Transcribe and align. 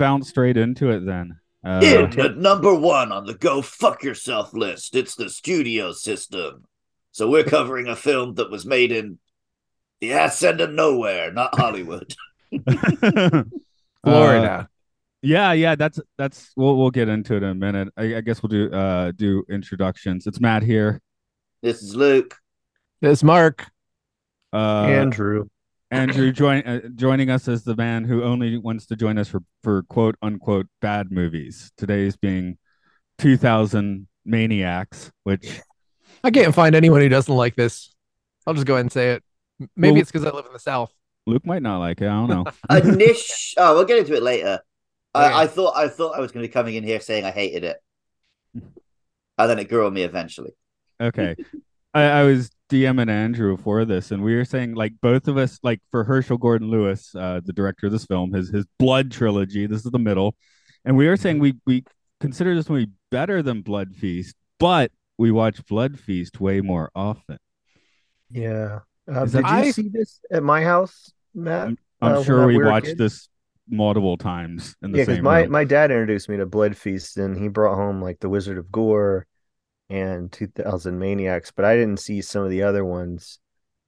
Bounce 0.00 0.28
straight 0.30 0.56
into 0.56 0.90
it 0.90 1.06
then. 1.06 1.38
Uh, 1.64 1.80
In 1.84 2.18
at 2.20 2.38
number 2.38 2.74
one 2.74 3.12
on 3.12 3.26
the 3.26 3.34
go 3.34 3.60
fuck 3.62 4.02
yourself 4.02 4.54
list, 4.54 4.96
it's 4.96 5.14
the 5.14 5.28
studio 5.28 5.92
system. 5.92 6.64
So 7.12 7.28
we're 7.28 7.44
covering 7.44 7.86
a 7.86 7.94
film 7.94 8.34
that 8.36 8.50
was 8.50 8.64
made 8.64 8.92
in 8.92 9.18
the 10.00 10.14
ass 10.14 10.42
end 10.42 10.60
of 10.62 10.70
nowhere, 10.70 11.30
not 11.32 11.54
Hollywood. 11.58 12.14
uh, 12.66 13.42
Florida. 14.02 14.68
yeah, 15.22 15.52
yeah, 15.52 15.74
that's 15.74 16.00
that's 16.16 16.50
we'll 16.56 16.76
we'll 16.78 16.90
get 16.90 17.08
into 17.10 17.34
it 17.34 17.42
in 17.42 17.50
a 17.50 17.54
minute. 17.54 17.88
I, 17.96 18.16
I 18.16 18.20
guess 18.22 18.42
we'll 18.42 18.48
do 18.48 18.72
uh 18.72 19.12
do 19.12 19.44
introductions. 19.50 20.26
It's 20.26 20.40
Matt 20.40 20.62
here. 20.62 21.02
this 21.62 21.82
is 21.82 21.94
Luke. 21.94 22.36
There's 23.02 23.22
Mark. 23.22 23.66
Uh, 24.52 24.84
Andrew. 24.86 25.48
Andrew 25.90 26.30
join 26.32 26.62
uh, 26.62 26.80
joining 26.94 27.30
us 27.30 27.48
as 27.48 27.64
the 27.64 27.74
man 27.74 28.04
who 28.04 28.22
only 28.22 28.56
wants 28.58 28.86
to 28.86 28.96
join 28.96 29.18
us 29.18 29.28
for 29.28 29.42
for 29.62 29.82
quote 29.84 30.16
unquote 30.22 30.66
bad 30.80 31.10
movies. 31.10 31.72
Today's 31.76 32.16
being 32.16 32.58
2000 33.18 34.06
Maniacs, 34.24 35.10
which 35.24 35.60
I 36.22 36.30
can't 36.30 36.54
find 36.54 36.74
anyone 36.74 37.00
who 37.00 37.08
doesn't 37.08 37.34
like 37.34 37.56
this. 37.56 37.94
I'll 38.46 38.54
just 38.54 38.66
go 38.66 38.74
ahead 38.74 38.84
and 38.84 38.92
say 38.92 39.12
it. 39.12 39.24
Maybe 39.76 39.92
Well- 39.92 40.02
it's 40.02 40.12
because 40.12 40.26
I 40.26 40.30
live 40.34 40.46
in 40.46 40.52
the 40.52 40.58
South. 40.58 40.92
Luke 41.26 41.44
might 41.44 41.62
not 41.62 41.78
like 41.78 42.00
it. 42.00 42.06
I 42.08 42.26
don't 42.26 42.28
know. 42.30 42.44
A 42.70 42.80
niche. 42.80 43.54
Oh, 43.58 43.74
we'll 43.74 43.84
get 43.84 43.98
into 43.98 44.14
it 44.14 44.22
later. 44.22 44.60
Okay. 45.14 45.24
I, 45.26 45.42
I 45.42 45.46
thought 45.46 45.76
I 45.76 45.88
thought 45.88 46.16
I 46.16 46.20
was 46.20 46.32
going 46.32 46.42
to 46.42 46.48
be 46.48 46.52
coming 46.52 46.76
in 46.76 46.84
here 46.84 47.00
saying 47.00 47.24
I 47.24 47.30
hated 47.30 47.64
it, 47.64 47.76
and 48.54 48.70
then 49.50 49.58
it 49.58 49.68
grew 49.68 49.86
on 49.86 49.92
me 49.92 50.02
eventually. 50.02 50.52
Okay. 51.00 51.36
I, 51.94 52.02
I 52.02 52.22
was 52.24 52.50
DMing 52.70 53.10
Andrew 53.10 53.56
for 53.56 53.84
this, 53.84 54.10
and 54.12 54.22
we 54.22 54.34
were 54.36 54.44
saying 54.44 54.74
like 54.74 54.92
both 55.02 55.26
of 55.28 55.36
us, 55.36 55.58
like 55.62 55.80
for 55.90 56.04
Herschell 56.04 56.38
Gordon 56.38 56.70
Lewis, 56.70 57.14
uh, 57.14 57.40
the 57.44 57.52
director 57.52 57.86
of 57.86 57.92
this 57.92 58.06
film, 58.06 58.32
his 58.32 58.50
his 58.50 58.64
Blood 58.78 59.10
trilogy. 59.10 59.66
This 59.66 59.84
is 59.84 59.90
the 59.90 59.98
middle, 59.98 60.34
and 60.84 60.96
we 60.96 61.08
were 61.08 61.16
saying 61.16 61.38
we 61.40 61.54
we 61.66 61.84
consider 62.20 62.54
this 62.54 62.68
movie 62.68 62.90
better 63.10 63.42
than 63.42 63.62
Blood 63.62 63.94
Feast, 63.96 64.36
but 64.58 64.92
we 65.18 65.30
watch 65.32 65.64
Blood 65.66 65.98
Feast 65.98 66.40
way 66.40 66.60
more 66.60 66.90
often. 66.94 67.38
Yeah. 68.30 68.80
Uh, 69.10 69.24
did 69.24 69.34
you 69.34 69.42
I- 69.44 69.70
see 69.72 69.88
this 69.88 70.20
at 70.30 70.42
my 70.42 70.62
house, 70.62 71.12
Matt? 71.34 71.68
I'm 72.00 72.12
Uh, 72.14 72.22
sure 72.22 72.46
we 72.46 72.56
we 72.58 72.64
watched 72.64 72.86
kids? 72.86 72.98
this 72.98 73.28
multiple 73.68 74.16
times 74.16 74.74
in 74.82 74.92
the 74.92 74.98
Yeah, 74.98 75.04
same 75.04 75.24
my, 75.24 75.42
room. 75.42 75.50
my 75.52 75.64
dad 75.64 75.90
introduced 75.90 76.28
me 76.28 76.36
to 76.38 76.46
Blood 76.46 76.76
Feast 76.76 77.16
and 77.18 77.36
he 77.36 77.48
brought 77.48 77.74
home 77.74 78.00
like 78.00 78.20
The 78.20 78.28
Wizard 78.28 78.56
of 78.58 78.70
Gore 78.72 79.26
and 79.90 80.30
2000 80.30 80.98
Maniacs, 80.98 81.50
but 81.50 81.64
I 81.64 81.74
didn't 81.74 81.98
see 81.98 82.22
some 82.22 82.44
of 82.44 82.50
the 82.50 82.62
other 82.62 82.84
ones 82.84 83.40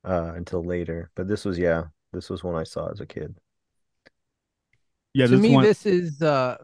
uh, 0.05 0.33
until 0.35 0.63
later. 0.65 1.11
But 1.15 1.29
this 1.29 1.45
was, 1.45 1.59
yeah, 1.59 1.85
this 2.13 2.29
was 2.29 2.43
one 2.43 2.57
I 2.57 2.65
saw 2.65 2.91
as 2.91 3.01
a 3.01 3.07
kid. 3.07 3.37
yeah, 5.15 5.27
to 5.27 5.33
this 5.33 5.41
me, 5.41 5.55
one. 5.55 5.65
this 5.65 5.87
is 5.87 6.21
uh, 6.21 6.59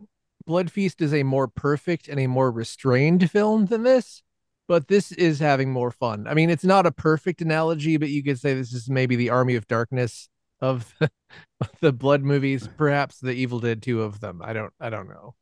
Blood 0.47 0.71
Feast 0.73 1.01
is 1.01 1.15
a 1.15 1.23
more 1.23 1.47
perfect 1.47 2.09
and 2.09 2.19
a 2.19 2.27
more 2.27 2.51
restrained 2.51 3.31
film 3.31 3.67
than 3.67 3.85
this, 3.85 4.23
but 4.67 4.89
this 4.89 5.13
is 5.13 5.39
having 5.39 5.71
more 5.71 5.93
fun. 5.93 6.27
I 6.27 6.35
mean, 6.35 6.51
it's 6.51 6.65
not 6.65 6.87
a 6.87 6.93
perfect 6.93 7.41
analogy, 7.41 7.97
but 7.97 8.09
you 8.09 8.25
could 8.25 8.41
say 8.41 8.55
this 8.55 8.73
is 8.73 8.91
maybe 8.91 9.15
the 9.15 9.31
Army 9.31 9.55
of 9.55 9.69
Darkness 9.69 10.29
of 10.61 10.93
the 11.81 11.93
Blood 11.93 12.23
movies, 12.23 12.69
perhaps 12.77 13.21
the 13.21 13.33
Evil 13.33 13.61
Dead 13.61 13.83
two 13.83 14.03
of 14.03 14.19
them. 14.19 14.43
I 14.43 14.53
don't, 14.53 14.73
I 14.81 14.91
don't 14.91 15.09
know. 15.09 15.37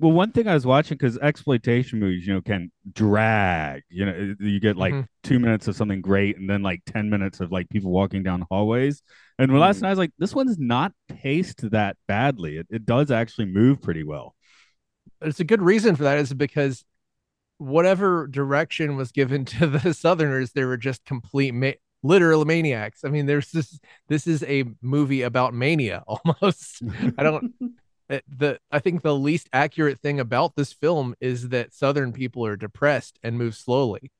Well, 0.00 0.12
one 0.12 0.32
thing 0.32 0.48
I 0.48 0.54
was 0.54 0.66
watching 0.66 0.96
because 0.98 1.16
exploitation 1.18 2.00
movies, 2.00 2.26
you 2.26 2.34
know, 2.34 2.40
can 2.40 2.70
drag. 2.92 3.82
You 3.88 4.06
know, 4.06 4.34
you 4.40 4.58
get 4.60 4.76
like 4.76 4.92
Mhm. 4.92 5.06
two 5.22 5.38
minutes 5.38 5.68
of 5.68 5.76
something 5.76 6.00
great, 6.00 6.36
and 6.36 6.50
then 6.50 6.62
like 6.62 6.82
ten 6.86 7.08
minutes 7.08 7.40
of 7.40 7.52
like 7.52 7.68
people 7.70 7.90
walking 7.92 8.22
down 8.22 8.44
hallways. 8.50 9.02
And 9.38 9.52
when 9.52 9.60
last 9.60 9.80
Mhm. 9.80 9.82
night 9.82 9.88
I 9.88 9.92
was 9.92 9.98
like, 9.98 10.12
this 10.18 10.34
one's 10.34 10.58
not 10.58 10.92
paced 11.08 11.70
that 11.70 11.96
badly. 12.08 12.56
It 12.58 12.66
it 12.70 12.84
does 12.86 13.10
actually 13.10 13.46
move 13.46 13.80
pretty 13.82 14.02
well. 14.04 14.34
It's 15.20 15.40
a 15.40 15.44
good 15.44 15.62
reason 15.62 15.96
for 15.96 16.02
that 16.04 16.18
is 16.18 16.32
because 16.34 16.84
whatever 17.58 18.26
direction 18.28 18.96
was 18.96 19.12
given 19.12 19.44
to 19.46 19.66
the 19.68 19.94
Southerners, 19.94 20.52
they 20.52 20.64
were 20.64 20.76
just 20.78 21.04
complete 21.04 21.54
ma- 21.54 21.72
literal 22.02 22.44
maniacs. 22.44 23.04
I 23.04 23.08
mean, 23.10 23.26
there's 23.26 23.50
this 23.52 23.80
this 24.08 24.26
is 24.26 24.42
a 24.44 24.64
movie 24.82 25.22
about 25.22 25.54
mania 25.54 26.04
almost. 26.08 26.82
I 27.18 27.24
don't 27.24 27.46
the 28.08 28.58
I 28.70 28.78
think 28.78 29.02
the 29.02 29.14
least 29.14 29.48
accurate 29.52 30.00
thing 30.00 30.20
about 30.20 30.56
this 30.56 30.72
film 30.72 31.14
is 31.20 31.48
that 31.50 31.72
Southern 31.72 32.12
people 32.12 32.44
are 32.46 32.56
depressed 32.56 33.18
and 33.22 33.38
move 33.38 33.54
slowly. 33.54 34.10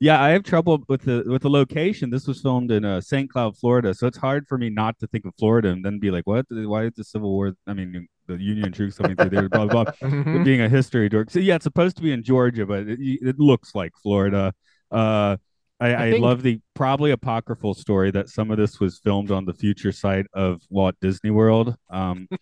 yeah, 0.00 0.22
I 0.22 0.30
have 0.30 0.42
trouble 0.42 0.84
with 0.88 1.02
the 1.02 1.24
with 1.26 1.42
the 1.42 1.50
location. 1.50 2.10
This 2.10 2.26
was 2.26 2.40
filmed 2.40 2.70
in 2.70 2.84
uh, 2.84 3.00
St. 3.00 3.30
Cloud, 3.30 3.56
Florida, 3.56 3.94
so 3.94 4.06
it's 4.06 4.18
hard 4.18 4.46
for 4.46 4.58
me 4.58 4.70
not 4.70 4.98
to 5.00 5.06
think 5.06 5.24
of 5.24 5.34
Florida 5.38 5.70
and 5.70 5.84
then 5.84 5.98
be 5.98 6.10
like, 6.10 6.26
what? 6.26 6.46
Why 6.50 6.84
is 6.84 6.92
the 6.96 7.04
Civil 7.04 7.30
War? 7.30 7.52
I 7.66 7.74
mean, 7.74 8.06
the 8.26 8.36
Union 8.36 8.72
troops 8.72 8.96
coming 8.96 9.16
through 9.16 9.30
there, 9.30 9.48
blah 9.48 9.66
blah. 9.66 9.84
blah. 9.84 9.92
Mhm. 10.02 10.44
being 10.44 10.60
a 10.60 10.68
history 10.68 11.08
dork. 11.08 11.30
So 11.30 11.38
yeah, 11.40 11.56
it's 11.56 11.64
supposed 11.64 11.96
to 11.96 12.02
be 12.02 12.12
in 12.12 12.22
Georgia, 12.22 12.66
but 12.66 12.88
it, 12.88 12.98
it 13.00 13.38
looks 13.38 13.74
like 13.74 13.92
Florida. 14.02 14.54
Uh, 14.90 15.36
I, 15.80 15.88
I 15.88 16.04
I, 16.06 16.10
think- 16.12 16.22
love 16.22 16.42
the 16.42 16.60
probably 16.74 17.10
apocryphal 17.10 17.74
story 17.74 18.10
that 18.12 18.28
some 18.28 18.50
of 18.50 18.56
this 18.58 18.80
was 18.80 18.98
filmed 19.02 19.30
on 19.30 19.44
the 19.44 19.54
future 19.54 19.92
site 19.92 20.26
of 20.32 20.62
Walt 20.70 20.94
Disney 21.00 21.30
World. 21.30 21.76
Um, 21.90 22.28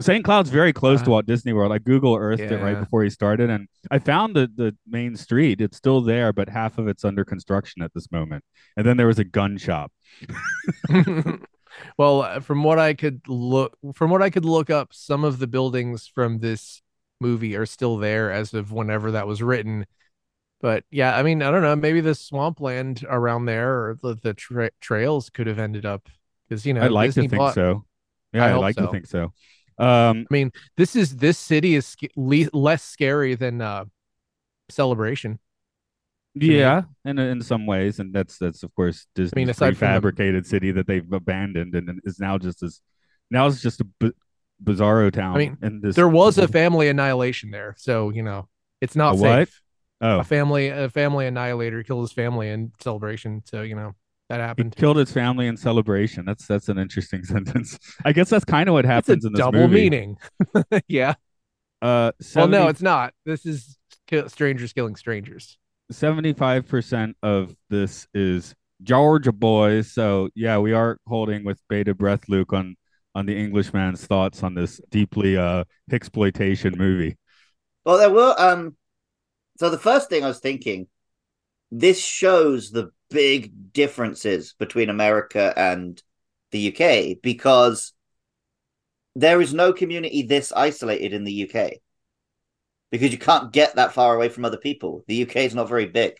St. 0.00 0.24
Cloud's 0.24 0.50
very 0.50 0.72
close 0.72 1.00
to 1.02 1.06
Uh, 1.06 1.10
Walt 1.10 1.26
Disney 1.26 1.52
World. 1.52 1.70
I 1.70 1.78
Google 1.78 2.16
Earthed 2.16 2.40
it 2.42 2.60
right 2.60 2.78
before 2.80 3.04
he 3.04 3.10
started, 3.10 3.48
and 3.48 3.68
I 3.92 4.00
found 4.00 4.34
the 4.34 4.50
the 4.54 4.76
main 4.88 5.14
street. 5.14 5.60
It's 5.60 5.76
still 5.76 6.00
there, 6.02 6.32
but 6.32 6.48
half 6.48 6.78
of 6.78 6.88
it's 6.88 7.04
under 7.04 7.24
construction 7.24 7.80
at 7.80 7.94
this 7.94 8.10
moment. 8.10 8.44
And 8.76 8.84
then 8.84 8.96
there 8.96 9.06
was 9.06 9.20
a 9.20 9.24
gun 9.24 9.56
shop. 9.56 9.92
well, 11.98 12.22
uh, 12.22 12.40
from 12.40 12.62
what 12.64 12.78
I 12.78 12.94
could 12.94 13.20
look 13.28 13.76
from 13.94 14.10
what 14.10 14.22
I 14.22 14.30
could 14.30 14.44
look 14.44 14.68
up, 14.68 14.88
some 14.92 15.24
of 15.24 15.38
the 15.38 15.46
buildings 15.46 16.10
from 16.12 16.40
this 16.40 16.82
movie 17.20 17.56
are 17.56 17.66
still 17.66 17.96
there 17.96 18.32
as 18.32 18.52
of 18.52 18.72
whenever 18.72 19.12
that 19.12 19.26
was 19.26 19.42
written. 19.42 19.86
But 20.64 20.84
yeah, 20.90 21.14
I 21.14 21.22
mean, 21.22 21.42
I 21.42 21.50
don't 21.50 21.60
know. 21.60 21.76
Maybe 21.76 22.00
the 22.00 22.14
swampland 22.14 23.04
around 23.06 23.44
there 23.44 23.70
or 23.70 23.98
the, 24.02 24.14
the 24.14 24.32
tra- 24.32 24.70
trails 24.80 25.28
could 25.28 25.46
have 25.46 25.58
ended 25.58 25.84
up 25.84 26.08
because 26.48 26.64
you 26.64 26.72
know 26.72 26.80
I'd 26.80 26.90
like 26.90 27.08
Disney 27.08 27.24
to 27.24 27.28
think 27.28 27.38
bought- 27.38 27.54
so. 27.54 27.84
Yeah, 28.32 28.46
I 28.46 28.54
like 28.54 28.74
to 28.76 28.86
think 28.90 29.06
so. 29.06 29.24
Um, 29.76 30.26
I 30.30 30.32
mean, 30.32 30.52
this 30.78 30.96
is 30.96 31.16
this 31.16 31.36
city 31.36 31.74
is 31.74 31.84
sc- 31.84 32.16
le- 32.16 32.48
less 32.54 32.82
scary 32.82 33.34
than 33.34 33.60
uh, 33.60 33.84
Celebration. 34.70 35.38
Yeah, 36.34 36.84
in 37.04 37.18
in 37.18 37.42
some 37.42 37.66
ways, 37.66 37.98
and 37.98 38.14
that's 38.14 38.38
that's 38.38 38.62
of 38.62 38.74
course 38.74 39.06
Disney's 39.14 39.50
aside 39.50 39.76
from 39.76 40.00
the- 40.02 40.42
city 40.44 40.70
that 40.72 40.86
they've 40.86 41.12
abandoned 41.12 41.74
and 41.74 42.00
is 42.04 42.18
now 42.18 42.38
just 42.38 42.62
as 42.62 42.80
now 43.30 43.48
it's 43.48 43.60
just 43.60 43.82
a 43.82 43.84
b- 44.00 44.12
bizarro 44.64 45.12
town. 45.12 45.34
I 45.34 45.38
mean, 45.40 45.58
and 45.60 45.82
this 45.82 45.94
There 45.94 46.08
was 46.08 46.38
a 46.38 46.48
family 46.48 46.88
annihilation 46.88 47.50
there, 47.50 47.74
so 47.76 48.08
you 48.08 48.22
know 48.22 48.48
it's 48.80 48.96
not 48.96 49.18
safe. 49.18 49.60
Oh 50.00 50.20
A 50.20 50.24
family, 50.24 50.68
a 50.68 50.88
family 50.90 51.26
annihilator 51.26 51.82
killed 51.82 52.02
his 52.04 52.12
family 52.12 52.48
in 52.50 52.72
Celebration, 52.80 53.42
so 53.46 53.62
you 53.62 53.74
know 53.74 53.94
that 54.28 54.40
he 54.56 54.64
happened. 54.64 54.76
killed 54.76 54.96
his 54.96 55.12
family 55.12 55.46
in 55.46 55.56
celebration. 55.56 56.24
That's 56.24 56.46
that's 56.46 56.68
an 56.68 56.78
interesting 56.78 57.24
sentence. 57.24 57.78
I 58.04 58.12
guess 58.12 58.30
that's 58.30 58.44
kind 58.44 58.68
of 58.68 58.72
what 58.74 58.84
It's 58.96 59.08
a 59.08 59.16
happens 59.16 59.24
in 59.24 59.32
this 59.32 59.38
double 59.40 59.68
movie. 59.68 59.90
meaning. 59.90 60.16
yeah. 60.88 61.14
Uh, 61.82 62.12
Well, 62.34 62.48
no, 62.48 62.68
it's 62.68 62.82
not. 62.82 63.12
This 63.26 63.44
is 63.46 63.76
ki- 64.06 64.28
strangers 64.28 64.72
killing 64.72 64.96
strangers. 64.96 65.58
75% 65.92 67.14
of 67.22 67.54
this 67.70 68.06
is 68.14 68.54
Georgia 68.82 69.32
boys. 69.32 69.92
So 69.92 70.30
yeah, 70.34 70.58
we 70.58 70.72
are 70.72 70.98
holding 71.06 71.44
with 71.44 71.60
bated 71.68 71.98
breath 71.98 72.28
Luke 72.28 72.52
on 72.52 72.76
on 73.14 73.26
the 73.26 73.36
Englishman's 73.36 74.04
thoughts 74.06 74.42
on 74.42 74.54
this 74.54 74.80
deeply 74.90 75.36
uh 75.36 75.64
exploitation 75.92 76.74
movie. 76.76 77.16
Well, 77.84 77.98
there 77.98 78.10
were 78.10 78.34
um. 78.38 78.76
So 79.58 79.70
the 79.70 79.78
first 79.78 80.08
thing 80.08 80.24
I 80.24 80.28
was 80.28 80.40
thinking, 80.40 80.88
this 81.70 82.00
shows 82.00 82.70
the 82.70 82.90
big 83.10 83.72
differences 83.72 84.54
between 84.58 84.90
America 84.90 85.52
and 85.56 86.02
the 86.50 86.68
UK 86.68 87.22
because 87.22 87.92
there 89.14 89.40
is 89.40 89.54
no 89.54 89.72
community 89.72 90.22
this 90.22 90.52
isolated 90.52 91.12
in 91.12 91.24
the 91.24 91.48
UK 91.48 91.74
because 92.90 93.12
you 93.12 93.18
can't 93.18 93.52
get 93.52 93.76
that 93.76 93.92
far 93.92 94.14
away 94.14 94.28
from 94.28 94.44
other 94.44 94.56
people. 94.56 95.04
The 95.06 95.22
UK 95.22 95.36
is 95.36 95.54
not 95.54 95.68
very 95.68 95.86
big. 95.86 96.14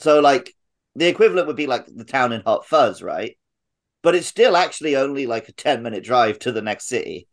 So, 0.00 0.20
like, 0.20 0.54
the 0.96 1.08
equivalent 1.08 1.46
would 1.46 1.56
be 1.56 1.66
like 1.66 1.86
the 1.86 2.04
town 2.04 2.32
in 2.32 2.42
Hot 2.42 2.66
Fuzz, 2.66 3.02
right? 3.02 3.36
but 4.02 4.14
it's 4.14 4.26
still 4.26 4.56
actually 4.56 4.96
only 4.96 5.26
like 5.26 5.48
a 5.48 5.52
10 5.52 5.82
minute 5.82 6.04
drive 6.04 6.38
to 6.40 6.52
the 6.52 6.62
next 6.62 6.86
city. 6.86 7.28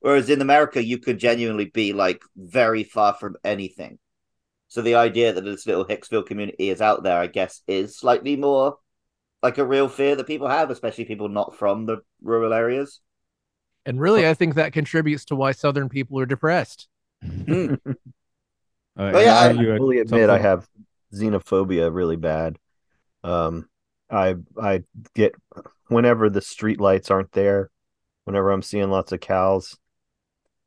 Whereas 0.00 0.30
in 0.30 0.40
America, 0.40 0.82
you 0.82 0.98
could 0.98 1.18
genuinely 1.18 1.66
be 1.66 1.92
like 1.92 2.22
very 2.36 2.84
far 2.84 3.14
from 3.14 3.36
anything. 3.44 3.98
So 4.68 4.82
the 4.82 4.96
idea 4.96 5.32
that 5.32 5.44
this 5.44 5.66
little 5.66 5.84
Hicksville 5.84 6.26
community 6.26 6.70
is 6.70 6.80
out 6.80 7.02
there, 7.02 7.18
I 7.18 7.26
guess, 7.26 7.62
is 7.66 7.98
slightly 7.98 8.36
more 8.36 8.78
like 9.42 9.58
a 9.58 9.66
real 9.66 9.88
fear 9.88 10.16
that 10.16 10.26
people 10.26 10.48
have, 10.48 10.70
especially 10.70 11.04
people 11.04 11.28
not 11.28 11.56
from 11.56 11.86
the 11.86 11.98
rural 12.22 12.52
areas. 12.52 13.00
And 13.86 14.00
really, 14.00 14.28
I 14.28 14.34
think 14.34 14.54
that 14.56 14.72
contributes 14.72 15.24
to 15.26 15.36
why 15.36 15.52
Southern 15.52 15.88
people 15.88 16.18
are 16.20 16.26
depressed. 16.26 16.88
Uh, 18.96 19.12
Oh, 19.14 19.20
yeah, 19.20 19.38
Andrew, 19.38 19.60
I 19.60 19.62
you 19.62 19.70
had 19.70 19.78
fully 19.78 19.98
admit 20.00 20.28
I 20.28 20.38
have 20.38 20.68
xenophobia 21.14 21.94
really 21.94 22.16
bad. 22.16 22.58
Um, 23.22 23.68
I 24.10 24.36
I 24.60 24.82
get 25.14 25.34
whenever 25.88 26.28
the 26.28 26.40
street 26.40 26.80
lights 26.80 27.10
aren't 27.10 27.32
there, 27.32 27.70
whenever 28.24 28.50
I'm 28.50 28.62
seeing 28.62 28.90
lots 28.90 29.12
of 29.12 29.20
cows, 29.20 29.76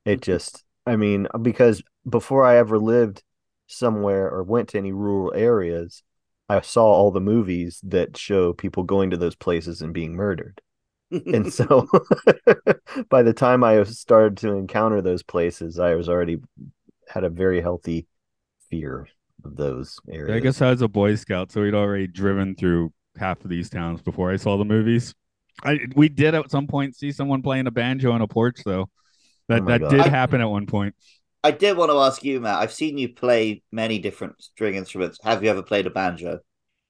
it 0.06 0.22
mm-hmm. 0.22 0.32
just 0.32 0.64
I 0.86 0.96
mean 0.96 1.28
because 1.42 1.82
before 2.08 2.44
I 2.44 2.58
ever 2.58 2.80
lived 2.80 3.24
somewhere 3.68 4.30
or 4.30 4.44
went 4.44 4.70
to 4.70 4.78
any 4.78 4.92
rural 4.92 5.34
areas, 5.36 6.04
I 6.50 6.62
saw 6.62 6.86
all 6.86 7.12
the 7.12 7.22
movies 7.22 7.80
that 7.84 8.18
show 8.18 8.54
people 8.54 8.84
going 8.84 9.12
to 9.12 9.18
those 9.18 9.36
places 9.36 9.82
and 9.82 9.94
being 9.94 10.16
murdered. 10.16 10.62
And 11.12 11.54
so 11.54 11.88
by 13.10 13.24
the 13.24 13.34
time 13.34 13.64
I 13.64 13.84
started 13.84 14.38
to 14.38 14.52
encounter 14.52 15.02
those 15.02 15.24
places, 15.24 15.80
I 15.80 15.96
was 15.96 16.10
already 16.10 16.40
had 17.08 17.24
a 17.24 17.30
very 17.30 17.62
healthy 17.62 18.08
fear 18.70 19.08
of 19.44 19.56
those 19.56 20.00
areas. 20.10 20.36
I 20.36 20.40
guess 20.40 20.62
I 20.62 20.72
was 20.72 20.82
a 20.82 20.88
Boy 20.88 21.16
Scout, 21.16 21.52
so 21.52 21.62
we'd 21.62 21.74
already 21.74 22.08
driven 22.08 22.56
through 22.56 22.94
half 23.18 23.44
of 23.44 23.50
these 23.50 23.70
towns 23.70 24.02
before 24.02 24.32
I 24.32 24.38
saw 24.38 24.58
the 24.58 24.66
movies. 24.66 25.14
I 25.64 25.80
we 25.96 26.10
did 26.10 26.34
at 26.34 26.50
some 26.50 26.68
point 26.68 26.96
see 26.96 27.12
someone 27.12 27.42
playing 27.42 27.68
a 27.68 27.72
banjo 27.72 28.12
on 28.12 28.22
a 28.22 28.28
porch 28.28 28.62
though. 28.66 28.90
That 29.52 29.62
Oh 29.64 29.66
that 29.66 29.82
God. 29.82 29.90
did 29.92 30.00
I- 30.02 30.08
happen 30.10 30.42
at 30.42 30.50
one 30.50 30.66
point. 30.66 30.96
I 31.44 31.50
did 31.52 31.76
want 31.76 31.90
to 31.92 31.98
ask 31.98 32.24
you, 32.24 32.40
Matt. 32.40 32.60
I've 32.60 32.72
seen 32.72 33.00
you 33.00 33.10
play 33.10 33.64
many 33.72 33.98
different 33.98 34.42
string 34.44 34.76
instruments. 34.76 35.18
Have 35.24 35.44
you 35.44 35.50
ever 35.50 35.64
played 35.64 35.88
a 35.88 35.90
banjo? 35.90 36.40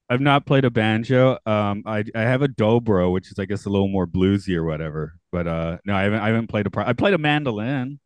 I've 0.09 0.19
not 0.19 0.45
played 0.45 0.65
a 0.65 0.69
banjo. 0.69 1.37
Um, 1.45 1.83
I 1.85 2.03
I 2.13 2.21
have 2.23 2.41
a 2.41 2.49
dobro, 2.49 3.13
which 3.13 3.31
is 3.31 3.39
I 3.39 3.45
guess 3.45 3.65
a 3.65 3.69
little 3.69 3.87
more 3.87 4.05
bluesy 4.05 4.55
or 4.55 4.65
whatever. 4.65 5.13
But 5.31 5.47
uh, 5.47 5.77
no, 5.85 5.95
I 5.95 6.01
haven't. 6.03 6.19
I 6.19 6.27
haven't 6.27 6.47
played 6.47 6.67
a. 6.67 6.69
Pro- 6.69 6.83
I 6.85 6.91
played 6.93 7.13
a 7.13 7.17
mandolin. 7.17 7.99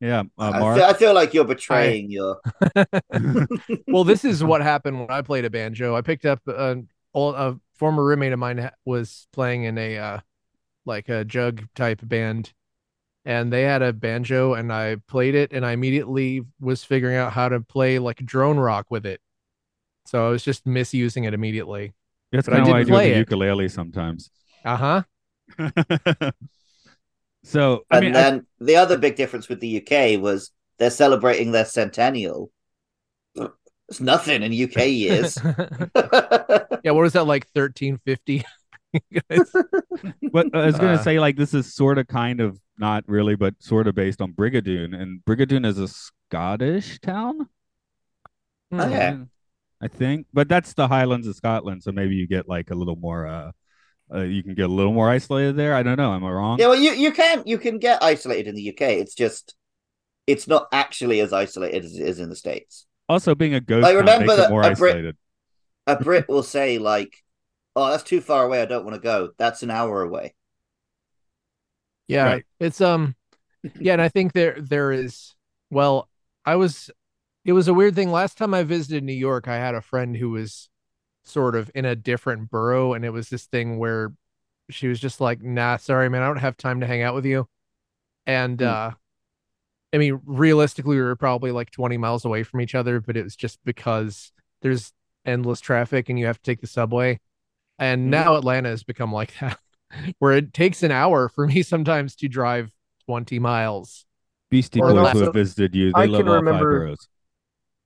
Yeah, 0.00 0.24
uh, 0.36 0.50
I, 0.54 0.58
Mark. 0.58 0.76
feel, 0.78 0.86
I 0.86 0.92
feel 0.94 1.14
like 1.14 1.34
you're 1.34 1.44
betraying 1.56 2.10
your. 2.10 2.40
well, 3.86 4.02
this 4.02 4.24
is 4.24 4.42
what 4.42 4.60
happened 4.60 4.98
when 4.98 5.10
I 5.10 5.22
played 5.22 5.44
a 5.44 5.50
banjo. 5.50 5.94
I 5.94 6.00
picked 6.02 6.24
up 6.24 6.40
a, 6.48 6.78
a 7.14 7.56
former 7.76 8.04
roommate 8.04 8.32
of 8.32 8.40
mine 8.40 8.68
was 8.84 9.28
playing 9.32 9.62
in 9.64 9.78
a 9.78 9.98
uh, 9.98 10.18
like 10.84 11.08
a 11.08 11.24
jug 11.24 11.62
type 11.76 12.00
band, 12.02 12.52
and 13.24 13.52
they 13.52 13.62
had 13.62 13.82
a 13.82 13.92
banjo, 13.92 14.54
and 14.54 14.72
I 14.72 14.96
played 15.08 15.34
it, 15.34 15.52
and 15.52 15.64
I 15.64 15.72
immediately 15.72 16.44
was 16.60 16.84
figuring 16.84 17.16
out 17.16 17.32
how 17.32 17.48
to 17.48 17.60
play 17.60 17.98
like 17.98 18.16
drone 18.18 18.58
rock 18.58 18.86
with 18.90 19.06
it. 19.06 19.20
So 20.06 20.26
I 20.26 20.30
was 20.30 20.42
just 20.42 20.66
misusing 20.66 21.24
it 21.24 21.34
immediately. 21.34 21.94
That's 22.32 22.48
I 22.48 22.52
kind 22.56 22.62
of 22.62 22.68
what 22.68 22.76
I 22.76 22.84
do 22.84 22.90
the 23.04 23.12
it. 23.12 23.16
ukulele 23.18 23.68
sometimes. 23.68 24.30
Uh 24.64 24.76
huh. 24.76 25.02
so 27.44 27.84
I 27.90 27.98
And 27.98 28.06
mean, 28.06 28.16
I- 28.16 28.20
then 28.22 28.46
the 28.60 28.76
other 28.76 28.98
big 28.98 29.16
difference 29.16 29.48
with 29.48 29.60
the 29.60 29.68
UK 29.68 30.20
was 30.20 30.50
they're 30.78 30.90
celebrating 30.90 31.52
their 31.52 31.64
centennial. 31.64 32.50
It's 33.88 34.00
nothing 34.00 34.42
in 34.42 34.52
UK 34.52 34.86
years. 34.88 35.38
yeah, 35.94 36.92
what 36.92 37.02
was 37.02 37.12
that 37.14 37.26
like 37.26 37.46
thirteen 37.48 37.98
fifty? 38.04 38.44
But 40.32 40.54
I 40.54 40.66
was 40.66 40.78
gonna 40.78 40.94
Uh, 40.94 41.02
say, 41.02 41.18
like, 41.20 41.36
this 41.36 41.54
is 41.54 41.74
sort 41.74 41.98
of, 41.98 42.06
kind 42.08 42.40
of, 42.40 42.58
not 42.82 43.04
really, 43.06 43.36
but 43.36 43.54
sort 43.60 43.86
of 43.86 43.94
based 43.94 44.20
on 44.20 44.32
Brigadoon, 44.32 45.00
and 45.00 45.24
Brigadoon 45.24 45.64
is 45.64 45.78
a 45.78 45.88
Scottish 45.88 47.00
town. 47.00 47.48
Okay. 48.74 49.16
I 49.80 49.88
think, 49.88 50.26
but 50.32 50.48
that's 50.48 50.74
the 50.74 50.88
Highlands 50.88 51.26
of 51.26 51.36
Scotland, 51.36 51.82
so 51.82 51.92
maybe 51.92 52.14
you 52.14 52.26
get 52.26 52.48
like 52.48 52.70
a 52.70 52.74
little 52.74 52.96
more. 52.96 53.26
uh 53.26 53.52
uh, 54.14 54.24
you 54.24 54.42
can 54.42 54.54
get 54.54 54.68
a 54.68 54.72
little 54.72 54.92
more 54.92 55.08
isolated 55.08 55.56
there. 55.56 55.74
I 55.74 55.82
don't 55.82 55.96
know. 55.96 56.12
Am 56.12 56.22
I 56.22 56.30
wrong? 56.30 56.58
yeah, 56.58 56.66
well, 56.66 56.78
you, 56.78 56.92
you 56.92 57.12
can 57.12 57.44
you 57.46 57.56
can 57.56 57.78
get 57.78 58.02
isolated 58.02 58.48
in 58.48 58.54
the 58.56 58.68
UK. 58.68 58.82
It's 59.00 59.14
just 59.14 59.54
it's 60.26 60.46
not 60.46 60.68
actually 60.70 61.20
as 61.20 61.32
isolated 61.32 61.84
as 61.84 61.94
it 61.94 62.06
is 62.06 62.18
in 62.18 62.28
the 62.28 62.36
states. 62.36 62.86
Also, 63.08 63.34
being 63.34 63.54
a 63.54 63.60
ghost 63.60 63.84
Like, 63.84 63.96
remember 63.96 64.26
makes 64.26 64.36
that 64.36 64.50
more 64.50 64.62
a 64.62 64.74
Brit- 64.74 65.16
A 65.86 65.96
Brit 65.96 66.28
will 66.28 66.42
say 66.42 66.78
like, 66.78 67.16
"Oh, 67.74 67.90
that's 67.90 68.02
too 68.02 68.20
far 68.20 68.44
away. 68.44 68.60
I 68.60 68.66
don't 68.66 68.84
want 68.84 68.96
to 68.96 69.00
go. 69.00 69.30
That's 69.38 69.62
an 69.62 69.70
hour 69.70 70.02
away." 70.02 70.34
Yeah, 72.08 72.24
Right. 72.26 72.44
it's 72.60 72.80
um 72.80 73.14
yeah, 73.80 73.92
and 73.94 74.02
I 74.02 74.08
think 74.08 74.32
there 74.32 74.56
there 74.60 74.92
is 74.92 75.34
well, 75.70 76.08
I 76.44 76.56
was 76.56 76.90
it 77.44 77.52
was 77.54 77.68
a 77.68 77.74
weird 77.74 77.94
thing 77.96 78.12
last 78.12 78.38
time 78.38 78.54
I 78.54 78.64
visited 78.64 79.04
New 79.04 79.12
York, 79.14 79.48
I 79.48 79.56
had 79.56 79.74
a 79.74 79.82
friend 79.82 80.16
who 80.16 80.30
was 80.30 80.70
sort 81.24 81.56
of 81.56 81.70
in 81.74 81.84
a 81.86 81.96
different 81.96 82.50
borough 82.50 82.94
and 82.94 83.04
it 83.04 83.10
was 83.10 83.30
this 83.30 83.46
thing 83.46 83.78
where 83.78 84.12
she 84.70 84.88
was 84.88 85.00
just 85.00 85.20
like, 85.20 85.42
"Nah, 85.42 85.76
sorry 85.78 86.08
man, 86.10 86.22
I 86.22 86.28
don't 86.28 86.38
have 86.38 86.56
time 86.58 86.80
to 86.82 86.86
hang 86.88 87.02
out 87.02 87.14
with 87.16 87.26
you." 87.26 87.48
And 88.26 88.60
Hmm. 88.60 88.62
uh 88.62 88.92
I 89.92 89.98
mean, 89.98 90.20
realistically 90.24 90.96
we 90.96 91.02
were 91.02 91.16
probably 91.16 91.50
like 91.52 91.70
20 91.70 91.96
miles 91.98 92.24
away 92.24 92.42
from 92.42 92.60
each 92.60 92.74
other, 92.74 93.00
but 93.00 93.16
it 93.16 93.24
was 93.24 93.36
just 93.36 93.58
because 93.64 94.32
there's 94.62 94.92
endless 95.24 95.60
traffic 95.60 96.08
and 96.08 96.18
you 96.18 96.26
have 96.26 96.38
to 96.38 96.42
take 96.42 96.60
the 96.60 96.66
subway. 96.66 97.20
And 97.78 98.10
Mhm. 98.10 98.10
now 98.10 98.36
Atlanta 98.36 98.70
has 98.70 98.84
become 98.84 99.12
like 99.12 99.34
that 99.40 99.58
where 100.18 100.32
it 100.32 100.52
takes 100.52 100.82
an 100.82 100.90
hour 100.90 101.28
for 101.28 101.46
me 101.46 101.62
sometimes 101.62 102.16
to 102.16 102.28
drive 102.28 102.72
20 103.06 103.38
miles. 103.38 104.04
Beastie 104.50 104.80
Boys 104.80 104.94
not. 104.94 105.12
who 105.14 105.20
have 105.24 105.34
visited 105.34 105.74
you, 105.74 105.92
they 105.92 106.02
I 106.02 106.04
love 106.06 106.20
can 106.20 106.28
all 106.28 106.34
five 106.36 106.44
remember- 106.44 106.78
boroughs. 106.80 107.08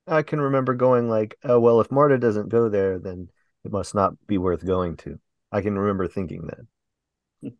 I 0.08 0.22
can 0.22 0.40
remember 0.40 0.74
going 0.74 1.08
like, 1.08 1.36
oh 1.42 1.58
well, 1.58 1.80
if 1.80 1.90
Marta 1.90 2.16
doesn't 2.18 2.48
go 2.48 2.68
there, 2.68 2.98
then 3.00 3.28
it 3.64 3.72
must 3.72 3.92
not 3.94 4.12
be 4.28 4.38
worth 4.38 4.64
going 4.64 4.96
to. 4.98 5.18
I 5.50 5.62
can 5.62 5.76
remember 5.76 6.06
thinking 6.06 6.46
that. 6.46 7.52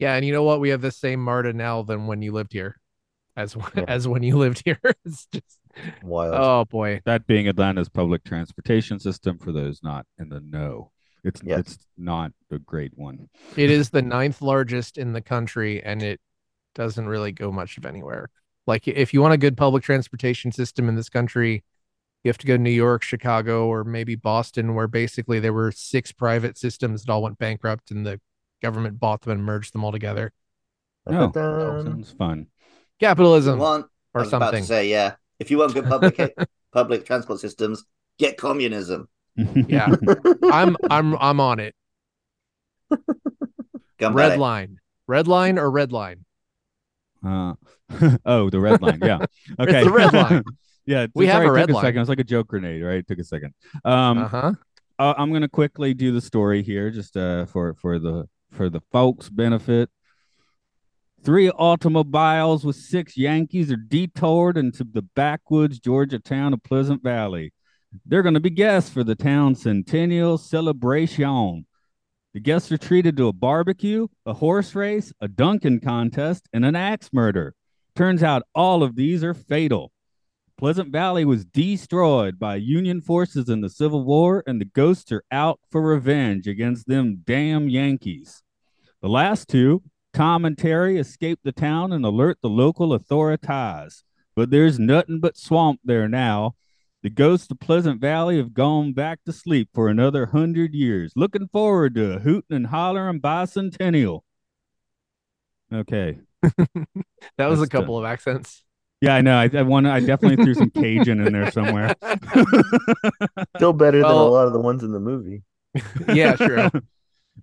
Yeah, 0.00 0.14
and 0.16 0.24
you 0.26 0.32
know 0.32 0.42
what? 0.42 0.58
We 0.60 0.70
have 0.70 0.80
the 0.80 0.90
same 0.90 1.20
MARTA 1.20 1.52
now 1.52 1.82
than 1.82 2.08
when 2.08 2.20
you 2.20 2.32
lived 2.32 2.52
here, 2.52 2.80
as 3.36 3.56
Yeah. 3.76 3.84
as 3.86 4.08
when 4.08 4.24
you 4.24 4.36
lived 4.36 4.62
here. 4.64 4.80
it's 5.04 5.26
just 5.26 5.58
Wild. 6.02 6.34
oh 6.36 6.64
boy. 6.64 7.00
That 7.04 7.26
being 7.28 7.46
Atlanta's 7.48 7.88
public 7.88 8.24
transportation 8.24 8.98
system, 8.98 9.38
for 9.38 9.52
those 9.52 9.80
not 9.82 10.04
in 10.18 10.28
the 10.30 10.40
know, 10.40 10.90
it's 11.24 11.40
Yes. 11.44 11.60
it's 11.60 11.78
not 11.96 12.32
a 12.50 12.58
great 12.58 12.92
one. 12.96 13.28
It 13.56 13.70
is 13.70 13.90
the 13.90 14.02
ninth 14.02 14.40
largest 14.42 14.98
in 14.98 15.12
the 15.12 15.20
country, 15.22 15.82
and 15.82 16.02
it 16.02 16.20
doesn't 16.74 17.06
really 17.06 17.32
go 17.32 17.50
much 17.50 17.78
of 17.78 17.86
anywhere. 17.86 18.30
Like 18.66 18.86
if 18.88 19.12
you 19.12 19.20
want 19.20 19.34
a 19.34 19.38
good 19.38 19.56
public 19.56 19.82
transportation 19.82 20.52
system 20.52 20.88
in 20.88 20.96
this 20.96 21.08
country, 21.08 21.64
you 22.22 22.28
have 22.28 22.38
to 22.38 22.46
go 22.46 22.56
to 22.56 22.62
New 22.62 22.70
York, 22.70 23.02
Chicago, 23.02 23.66
or 23.66 23.84
maybe 23.84 24.14
Boston, 24.14 24.74
where 24.74 24.88
basically 24.88 25.40
there 25.40 25.52
were 25.52 25.70
six 25.72 26.12
private 26.12 26.56
systems 26.56 27.04
that 27.04 27.12
all 27.12 27.22
went 27.22 27.38
bankrupt, 27.38 27.90
and 27.90 28.06
the 28.06 28.20
government 28.62 28.98
bought 28.98 29.20
them 29.22 29.32
and 29.32 29.44
merged 29.44 29.74
them 29.74 29.84
all 29.84 29.92
together. 29.92 30.32
No, 31.06 31.24
oh, 31.24 31.30
Dun-dun-dun. 31.32 31.78
Um, 31.78 31.84
sounds 31.86 32.10
fun. 32.12 32.46
Capitalism 32.98 33.58
Want, 33.58 33.86
I 34.14 34.18
or 34.18 34.22
was 34.22 34.28
about 34.28 34.38
to 34.38 34.46
something. 34.46 34.64
say, 34.64 34.88
yeah. 34.88 35.16
If 35.38 35.50
you 35.50 35.58
want 35.58 35.74
good 35.74 35.84
public 35.84 36.18
public 36.72 37.04
transport 37.04 37.40
systems, 37.40 37.84
get 38.18 38.38
communism. 38.38 39.08
Yeah. 39.36 39.94
I'm 40.50 40.76
I'm 40.90 41.14
I'm 41.16 41.40
on 41.40 41.60
it. 41.60 41.74
Gun 43.98 44.14
Red 44.14 44.28
ballet. 44.30 44.36
line, 44.38 44.78
red 45.06 45.28
line, 45.28 45.58
or 45.58 45.70
red 45.70 45.92
line. 45.92 46.24
Uh, 47.24 47.54
oh, 48.26 48.50
the 48.50 48.60
red 48.60 48.82
line. 48.82 48.98
Yeah. 49.02 49.24
Okay. 49.58 49.84
the 49.84 49.90
red 49.90 50.12
line. 50.12 50.42
yeah. 50.86 51.06
We 51.14 51.26
have 51.28 51.42
a 51.42 51.44
it 51.44 51.48
took 51.48 51.54
red 51.56 51.70
a 51.70 51.72
line. 51.74 51.82
second. 51.82 51.96
It 51.98 52.00
was 52.00 52.08
like 52.08 52.20
a 52.20 52.24
joke 52.24 52.48
grenade, 52.48 52.82
right? 52.82 52.96
It 52.98 53.06
took 53.08 53.18
a 53.18 53.24
second. 53.24 53.54
Um, 53.84 54.18
Uh 54.18 54.28
huh. 54.28 54.52
uh, 54.98 55.14
I'm 55.16 55.32
gonna 55.32 55.48
quickly 55.48 55.94
do 55.94 56.12
the 56.12 56.20
story 56.20 56.62
here, 56.62 56.90
just 56.90 57.16
uh, 57.16 57.46
for 57.46 57.74
for 57.74 57.98
the 57.98 58.28
for 58.50 58.68
the 58.68 58.80
folks' 58.92 59.28
benefit. 59.28 59.90
Three 61.24 61.48
automobiles 61.50 62.64
with 62.66 62.76
six 62.76 63.16
Yankees 63.16 63.72
are 63.72 63.76
detoured 63.76 64.58
into 64.58 64.84
the 64.84 65.00
backwoods 65.00 65.78
Georgia 65.78 66.18
town 66.18 66.52
of 66.52 66.62
Pleasant 66.62 67.02
Valley. 67.02 67.52
They're 68.06 68.22
going 68.22 68.34
to 68.34 68.40
be 68.40 68.50
guests 68.50 68.90
for 68.90 69.04
the 69.04 69.14
town's 69.14 69.62
centennial 69.62 70.38
celebration. 70.38 71.66
The 72.32 72.40
guests 72.40 72.72
are 72.72 72.78
treated 72.78 73.16
to 73.16 73.28
a 73.28 73.32
barbecue, 73.32 74.08
a 74.26 74.32
horse 74.32 74.74
race, 74.74 75.12
a 75.20 75.28
Dunkin' 75.28 75.80
contest, 75.80 76.48
and 76.52 76.64
an 76.64 76.74
axe 76.74 77.10
murder. 77.12 77.54
Turns 77.94 78.22
out 78.22 78.42
all 78.54 78.82
of 78.82 78.96
these 78.96 79.22
are 79.22 79.34
fatal. 79.34 79.92
Pleasant 80.56 80.90
Valley 80.90 81.24
was 81.24 81.44
destroyed 81.44 82.38
by 82.38 82.56
Union 82.56 83.00
forces 83.00 83.48
in 83.48 83.60
the 83.60 83.70
Civil 83.70 84.04
War, 84.04 84.42
and 84.46 84.60
the 84.60 84.64
ghosts 84.64 85.12
are 85.12 85.24
out 85.30 85.60
for 85.70 85.80
revenge 85.80 86.46
against 86.46 86.86
them 86.86 87.22
damn 87.24 87.68
Yankees. 87.68 88.42
The 89.00 89.08
last 89.08 89.48
two, 89.48 89.82
Tom 90.12 90.44
and 90.44 90.56
Terry, 90.56 90.96
escape 90.96 91.40
the 91.42 91.52
town 91.52 91.92
and 91.92 92.04
alert 92.04 92.38
the 92.40 92.48
local 92.48 92.92
authorities. 92.94 94.04
But 94.36 94.50
there's 94.50 94.78
nothing 94.78 95.20
but 95.20 95.36
swamp 95.36 95.80
there 95.84 96.08
now, 96.08 96.54
The 97.04 97.10
ghosts 97.10 97.50
of 97.50 97.60
Pleasant 97.60 98.00
Valley 98.00 98.38
have 98.38 98.54
gone 98.54 98.94
back 98.94 99.22
to 99.26 99.32
sleep 99.32 99.68
for 99.74 99.88
another 99.90 100.24
hundred 100.24 100.72
years. 100.72 101.12
Looking 101.14 101.48
forward 101.48 101.94
to 101.96 102.14
a 102.14 102.18
hooting 102.18 102.56
and 102.56 102.66
hollering 102.66 103.20
bicentennial. 103.20 104.20
Okay. 105.72 106.18
That 107.36 107.48
was 107.48 107.58
a 107.58 107.62
That's 107.62 107.70
couple 107.70 107.98
of 107.98 108.04
accents. 108.04 108.62
Yeah, 109.00 109.16
I 109.16 109.20
know. 109.20 109.36
I, 109.36 109.50
I 109.52 109.62
want. 109.62 109.86
I 109.86 110.00
definitely 110.00 110.44
threw 110.44 110.54
some 110.54 110.70
Cajun 110.70 111.26
in 111.26 111.32
there 111.32 111.50
somewhere. 111.50 111.94
Still 113.56 113.72
better 113.72 113.98
than 113.98 114.10
a 114.10 114.14
lot 114.14 114.46
of 114.46 114.52
the 114.52 114.60
ones 114.60 114.82
in 114.82 114.92
the 114.92 115.00
movie. 115.00 115.42
yeah, 116.08 116.36
true. 116.36 116.68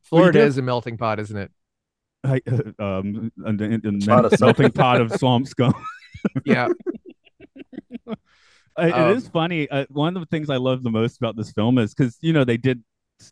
Florida 0.03 0.39
did- 0.39 0.47
is 0.47 0.57
a 0.57 0.61
melting 0.61 0.97
pot, 0.97 1.19
isn't 1.19 1.35
it? 1.37 1.51
I, 2.23 2.41
uh, 2.49 2.83
um, 2.99 3.31
a, 3.43 3.49
a, 3.49 3.75
a 3.75 3.99
Pot 4.05 4.25
of 4.25 4.39
melting 4.39 4.71
pot 4.71 5.01
of 5.01 5.11
swamp 5.13 5.47
scum. 5.47 5.73
Yeah. 6.45 6.69
Um, 8.89 9.11
it 9.11 9.17
is 9.17 9.27
funny. 9.27 9.69
Uh, 9.69 9.85
one 9.89 10.15
of 10.15 10.21
the 10.21 10.27
things 10.27 10.49
I 10.49 10.57
love 10.57 10.83
the 10.83 10.89
most 10.89 11.17
about 11.17 11.35
this 11.35 11.51
film 11.51 11.77
is 11.77 11.93
because 11.93 12.17
you 12.21 12.33
know 12.33 12.43
they 12.43 12.57
did 12.57 12.83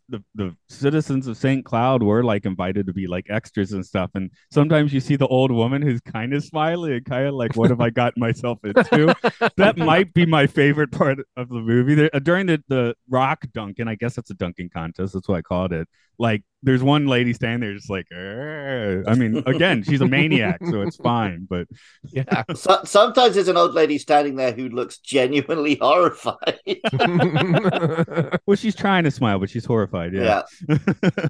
the 0.08 0.22
the 0.34 0.56
citizens 0.68 1.26
of 1.26 1.36
St. 1.36 1.64
Cloud 1.64 2.02
were 2.02 2.22
like 2.22 2.46
invited 2.46 2.86
to 2.86 2.92
be 2.92 3.06
like 3.06 3.26
extras 3.28 3.72
and 3.72 3.84
stuff, 3.84 4.10
and 4.14 4.30
sometimes 4.50 4.92
you 4.92 5.00
see 5.00 5.16
the 5.16 5.26
old 5.26 5.50
woman 5.50 5.82
who's 5.82 6.00
kind 6.00 6.32
of 6.32 6.44
smiley 6.44 6.94
and 6.94 7.04
kind 7.04 7.26
of 7.26 7.34
like, 7.34 7.56
"What 7.56 7.70
have 7.70 7.80
I 7.80 7.90
gotten 7.90 8.20
myself 8.20 8.58
into?" 8.64 9.14
that 9.56 9.76
might 9.76 10.12
be 10.14 10.26
my 10.26 10.46
favorite 10.46 10.92
part 10.92 11.18
of 11.36 11.48
the 11.48 11.60
movie. 11.60 11.94
There, 11.94 12.10
uh, 12.14 12.20
during 12.20 12.46
the 12.46 12.62
the 12.68 12.94
rock 13.08 13.44
dunking, 13.52 13.88
I 13.88 13.96
guess 13.96 14.18
it's 14.18 14.30
a 14.30 14.34
dunking 14.34 14.70
contest. 14.70 15.14
That's 15.14 15.28
what 15.28 15.38
I 15.38 15.42
called 15.42 15.72
it. 15.72 15.88
Like, 16.18 16.42
there's 16.62 16.82
one 16.82 17.06
lady 17.06 17.32
standing 17.32 17.60
there 17.60 17.74
just 17.74 17.88
like, 17.90 18.06
"Arr." 18.12 19.02
I 19.06 19.14
mean, 19.14 19.42
again, 19.46 19.82
she's 19.82 20.00
a 20.00 20.06
maniac, 20.06 20.60
so 20.70 20.82
it's 20.82 20.96
fine. 21.12 21.46
But 21.48 21.66
Yeah. 22.04 22.42
So, 22.54 22.80
sometimes 22.84 23.34
there's 23.34 23.48
an 23.48 23.56
old 23.56 23.74
lady 23.74 23.98
standing 23.98 24.36
there 24.36 24.52
who 24.52 24.68
looks 24.68 24.98
genuinely 24.98 25.76
horrified. 25.80 26.58
well, 28.46 28.56
she's 28.56 28.74
trying 28.76 29.04
to 29.04 29.10
smile, 29.10 29.38
but 29.38 29.50
she's 29.50 29.64
horrified. 29.64 30.12
Yeah. 30.14 30.42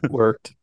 Worked. 0.08 0.54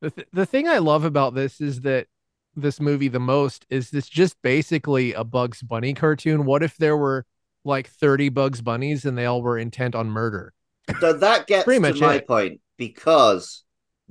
The, 0.00 0.10
th- 0.10 0.28
the 0.32 0.46
thing 0.46 0.68
I 0.68 0.78
love 0.78 1.04
about 1.04 1.34
this 1.34 1.60
is 1.60 1.80
that 1.82 2.06
this 2.54 2.80
movie 2.80 3.08
the 3.08 3.20
most 3.20 3.64
is 3.70 3.90
this 3.90 4.08
just 4.08 4.36
basically 4.42 5.12
a 5.14 5.24
Bugs 5.24 5.62
Bunny 5.62 5.94
cartoon. 5.94 6.44
What 6.44 6.62
if 6.62 6.76
there 6.76 6.96
were 6.96 7.24
like 7.64 7.88
30 7.88 8.28
Bugs 8.28 8.60
Bunnies 8.60 9.04
and 9.04 9.16
they 9.16 9.26
all 9.26 9.42
were 9.42 9.58
intent 9.58 9.94
on 9.94 10.08
murder? 10.10 10.52
So 11.00 11.12
that 11.14 11.46
gets 11.46 11.64
Pretty 11.64 11.78
to 11.82 11.88
much 11.92 12.00
my 12.00 12.14
it. 12.16 12.26
point 12.26 12.60
because 12.76 13.62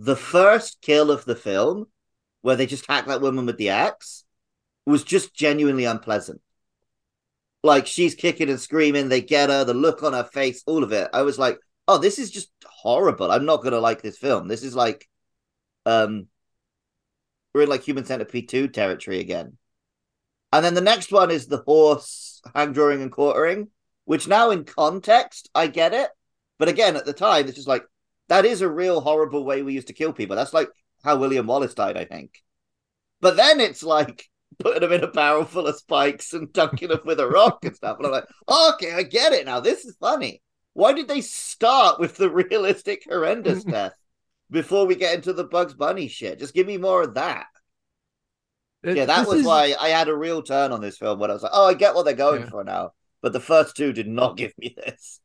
the 0.01 0.15
first 0.15 0.81
kill 0.81 1.11
of 1.11 1.25
the 1.25 1.35
film, 1.35 1.85
where 2.41 2.55
they 2.55 2.65
just 2.65 2.87
hack 2.87 3.05
that 3.05 3.21
woman 3.21 3.45
with 3.45 3.57
the 3.57 3.69
axe, 3.69 4.23
was 4.83 5.03
just 5.03 5.31
genuinely 5.35 5.85
unpleasant. 5.85 6.41
Like 7.63 7.85
she's 7.85 8.15
kicking 8.15 8.49
and 8.49 8.59
screaming, 8.59 9.09
they 9.09 9.21
get 9.21 9.51
her, 9.51 9.63
the 9.63 9.75
look 9.75 10.01
on 10.01 10.13
her 10.13 10.23
face, 10.23 10.63
all 10.65 10.83
of 10.83 10.91
it. 10.91 11.07
I 11.13 11.21
was 11.21 11.37
like, 11.37 11.59
oh, 11.87 11.99
this 11.99 12.17
is 12.17 12.31
just 12.31 12.49
horrible. 12.65 13.31
I'm 13.31 13.45
not 13.45 13.63
gonna 13.63 13.79
like 13.79 14.01
this 14.01 14.17
film. 14.17 14.47
This 14.47 14.63
is 14.63 14.75
like, 14.75 15.07
um, 15.85 16.25
we're 17.53 17.63
in 17.63 17.69
like 17.69 17.83
Human 17.83 18.05
Centipede 18.05 18.49
two 18.49 18.69
territory 18.69 19.19
again. 19.19 19.55
And 20.51 20.65
then 20.65 20.73
the 20.73 20.81
next 20.81 21.11
one 21.11 21.29
is 21.29 21.45
the 21.45 21.61
horse 21.61 22.41
hang 22.55 22.73
drawing 22.73 23.03
and 23.03 23.11
quartering, 23.11 23.67
which 24.05 24.27
now 24.27 24.49
in 24.49 24.63
context 24.63 25.51
I 25.53 25.67
get 25.67 25.93
it. 25.93 26.09
But 26.57 26.69
again, 26.69 26.95
at 26.95 27.05
the 27.05 27.13
time, 27.13 27.45
it's 27.45 27.55
just 27.55 27.67
like 27.67 27.83
that 28.29 28.45
is 28.45 28.61
a 28.61 28.69
real 28.69 29.01
horrible 29.01 29.43
way 29.43 29.61
we 29.61 29.73
used 29.73 29.87
to 29.87 29.93
kill 29.93 30.13
people. 30.13 30.35
That's 30.35 30.53
like 30.53 30.69
how 31.03 31.17
William 31.17 31.47
Wallace 31.47 31.73
died, 31.73 31.97
I 31.97 32.05
think. 32.05 32.41
But 33.19 33.35
then 33.37 33.59
it's 33.59 33.83
like 33.83 34.25
putting 34.59 34.81
them 34.81 34.91
in 34.93 35.03
a 35.03 35.07
barrel 35.07 35.45
full 35.45 35.67
of 35.67 35.75
spikes 35.75 36.33
and 36.33 36.51
dunking 36.53 36.89
them 36.89 37.01
with 37.05 37.19
a 37.19 37.27
rock 37.27 37.63
and 37.65 37.75
stuff. 37.75 37.97
And 37.97 38.07
I'm 38.07 38.11
like, 38.11 38.27
okay, 38.49 38.93
I 38.93 39.03
get 39.03 39.33
it 39.33 39.45
now. 39.45 39.59
This 39.59 39.85
is 39.85 39.95
funny. 39.99 40.41
Why 40.73 40.93
did 40.93 41.07
they 41.07 41.21
start 41.21 41.99
with 41.99 42.15
the 42.17 42.29
realistic, 42.49 43.03
horrendous 43.07 43.63
death 43.65 43.93
before 44.49 44.85
we 44.85 44.95
get 44.95 45.15
into 45.15 45.33
the 45.33 45.43
Bugs 45.43 45.73
Bunny 45.73 46.07
shit? 46.07 46.39
Just 46.39 46.53
give 46.53 46.67
me 46.67 46.77
more 46.77 47.03
of 47.03 47.15
that. 47.15 47.45
Yeah, 48.83 49.05
that 49.05 49.27
was 49.27 49.41
is- 49.41 49.45
why 49.45 49.75
I 49.79 49.89
had 49.89 50.07
a 50.09 50.15
real 50.15 50.41
turn 50.41 50.71
on 50.71 50.81
this 50.81 50.97
film 50.97 51.19
when 51.19 51.29
I 51.29 51.33
was 51.33 51.43
like, 51.43 51.51
oh, 51.53 51.67
I 51.67 51.73
get 51.75 51.93
what 51.93 52.03
they're 52.05 52.13
going 52.15 52.41
Yeah. 52.43 52.49
for 52.49 52.63
now. 52.63 52.93
But 53.21 53.33
the 53.33 53.39
first 53.39 53.75
two 53.77 53.93
did 53.93 54.07
not 54.07 54.37
give 54.37 54.53
me 54.57 54.73
this. 54.75 55.19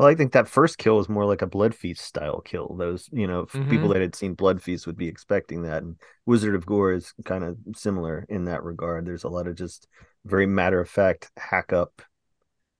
Well, 0.00 0.08
I 0.08 0.14
think 0.14 0.32
that 0.32 0.48
first 0.48 0.78
kill 0.78 0.96
was 0.96 1.10
more 1.10 1.26
like 1.26 1.42
a 1.42 1.46
Blood 1.46 1.74
Feast 1.74 2.02
style 2.02 2.40
kill. 2.40 2.74
Those, 2.78 3.08
you 3.12 3.26
know, 3.26 3.42
f- 3.52 3.68
people 3.68 3.88
that 3.90 4.00
had 4.00 4.14
seen 4.14 4.32
Blood 4.32 4.62
Feast 4.62 4.86
would 4.86 4.96
be 4.96 5.08
expecting 5.08 5.62
that. 5.64 5.82
And 5.82 5.96
Wizard 6.24 6.54
of 6.54 6.64
Gore 6.64 6.92
is 6.94 7.12
kind 7.26 7.44
of 7.44 7.58
similar 7.76 8.24
in 8.30 8.46
that 8.46 8.64
regard. 8.64 9.04
There's 9.04 9.24
a 9.24 9.28
lot 9.28 9.46
of 9.46 9.56
just 9.56 9.86
very 10.24 10.46
matter 10.46 10.80
of 10.80 10.88
fact 10.88 11.30
hack 11.36 11.74
up 11.74 12.00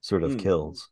sort 0.01 0.23
of 0.23 0.31
Hmm. 0.31 0.37
kills. 0.39 0.89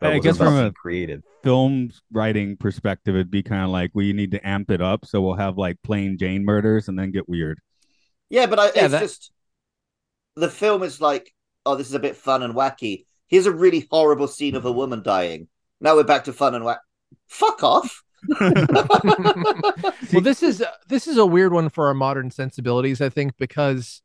I 0.00 0.06
wasn't 0.08 0.22
guess 0.22 0.36
from 0.36 0.54
a- 0.54 0.72
creative. 0.72 1.24
film 1.42 1.90
writing 2.12 2.56
perspective, 2.56 3.16
it'd 3.16 3.30
be 3.30 3.42
kind 3.42 3.64
of 3.64 3.70
like 3.70 3.90
we 3.92 4.12
need 4.12 4.30
to 4.32 4.46
amp 4.48 4.70
it 4.70 4.80
up, 4.80 5.04
so 5.04 5.20
we'll 5.20 5.34
have 5.34 5.58
like 5.58 5.82
plain 5.82 6.16
Jane 6.16 6.44
murders 6.44 6.86
and 6.86 6.96
then 6.96 7.10
get 7.10 7.28
weird. 7.28 7.58
Yeah, 8.30 8.46
but 8.46 8.60
I, 8.60 8.66
Yeah, 8.66 8.84
it's 8.84 8.92
that- 8.92 9.00
just 9.00 9.32
the 10.36 10.48
film 10.48 10.84
is 10.84 11.00
like, 11.00 11.34
oh, 11.64 11.74
this 11.74 11.88
is 11.88 11.94
a 11.94 11.98
bit 11.98 12.14
fun 12.14 12.44
and 12.44 12.54
wacky. 12.54 13.06
Here's 13.26 13.46
a 13.46 13.52
really 13.52 13.88
horrible 13.90 14.28
scene 14.28 14.54
of 14.54 14.64
a 14.64 14.70
woman 14.70 15.02
dying. 15.02 15.48
Now 15.80 15.94
we're 15.96 16.04
back 16.04 16.24
to 16.24 16.32
fun 16.32 16.54
and 16.54 16.64
wack. 16.64 16.80
Fuck 17.28 17.62
off. 17.62 18.02
well 18.40 20.20
this 20.20 20.42
is 20.42 20.64
this 20.88 21.06
is 21.06 21.16
a 21.16 21.26
weird 21.26 21.52
one 21.52 21.68
for 21.68 21.86
our 21.86 21.94
modern 21.94 22.30
sensibilities 22.30 23.00
i 23.00 23.08
think 23.08 23.36
because 23.36 24.02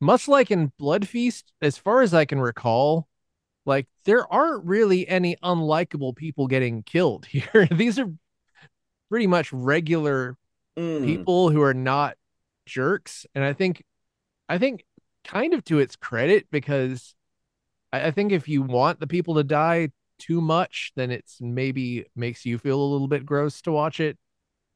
much 0.00 0.28
like 0.28 0.52
in 0.52 0.70
blood 0.78 1.08
feast 1.08 1.52
as 1.60 1.76
far 1.76 2.02
as 2.02 2.14
i 2.14 2.24
can 2.24 2.38
recall 2.38 3.08
like 3.64 3.88
there 4.04 4.30
aren't 4.32 4.64
really 4.64 5.08
any 5.08 5.36
unlikable 5.42 6.14
people 6.14 6.46
getting 6.46 6.82
killed 6.84 7.26
here 7.30 7.66
these 7.72 7.98
are 7.98 8.12
pretty 9.08 9.26
much 9.26 9.52
regular 9.52 10.36
Mm. 10.78 11.06
people 11.06 11.48
who 11.48 11.62
are 11.62 11.72
not 11.72 12.18
jerks 12.66 13.24
and 13.34 13.42
i 13.42 13.54
think 13.54 13.82
i 14.46 14.58
think 14.58 14.84
kind 15.24 15.54
of 15.54 15.64
to 15.64 15.78
its 15.78 15.96
credit 15.96 16.46
because 16.50 17.14
I, 17.94 18.08
I 18.08 18.10
think 18.10 18.30
if 18.30 18.46
you 18.46 18.60
want 18.60 19.00
the 19.00 19.06
people 19.06 19.36
to 19.36 19.42
die 19.42 19.88
too 20.18 20.40
much 20.40 20.92
then 20.96 21.10
it's 21.10 21.38
maybe 21.40 22.04
makes 22.14 22.44
you 22.46 22.58
feel 22.58 22.80
a 22.80 22.90
little 22.92 23.08
bit 23.08 23.24
gross 23.26 23.60
to 23.62 23.72
watch 23.72 24.00
it 24.00 24.16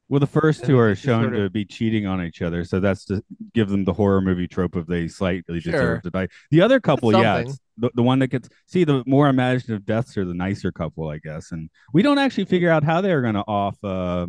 Well, 0.09 0.19
the 0.19 0.27
first 0.27 0.65
two 0.65 0.77
are 0.77 0.93
shown 0.95 1.23
sort 1.23 1.35
of- 1.35 1.39
to 1.43 1.49
be 1.49 1.63
cheating 1.65 2.05
on 2.05 2.21
each 2.21 2.41
other, 2.41 2.65
so 2.65 2.79
that's 2.81 3.05
to 3.05 3.23
give 3.53 3.69
them 3.69 3.85
the 3.85 3.93
horror 3.93 4.19
movie 4.21 4.47
trope 4.47 4.75
of 4.75 4.85
they 4.87 5.07
slightly 5.07 5.61
Sure. 5.61 5.71
deserve 5.71 6.01
to 6.03 6.09
die. 6.11 6.27
The 6.51 6.61
other 6.61 6.79
couple, 6.81 7.13
yeah, 7.13 7.37
it's 7.37 7.57
the, 7.77 7.89
the 7.95 8.03
one 8.03 8.19
that 8.19 8.27
gets 8.27 8.49
see 8.67 8.83
the 8.83 9.03
more 9.07 9.29
imaginative 9.29 9.85
deaths 9.85 10.17
are 10.17 10.25
the 10.25 10.33
nicer 10.33 10.69
couple, 10.71 11.07
I 11.07 11.17
guess. 11.19 11.53
And 11.53 11.69
we 11.93 12.01
don't 12.01 12.17
actually 12.19 12.43
figure 12.45 12.69
out 12.69 12.83
how 12.83 12.99
they're 12.99 13.21
going 13.21 13.35
to 13.35 13.45
off 13.47 13.77
uh, 13.85 14.27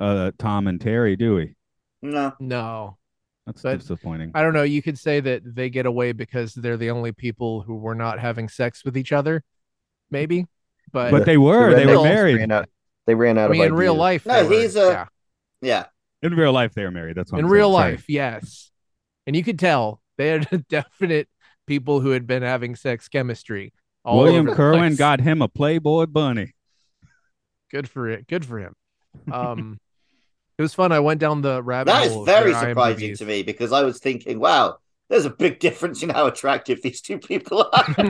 uh, 0.00 0.32
Tom 0.38 0.66
and 0.66 0.80
Terry, 0.80 1.14
do 1.14 1.36
we? 1.36 1.54
No. 2.02 2.32
no 2.40 2.98
That's 3.46 3.62
But- 3.62 3.78
disappointing. 3.78 4.32
I 4.34 4.42
don't 4.42 4.52
know. 4.52 4.64
You 4.64 4.82
could 4.82 4.98
say 4.98 5.20
that 5.20 5.42
they 5.44 5.70
get 5.70 5.86
away 5.86 6.10
because 6.10 6.54
they're 6.54 6.76
the 6.76 6.90
only 6.90 7.12
people 7.12 7.62
who 7.62 7.76
were 7.76 7.94
not 7.94 8.18
having 8.18 8.48
sex 8.48 8.84
with 8.84 8.96
each 8.96 9.12
other, 9.12 9.44
maybe. 10.10 10.46
But, 10.92 11.10
but 11.12 11.24
they 11.26 11.36
were, 11.38 11.70
The 11.70 11.76
they 11.76 11.86
were 11.86 12.02
married. 12.02 12.36
Ran 12.36 12.50
out, 12.52 12.68
they 13.06 13.14
ran 13.14 13.38
out 13.38 13.50
I 13.50 13.52
mean, 13.52 13.60
of 13.62 13.66
in 13.68 13.74
real 13.74 13.94
life, 13.94 14.26
No, 14.26 14.42
they 14.42 14.48
were- 14.48 14.54
he's 14.62 14.76
a- 14.76 14.90
yeah. 14.90 15.06
Yeah. 15.62 15.84
In 16.22 16.34
real 16.34 16.52
life, 16.52 16.74
they 16.74 16.82
were 16.84 16.90
married. 16.90 17.16
That's 17.16 17.30
what 17.32 17.38
in 17.38 17.44
I'm 17.46 17.50
real 17.50 17.70
saying. 17.72 17.80
Sorry. 17.82 17.92
life, 17.92 18.04
yes, 18.08 18.70
and 19.26 19.34
you 19.36 19.42
could 19.44 19.58
tell 19.58 20.00
they 20.18 20.28
had 20.28 20.48
definite 20.68 21.28
people 21.66 22.00
who 22.00 22.10
had 22.10 22.26
been 22.26 22.42
having 22.42 22.74
sex 22.76 23.08
chemistry. 23.08 23.72
all 24.04 24.18
William 24.18 24.46
over 24.48 24.56
Kerwin 24.56 24.96
got 24.96 25.20
him 25.20 25.40
a 25.42 25.48
Playboy 25.48 26.06
bunny. 26.06 26.54
good 27.70 27.88
for 27.88 28.08
it. 28.08 28.26
Good 28.26 28.44
for 28.44 28.58
him. 28.58 28.74
Um, 29.32 29.78
it 30.58 30.62
was 30.62 30.74
fun. 30.74 30.92
I 30.92 31.00
went 31.00 31.20
down 31.20 31.40
the 31.42 31.62
rabbit 31.62 31.92
That 31.92 32.06
is 32.06 32.12
hole. 32.12 32.22
of 32.22 32.26
very 32.26 32.52
surprising 32.52 33.10
IMDb's. 33.10 33.18
to 33.20 33.24
me 33.24 33.42
because 33.42 33.72
I 33.72 33.82
was 33.84 33.98
thinking, 34.00 34.40
wow, 34.40 34.78
there's 35.10 35.26
a 35.26 35.30
big 35.30 35.58
difference 35.58 36.02
in 36.02 36.08
how 36.08 36.26
attractive 36.26 36.80
these 36.82 37.00
two 37.02 37.18
people 37.18 37.68
are. 37.72 37.94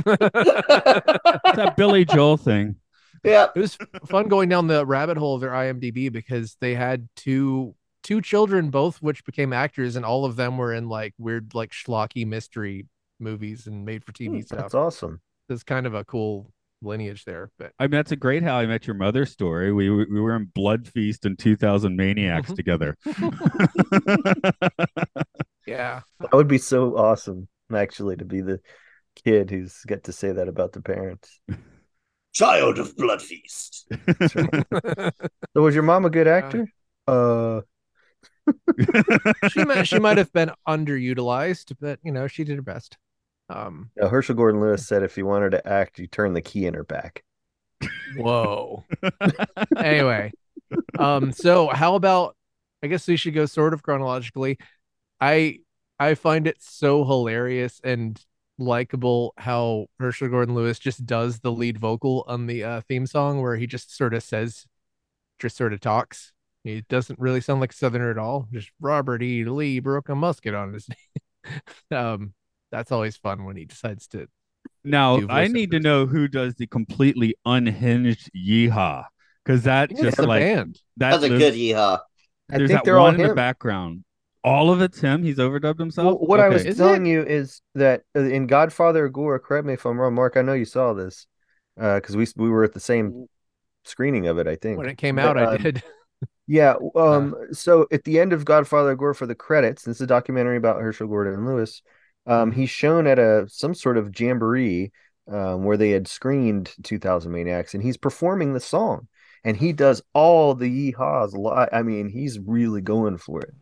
That 1.55 1.75
Billy 1.77 2.05
Joel 2.05 2.37
thing. 2.37 2.77
yeah. 3.25 3.49
it 3.55 3.59
was 3.59 3.77
fun 4.07 4.29
going 4.29 4.49
down 4.49 4.67
the 4.69 4.87
rabbit 4.87 5.17
hole 5.17 5.35
of 5.35 5.41
their 5.41 5.51
IMDb 5.51 6.13
because 6.13 6.57
they 6.61 6.75
had 6.75 7.09
two 7.17 7.75
two 8.03 8.23
children, 8.23 8.71
both 8.71 9.03
which 9.03 9.25
became 9.25 9.53
actors, 9.53 9.97
and 9.97 10.05
all 10.05 10.25
of 10.25 10.37
them 10.37 10.57
were 10.57 10.73
in 10.73 10.89
like 10.89 11.15
weird, 11.19 11.55
like 11.55 11.71
schlocky 11.73 12.27
mystery 12.27 12.87
movies 13.19 13.67
and 13.67 13.85
made 13.85 14.05
for 14.05 14.13
TV 14.13 14.37
Hmm, 14.37 14.41
stuff. 14.41 14.59
That's 14.61 14.75
awesome. 14.75 15.21
It's 15.49 15.65
kind 15.65 15.87
of 15.87 15.95
a 15.95 16.05
cool 16.05 16.53
lineage 16.83 17.25
there. 17.25 17.51
But 17.59 17.73
I 17.79 17.85
mean, 17.85 17.91
that's 17.93 18.13
a 18.13 18.17
great 18.17 18.43
How 18.43 18.57
I 18.57 18.67
Met 18.67 18.87
Your 18.87 18.97
Mother 18.97 19.27
story. 19.27 19.73
We 19.73 19.91
we 19.91 20.21
were 20.21 20.37
in 20.37 20.47
Blood 20.55 20.89
Feast 20.89 21.27
and 21.27 21.39
2000 21.39 21.97
Maniacs 21.97 22.53
together. 22.55 22.97
yeah, 25.67 26.01
That 26.21 26.33
would 26.33 26.49
be 26.49 26.59
so 26.59 26.97
awesome, 26.97 27.49
actually, 27.75 28.17
to 28.17 28.25
be 28.25 28.41
the 28.41 28.61
kid 29.25 29.51
who's 29.51 29.83
got 29.87 30.05
to 30.05 30.13
say 30.13 30.33
that 30.33 30.49
about 30.49 30.73
the 30.73 30.81
parents. 30.81 31.41
Child 32.33 32.79
of 32.79 32.97
Blood 32.97 33.21
Feast. 33.21 33.89
So 35.53 35.63
was 35.63 35.75
your 35.75 35.83
mom 35.83 36.05
a 36.05 36.11
good 36.11 36.29
actor? 36.29 36.69
Uh, 37.07 37.63
she 39.51 39.65
might 39.65 39.85
she 39.85 39.99
might 39.99 40.19
have 40.19 40.33
been 40.33 40.51
underutilized, 40.67 41.75
but 41.81 41.99
you 42.03 42.13
know 42.13 42.27
she 42.27 42.45
did 42.45 42.57
her 42.57 42.63
best. 42.63 42.97
Um, 43.49 43.91
yeah, 43.97 44.09
Herschell 44.09 44.37
Gordon 44.37 44.61
Lewis 44.61 44.87
said 44.87 45.03
if 45.03 45.17
you 45.17 45.27
wanted 45.27 45.51
to 45.51 45.67
act, 45.67 45.99
you 45.99 46.07
turn 46.07 46.35
the 46.35 46.43
key 46.43 46.67
in 46.67 46.75
her 46.75 46.85
back. 46.85 47.25
Whoa. 48.17 48.85
anyway, 49.77 50.33
um, 50.99 51.33
so 51.33 51.69
how 51.69 51.95
about 51.95 52.37
I 52.83 52.87
guess 52.87 53.07
we 53.09 53.17
should 53.17 53.35
go 53.35 53.47
sort 53.47 53.75
of 53.75 53.83
chronologically. 53.83 54.59
I 55.21 55.59
I 55.99 56.15
find 56.15 56.47
it 56.47 56.63
so 56.63 57.05
hilarious 57.05 57.81
and 57.85 58.21
likable 58.59 59.35
how 59.37 59.87
Herschell 59.99 60.29
Gordon 60.29 60.55
Lewis 60.55 60.79
just 60.79 61.05
does 61.07 61.41
the 61.41 61.53
lead 61.53 61.79
vocal 61.79 62.25
on 62.27 62.47
the 62.47 62.65
uh, 62.65 62.81
theme 62.83 63.07
song 63.07 63.41
where 63.41 63.57
he 63.57 63.67
just 63.67 63.97
sort 63.97 64.15
of 64.15 64.23
says, 64.23 64.67
just 65.39 65.57
sort 65.57 65.73
of 65.73 65.81
talks. 65.81 66.33
He 66.65 66.83
doesn't 66.89 67.19
really 67.19 67.41
sound 67.41 67.61
like 67.61 67.73
a 67.73 67.77
Southerner 67.77 68.11
at 68.11 68.19
all. 68.19 68.47
Just 68.53 68.71
Robert 68.81 69.23
E. 69.23 69.45
Lee 69.45 69.81
broke 69.81 70.11
a 70.11 70.15
musket 70.15 70.55
on 70.55 70.75
his 70.75 70.87
name. 70.89 71.61
um, 71.99 72.35
that's 72.71 72.93
always 72.93 73.17
fun 73.17 73.45
when 73.45 73.57
he 73.57 73.65
decides 73.65 74.07
to. 74.09 74.27
Now 74.85 75.21
I 75.29 75.49
need 75.49 75.71
to 75.73 75.81
know 75.81 76.07
who 76.07 76.29
does 76.29 76.55
the 76.55 76.67
completely 76.67 77.35
unhinged 77.45 78.31
yeehaw 78.37 79.05
because 79.45 79.65
that 79.65 79.91
I 79.91 79.95
just 79.95 80.19
it's 80.19 80.27
like 80.27 80.43
band. 80.43 80.79
that 80.99 81.11
That's 81.13 81.25
a 81.25 81.29
lives- 81.29 81.39
good 81.39 81.55
yeehaw. 81.55 82.01
I 82.51 82.59
There's 82.59 82.69
think 82.71 82.79
that 82.81 82.85
they're 82.85 82.99
all 82.99 83.07
one 83.07 83.21
in 83.21 83.27
the 83.29 83.35
background. 83.35 84.05
All 84.43 84.73
of 84.73 84.81
it's 84.81 85.01
him. 85.01 85.23
He's 85.23 85.37
overdubbed 85.39 85.79
Well, 85.79 85.85
himself. 85.85 86.21
what 86.21 86.41
I 86.41 86.49
was 86.49 86.65
Is 86.65 86.77
telling 86.79 87.07
it? 87.07 87.11
you 87.11 87.23
is 87.23 87.61
that 87.75 88.03
uh, 88.17 88.21
in 88.21 88.47
Godfather 88.47 89.05
of 89.07 89.13
Gore, 89.13 89.39
correct 89.39 89.67
me 89.67 89.75
if 89.75 89.85
I'm 89.85 90.01
wrong, 90.01 90.15
Mark. 90.15 90.37
I 90.37 90.43
know 90.43 90.55
you 90.55 90.65
saw 90.65 90.93
this 90.95 91.27
because 91.77 92.17
we 92.17 92.27
we 92.37 92.49
were 92.49 92.65
at 92.65 92.73
the 92.73 92.81
same 92.81 93.29
screening 93.85 94.27
of 94.29 94.39
it. 94.39 94.47
I 94.47 94.57
think 94.57 94.79
When 94.79 94.89
it 94.89 94.99
came 94.99 95.17
But, 95.17 95.37
out, 95.37 95.39
I 95.39 95.55
um, 95.57 95.63
did. 95.63 95.83
Yeah. 96.47 96.75
Um. 96.97 97.35
so 97.53 97.87
at 97.93 98.05
the 98.05 98.19
end 98.19 98.33
of 98.33 98.45
Godfather 98.45 98.93
of 98.93 98.99
Gore 98.99 99.15
for 99.15 99.27
the 99.27 99.35
credits, 99.37 99.85
this 99.85 99.97
is 99.99 100.03
a 100.03 100.07
documentary 100.07 100.57
about 100.57 100.81
Herschell 100.81 101.07
Gordon 101.07 101.47
Lewis. 101.47 101.83
Um, 102.27 102.51
he's 102.53 102.71
shown 102.71 103.07
at 103.07 103.19
a 103.19 103.47
some 103.49 103.75
sort 103.75 103.97
of 103.97 104.19
jamboree 104.19 104.91
um, 105.29 105.65
where 105.65 105.77
they 105.77 105.91
had 105.91 106.09
screened 106.09 106.73
2000 106.83 107.31
Maniacs, 107.31 107.75
and 107.75 107.83
he's 107.83 107.97
performing 107.97 108.53
the 108.53 108.61
song, 108.61 109.07
and 109.45 109.57
he 109.57 109.73
does 109.73 110.03
all 110.13 110.55
the 110.55 110.93
yeehaws. 110.93 111.33
li- 111.35 111.69
I 111.73 111.83
mean, 111.83 112.09
he's 112.09 112.39
really 112.39 112.81
going 112.81 113.17
for 113.17 113.41
it. 113.43 113.55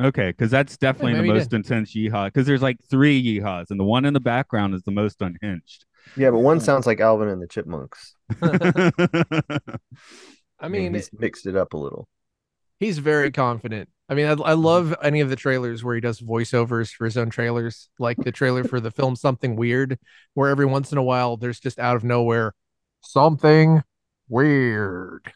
Okay, 0.00 0.30
because 0.30 0.50
that's 0.50 0.76
definitely 0.76 1.12
maybe 1.12 1.28
the 1.28 1.34
he 1.34 1.38
most 1.38 1.52
intense 1.52 1.94
yeehaw. 1.94 2.26
Because 2.26 2.46
there's 2.46 2.62
like 2.62 2.78
three 2.90 3.22
yeehaws, 3.22 3.70
and 3.70 3.78
the 3.78 3.84
one 3.84 4.04
in 4.04 4.12
the 4.14 4.20
background 4.20 4.74
is 4.74 4.82
the 4.82 4.90
most 4.90 5.22
unhinged. 5.22 5.84
Yeah, 6.16 6.30
but 6.30 6.40
one 6.40 6.60
sounds 6.60 6.86
like 6.86 7.00
Alvin 7.00 7.28
and 7.28 7.40
the 7.40 7.46
Chipmunks. 7.46 8.14
I 10.60 10.68
mean, 10.68 10.94
he's 10.94 11.10
mixed 11.12 11.46
it 11.46 11.56
up 11.56 11.74
a 11.74 11.76
little. 11.76 12.08
he's 12.80 12.98
very 12.98 13.30
confident. 13.30 13.88
I 14.08 14.14
mean, 14.14 14.26
I, 14.26 14.32
I 14.32 14.52
love 14.52 14.94
any 15.02 15.20
of 15.20 15.30
the 15.30 15.36
trailers 15.36 15.82
where 15.82 15.94
he 15.94 16.00
does 16.00 16.20
voiceovers 16.20 16.90
for 16.90 17.04
his 17.06 17.16
own 17.16 17.30
trailers, 17.30 17.88
like 17.98 18.18
the 18.18 18.32
trailer 18.32 18.64
for 18.64 18.80
the 18.80 18.90
film 18.90 19.16
Something 19.16 19.56
Weird, 19.56 19.98
where 20.34 20.50
every 20.50 20.66
once 20.66 20.92
in 20.92 20.98
a 20.98 21.02
while 21.02 21.36
there's 21.36 21.60
just 21.60 21.78
out 21.78 21.96
of 21.96 22.04
nowhere 22.04 22.52
something 23.00 23.82
weird. 24.28 25.32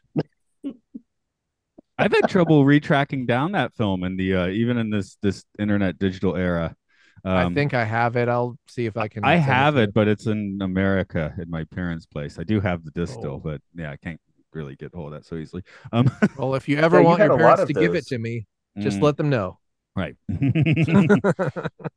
I've 1.98 2.12
had 2.12 2.28
trouble 2.28 2.64
retracking 2.64 3.26
down 3.26 3.52
that 3.52 3.74
film 3.74 4.04
in 4.04 4.16
the 4.16 4.34
uh, 4.34 4.46
even 4.48 4.76
in 4.78 4.90
this 4.90 5.16
this 5.22 5.44
internet 5.58 5.98
digital 5.98 6.36
era. 6.36 6.76
Um, 7.24 7.34
I 7.34 7.46
think 7.46 7.74
I 7.74 7.84
have 7.84 8.16
it. 8.16 8.28
I'll 8.28 8.58
see 8.68 8.86
if 8.86 8.96
I 8.96 9.08
can. 9.08 9.24
I 9.24 9.36
have 9.36 9.76
to 9.76 9.82
it, 9.82 9.92
but 9.92 10.06
it's 10.08 10.26
in 10.26 10.58
America 10.62 11.34
at 11.40 11.48
my 11.48 11.64
parents' 11.64 12.06
place. 12.06 12.38
I 12.38 12.44
do 12.44 12.60
have 12.60 12.84
the 12.84 12.92
disc 12.92 13.14
still, 13.14 13.38
Oh. 13.38 13.42
but 13.42 13.60
yeah, 13.74 13.90
I 13.90 13.96
can't 13.96 14.20
really 14.52 14.76
get 14.76 14.94
hold 14.94 15.12
of 15.12 15.20
that 15.20 15.26
so 15.26 15.36
easily. 15.36 15.62
Um, 15.92 16.10
Well, 16.34 16.54
if 16.54 16.68
you 16.68 16.78
ever 16.78 17.02
Yeah, 17.02 17.02
want 17.02 17.18
had 17.18 17.22
your 17.22 17.30
parents 17.30 17.64
of 17.64 17.66
to 17.66 17.74
give 17.74 17.94
it 17.94 18.06
to 18.06 18.18
me, 18.18 18.46
just 18.80 19.02
mm, 19.02 19.02
let 19.02 19.16
them 19.16 19.28
know. 19.30 19.58
right. 19.96 20.16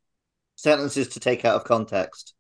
Sentences 0.56 1.10
to 1.10 1.20
take 1.20 1.44
out 1.44 1.58
of 1.58 1.66
context. 1.66 2.34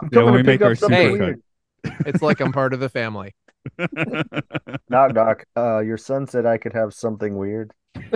I'm 0.00 0.10
Yeah, 0.10 0.22
when 0.22 0.34
we 0.34 0.42
make 0.42 0.62
our 0.64 0.74
something 0.74 1.12
Hey. 1.12 1.16
super 1.16 1.36
it's 2.04 2.22
like 2.22 2.40
I'm 2.40 2.52
part 2.52 2.74
of 2.74 2.80
the 2.80 2.88
family. 2.88 3.34
Knock 4.88 5.14
knock. 5.14 5.44
Uh, 5.56 5.80
your 5.80 5.96
son 5.98 6.26
said 6.26 6.46
I 6.46 6.56
could 6.58 6.72
have 6.72 6.94
something 6.94 7.36
weird. 7.36 7.72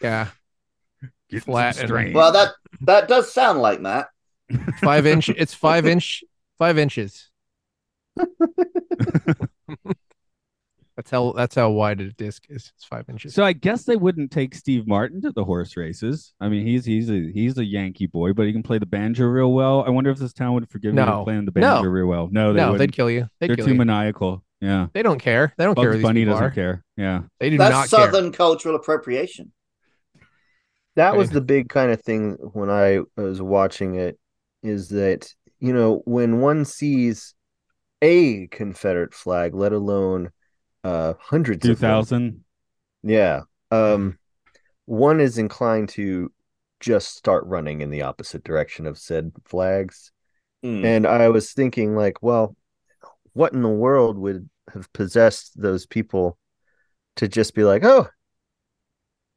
Yeah, 0.00 0.28
Getting 1.28 1.40
Flat 1.44 1.78
and- 1.78 1.88
strange. 1.88 2.14
Well, 2.14 2.30
that 2.32 2.52
that 2.82 3.08
does 3.08 3.32
sound 3.32 3.60
like 3.60 3.82
that. 3.82 4.08
five 4.80 5.06
inch. 5.06 5.28
It's 5.28 5.52
five 5.54 5.86
inch. 5.86 6.22
Five 6.56 6.78
inches. 6.78 7.28
that's 10.98 11.10
how. 11.12 11.32
That's 11.32 11.54
how 11.54 11.70
wide 11.70 12.00
a 12.00 12.10
disc 12.12 12.42
is. 12.48 12.72
It's 12.74 12.84
five 12.84 13.08
inches. 13.08 13.32
So 13.32 13.44
I 13.44 13.52
guess 13.52 13.84
they 13.84 13.94
wouldn't 13.94 14.32
take 14.32 14.52
Steve 14.54 14.86
Martin 14.88 15.22
to 15.22 15.30
the 15.30 15.44
horse 15.44 15.76
races. 15.76 16.34
I 16.40 16.48
mean, 16.48 16.66
he's 16.66 16.84
he's 16.84 17.08
a 17.08 17.30
he's 17.32 17.56
a 17.56 17.64
Yankee 17.64 18.06
boy, 18.08 18.32
but 18.32 18.46
he 18.46 18.52
can 18.52 18.64
play 18.64 18.78
the 18.78 18.86
banjo 18.86 19.24
real 19.26 19.52
well. 19.52 19.84
I 19.86 19.90
wonder 19.90 20.10
if 20.10 20.18
this 20.18 20.32
town 20.32 20.54
would 20.54 20.68
forgive 20.68 20.94
me 20.94 21.02
No. 21.02 21.18
for 21.20 21.24
playing 21.24 21.44
the 21.44 21.52
No. 21.54 21.60
banjo 21.76 21.88
real 21.88 22.06
well. 22.08 22.28
No, 22.32 22.52
they 22.52 22.58
no, 22.58 22.72
wouldn't. 22.72 22.78
they'd 22.80 22.92
kill 22.96 23.08
you. 23.10 23.28
They'd 23.38 23.50
They're 23.50 23.56
kill 23.56 23.66
too 23.66 23.72
you. 23.74 23.78
maniacal. 23.78 24.42
Yeah, 24.60 24.88
They 24.92 25.04
don't 25.04 25.20
care. 25.20 25.54
They 25.56 25.64
don't 25.64 25.76
care. 25.76 25.92
who 25.92 25.98
Bugs 25.98 26.02
Bunny 26.02 26.24
doesn't 26.24 26.42
are. 26.44 26.50
care. 26.50 26.84
Yeah, 26.96 27.22
They 27.38 27.50
do 27.50 27.58
That's 27.58 27.72
not 27.72 27.88
Southern 27.88 28.32
cultural 28.32 28.74
appropriation. 28.74 29.52
That 30.96 31.16
was 31.16 31.30
the 31.30 31.40
big 31.40 31.68
kind 31.68 31.92
of 31.92 32.02
thing 32.02 32.32
when 32.54 32.68
I 32.68 32.98
was 33.16 33.40
watching 33.40 33.94
it 33.94 34.18
is 34.64 34.88
that, 34.88 35.32
you 35.60 35.72
know, 35.72 36.02
when 36.06 36.40
one 36.40 36.64
sees 36.64 37.34
a 38.02 38.48
Confederate 38.48 39.14
flag, 39.14 39.54
let 39.54 39.72
alone 39.72 40.30
uh 40.88 41.14
hundreds 41.20 41.64
two 41.64 41.72
of 41.72 41.78
them, 41.80 42.44
yeah, 43.02 43.42
um, 43.70 44.18
one 44.86 45.20
is 45.20 45.38
inclined 45.38 45.90
to 45.90 46.32
just 46.80 47.16
start 47.16 47.44
running 47.46 47.80
in 47.80 47.90
the 47.90 48.02
opposite 48.02 48.44
direction 48.44 48.86
of 48.86 48.98
said 48.98 49.32
flags. 49.44 50.12
Hmm. 50.62 50.84
And 50.84 51.06
I 51.06 51.28
was 51.28 51.52
thinking, 51.52 51.94
like, 51.94 52.22
well, 52.22 52.56
what 53.32 53.52
in 53.52 53.62
the 53.62 53.68
world 53.68 54.18
would 54.18 54.48
have 54.72 54.92
possessed 54.92 55.60
those 55.60 55.86
people 55.86 56.38
to 57.16 57.28
just 57.28 57.54
be 57.54 57.64
like, 57.64 57.84
oh, 57.84 58.08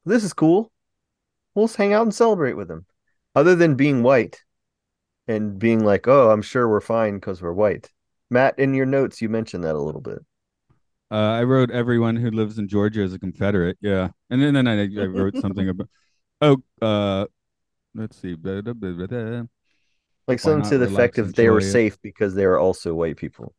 this 0.06 0.24
is 0.24 0.34
cool. 0.34 0.72
We'll 1.54 1.68
just 1.68 1.78
hang 1.78 1.94
out 1.94 2.04
and 2.04 2.14
celebrate 2.14 2.54
with 2.54 2.68
them. 2.68 2.86
Other 3.36 3.56
than 3.56 3.76
being 3.76 4.04
white 4.04 4.42
and 5.28 5.60
being 5.60 5.84
like, 5.84 6.08
oh, 6.08 6.32
I'm 6.32 6.42
sure 6.42 6.68
we're 6.68 6.82
fine 6.82 7.16
because 7.16 7.42
we're 7.42 7.54
white. 7.54 7.90
Matt, 8.30 8.58
in 8.58 8.74
your 8.74 8.86
notes, 8.86 9.22
you 9.22 9.30
mentioned 9.30 9.64
that 9.64 9.76
a 9.76 9.82
little 9.82 10.02
bit. 10.02 10.20
Uh, 11.12 11.16
I 11.16 11.44
wrote 11.44 11.72
everyone 11.72 12.16
who 12.16 12.32
lives 12.32 12.58
in 12.58 12.70
Georgia 12.70 13.02
is 13.04 13.14
a 13.14 13.20
Confederate. 13.20 13.78
Yeah, 13.82 14.10
and 14.30 14.42
then, 14.42 14.54
then 14.54 14.68
I, 14.68 14.84
I 14.84 15.06
wrote 15.06 15.36
something 15.38 15.70
about. 15.70 15.90
Oh, 16.44 16.58
uh, 16.82 17.28
let's 17.94 18.20
see. 18.20 18.34
Blah, 18.34 18.62
blah, 18.62 18.74
blah, 18.74 18.94
blah, 18.94 19.06
blah. 19.06 19.42
Like 20.28 20.40
something 20.40 20.68
to 20.72 20.80
the 20.80 20.88
effect 20.88 21.20
of 21.20 21.36
they 21.36 21.50
were 21.50 21.60
it? 21.60 21.72
safe 21.72 22.02
because 22.02 22.34
they 22.34 22.48
were 22.48 22.58
also 22.58 22.96
white 22.96 23.16
people. 23.18 23.54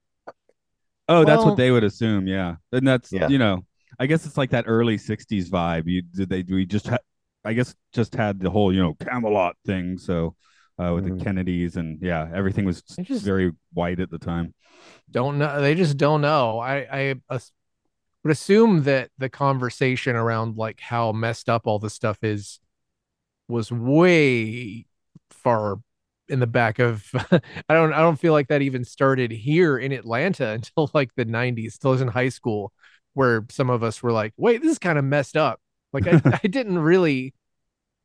Oh, 1.08 1.24
that's 1.24 1.38
Well- 1.38 1.50
what 1.50 1.56
they 1.58 1.70
would 1.70 1.84
assume. 1.84 2.26
Yeah, 2.26 2.56
and 2.72 2.84
that's 2.88 3.12
Yeah. 3.12 3.28
you 3.28 3.38
know, 3.38 3.64
I 4.00 4.06
guess 4.06 4.26
it's 4.26 4.36
like 4.36 4.50
that 4.50 4.64
early 4.66 4.96
'60s 4.98 5.48
vibe. 5.48 5.84
You 5.86 6.02
did 6.02 6.28
they 6.28 6.42
we 6.42 6.66
just 6.66 6.88
had, 6.88 6.98
I 7.44 7.52
guess, 7.52 7.72
just 7.92 8.16
had 8.16 8.40
the 8.40 8.50
whole 8.50 8.72
you 8.72 8.82
know 8.82 8.94
Camelot 8.94 9.54
thing. 9.64 9.96
So 9.96 10.34
uh, 10.78 10.92
with 10.94 11.04
Mhm. 11.06 11.18
the 11.18 11.24
Kennedys 11.24 11.76
and 11.76 11.98
yeah, 12.02 12.30
everything 12.35 12.64
was 12.64 12.82
just- 12.82 13.24
very 13.24 13.52
white 13.72 14.00
at 14.00 14.11
the 14.11 14.18
time. 14.18 14.54
don't 15.11 15.38
know. 15.38 15.61
They 15.61 15.74
just 15.74 15.96
don't 15.96 16.20
know. 16.22 16.58
I 16.58 16.76
I 16.90 17.14
as- 17.30 17.52
would 18.24 18.30
assume 18.32 18.85
that 18.85 19.11
the 19.18 19.28
conversation 19.28 20.14
around 20.16 20.56
like 20.56 20.80
how 20.80 21.12
messed 21.12 21.48
up 21.48 21.66
all 21.66 21.78
this 21.78 21.94
stuff 21.94 22.18
is 22.22 22.61
was 23.48 23.70
way 23.72 24.87
far 25.30 25.80
in 26.28 26.38
the 26.40 26.46
back 26.46 26.78
of 26.78 27.04
I 27.68 27.74
don't 27.74 27.92
I 27.92 28.00
don't 28.00 28.18
feel 28.18 28.32
like 28.32 28.48
that 28.48 28.62
even 28.62 28.85
started 28.85 29.30
here 29.32 29.76
in 29.78 29.92
Atlanta 29.92 30.48
until 30.58 30.90
like 30.94 31.14
the 31.16 31.24
90s, 31.26 31.78
till 31.78 31.90
I 31.90 31.92
was 31.92 32.00
in 32.00 32.08
high 32.08 32.28
school, 32.30 32.72
where 33.14 33.44
some 33.50 33.70
of 33.70 33.82
us 33.82 34.02
were 34.02 34.12
like, 34.12 34.32
wait, 34.37 34.62
this 34.62 34.72
is 34.72 34.78
kind 34.78 34.98
of 34.98 35.04
messed 35.04 35.37
up. 35.37 35.61
Like 35.92 36.06
I, 36.06 36.20
I 36.42 36.46
didn't 36.46 36.78
really 36.78 37.35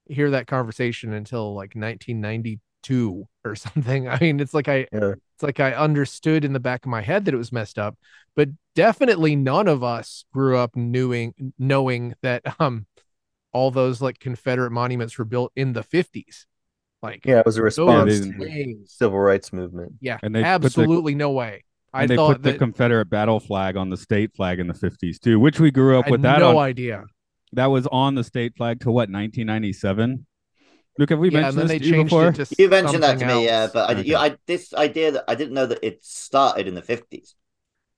hear 0.10 0.32
that 0.32 0.48
conversation 0.48 1.13
until 1.13 1.54
like 1.54 1.76
1992 1.76 3.28
or 3.46 3.56
something. 3.56 4.08
I 4.08 4.20
mean, 4.20 4.39
it's 4.39 4.54
like 4.54 4.67
I 4.67 4.88
Yeah. 4.91 5.13
it's 5.36 5.43
like 5.43 5.60
I 5.60 5.74
understood 5.74 6.43
in 6.46 6.54
the 6.54 6.60
back 6.60 6.86
of 6.86 6.89
my 6.91 7.02
head 7.02 7.26
that 7.26 7.34
it 7.34 7.38
was 7.38 7.52
messed 7.52 7.78
up, 7.80 7.98
but 8.36 8.50
definitely 8.76 9.36
none 9.36 9.67
of 9.67 9.84
us 9.84 10.26
grew 10.34 10.58
up 10.58 10.76
knowing 10.76 11.54
knowing 11.60 12.15
that 12.22 12.43
um 12.60 12.86
all 13.54 13.72
those 13.72 14.02
like 14.02 14.20
Confederate 14.20 14.72
monuments 14.72 15.17
were 15.17 15.26
built 15.26 15.52
in 15.56 15.74
the 15.74 15.84
50s. 15.84 16.46
Like 17.02 17.26
Yeah, 17.26 17.39
it 17.39 17.46
was 17.46 17.58
a 17.58 17.63
response 17.63 18.20
to 18.20 18.32
the 18.34 18.78
civil 18.86 19.20
rights 19.20 19.54
movement. 19.54 19.93
yeah, 20.02 20.17
And 20.24 20.36
they 20.36 20.41
put 20.43 20.62
the- 20.62 20.82
absolutely 20.84 21.15
no 21.15 21.32
way. 21.32 21.63
I 21.93 22.02
and 22.02 22.12
they 22.12 22.15
thought 22.17 22.34
put 22.34 22.43
the 22.43 22.52
that 22.52 22.60
Confederate 22.60 23.10
battle 23.10 23.39
flag 23.39 23.78
on 23.78 23.89
the 23.89 23.98
state 23.98 24.36
flag 24.36 24.60
in 24.60 24.67
the 24.67 24.74
50s 24.74 25.20
too, 25.20 25.39
which 25.39 25.60
we 25.60 25.72
grew 25.72 25.96
I 25.96 26.00
up 26.00 26.06
had 26.06 26.12
with 26.12 26.22
that 26.24 26.39
no 26.41 26.58
on. 26.58 26.58
idea. 26.58 27.06
That 27.53 27.67
was 27.67 27.88
on 27.88 28.15
the 28.15 28.23
state 28.23 28.55
flag 28.57 28.81
to 28.81 28.91
what 28.91 29.10
1997. 29.10 30.25
Look, 30.99 31.10
have 31.10 31.19
we 31.19 31.29
Yeah, 31.29 31.51
mentioned 31.51 31.69
this 31.69 31.79
to 31.79 31.86
you 31.88 32.03
before? 32.03 32.31
to 32.31 32.45
You 32.57 32.69
mentioned 32.69 33.03
that 33.03 33.19
to 33.19 33.25
something 33.25 33.27
me, 33.27 33.45
yeah, 33.45 33.62
else. 33.63 33.73
but 33.73 33.89
I, 33.89 33.93
Okay. 33.93 34.10
you, 34.10 34.15
I 34.15 34.38
this 34.47 34.73
idea 34.73 35.12
that 35.12 35.25
I 35.27 35.36
didn't 35.36 35.53
know 35.53 35.65
that 35.65 35.83
it 35.83 36.03
started 36.03 36.67
in 36.67 36.75
the 36.75 36.81
fifties. 36.81 37.36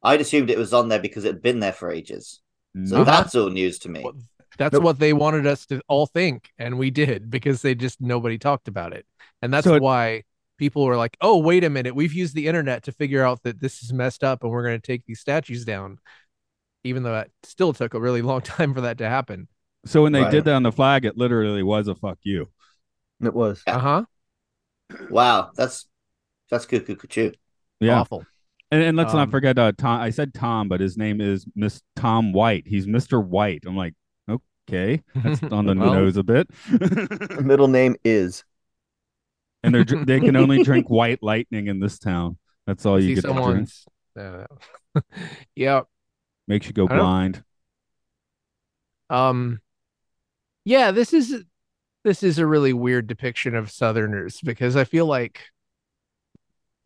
I'd 0.04 0.22
assumed 0.22 0.50
it 0.50 0.58
was 0.58 0.74
on 0.74 0.90
there 0.90 1.00
because 1.00 1.26
it 1.26 1.34
had 1.34 1.42
been 1.42 1.60
there 1.60 1.74
for 1.74 1.92
ages. 1.92 2.42
So 2.86 2.98
Nope. 2.98 3.08
that's 3.08 3.36
all 3.36 3.50
news 3.50 3.80
to 3.80 3.90
me. 3.90 4.04
Well, 4.04 4.14
That's 4.58 4.74
Nope. 4.74 4.84
what 4.84 5.00
they 5.00 5.14
wanted 5.14 5.48
us 5.48 5.66
to 5.68 5.82
all 5.88 6.06
think, 6.06 6.50
and 6.58 6.78
we 6.78 6.92
did 6.92 7.30
because 7.30 7.62
they 7.62 7.76
just 7.76 8.02
nobody 8.02 8.38
talked 8.38 8.68
about 8.68 8.94
it, 8.94 9.06
and 9.42 9.54
that's 9.54 9.66
So 9.66 9.76
it- 9.76 9.82
why 9.82 10.24
people 10.58 10.84
were 10.86 10.98
like, 10.98 11.16
"Oh, 11.22 11.38
wait 11.38 11.64
a 11.64 11.70
minute, 11.70 11.96
we've 11.96 12.14
used 12.14 12.36
the 12.36 12.48
internet 12.48 12.84
to 12.84 12.92
figure 12.92 13.24
out 13.24 13.44
that 13.44 13.62
this 13.62 13.82
is 13.82 13.94
messed 13.94 14.24
up, 14.24 14.44
and 14.44 14.52
we're 14.52 14.64
going 14.64 14.80
to 14.80 14.86
take 14.86 15.06
these 15.06 15.22
statues 15.22 15.64
down." 15.64 16.00
Even 16.84 17.04
though 17.04 17.18
it 17.20 17.32
still 17.44 17.74
took 17.74 17.94
a 17.94 18.00
really 18.00 18.22
long 18.22 18.42
time 18.58 18.74
for 18.74 18.82
that 18.82 18.98
to 19.00 19.10
happen. 19.10 19.48
So 19.86 20.04
when 20.04 20.12
they 20.12 20.22
Right. 20.22 20.32
did 20.32 20.46
that 20.46 20.54
on 20.56 20.64
the 20.64 20.72
flag, 20.72 21.06
it 21.06 21.18
literally 21.18 21.64
was 21.64 21.88
a 21.88 21.96
fuck 21.96 22.20
you. 22.24 22.48
It 23.24 23.34
was. 23.34 23.62
Uh 23.68 23.80
huh. 23.80 24.06
Wow, 25.10 25.52
that's 25.56 25.88
that's 26.50 26.66
cuckoo 26.66 26.96
cuckoo. 26.96 27.32
Yeah. 27.80 28.00
Awful. 28.02 28.26
And, 28.72 28.82
and 28.84 28.98
let's 28.98 29.14
not 29.14 29.24
Um, 29.24 29.32
forget 29.32 29.58
uh, 29.60 29.72
Tom. 29.78 30.02
I 30.02 30.10
said 30.10 30.34
Tom, 30.34 30.68
but 30.68 30.80
his 30.80 30.98
name 30.98 31.22
is 31.22 31.46
Miss 31.56 31.82
Tom 31.96 32.34
White. 32.34 32.64
He's 32.68 32.88
Mr. 32.88 33.24
White. 33.24 33.64
I'm 33.68 33.76
like, 33.78 33.94
okay, 34.68 35.02
that's 35.16 35.42
on 35.44 35.66
the 35.66 35.76
Well- 35.78 35.94
nose 35.94 36.18
a 36.18 36.24
bit. 36.24 36.50
Middle 37.44 37.68
name 37.68 37.96
is. 38.04 38.44
and 39.64 39.76
they 39.76 39.84
they 39.84 40.20
can 40.20 40.36
only 40.36 40.64
drink 40.64 40.90
white 40.90 41.22
lightning 41.22 41.68
in 41.68 41.80
this 41.80 42.00
town. 42.00 42.38
That's 42.66 42.86
all 42.86 43.00
you 43.00 43.16
get 43.16 43.22
to 43.26 43.28
drink. 43.34 43.70
someone's. 43.70 43.86
Uh, 44.20 44.46
yeah. 45.56 45.82
Makes 46.50 46.68
you 46.68 46.74
go 46.74 46.88
blind. 46.88 47.44
Um. 49.10 49.62
Yeah. 50.66 50.92
This 50.92 51.14
is 51.14 51.44
this 52.04 52.24
is 52.24 52.40
a 52.40 52.46
really 52.48 52.74
weird 52.74 53.06
depiction 53.08 53.56
of 53.56 53.72
Southerners 53.72 54.42
because 54.42 54.76
I 54.76 54.84
feel 54.84 55.06
like 55.06 55.44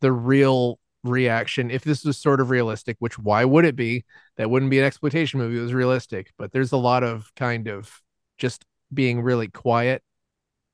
the 0.02 0.12
real 0.12 0.78
reaction, 1.02 1.70
if 1.70 1.82
this 1.82 2.04
was 2.04 2.18
sort 2.18 2.40
of 2.40 2.50
realistic, 2.50 2.96
which 2.98 3.18
why 3.18 3.46
would 3.46 3.64
it 3.64 3.74
be? 3.74 4.04
That 4.36 4.50
wouldn't 4.50 4.70
be 4.70 4.78
an 4.78 4.84
exploitation 4.84 5.40
movie. 5.40 5.58
It 5.58 5.62
was 5.62 5.72
realistic, 5.72 6.32
but 6.36 6.52
there's 6.52 6.72
a 6.72 6.76
lot 6.76 7.02
of 7.02 7.32
kind 7.34 7.66
of 7.66 8.02
just 8.36 8.66
being 8.92 9.22
really 9.22 9.48
quiet 9.48 10.02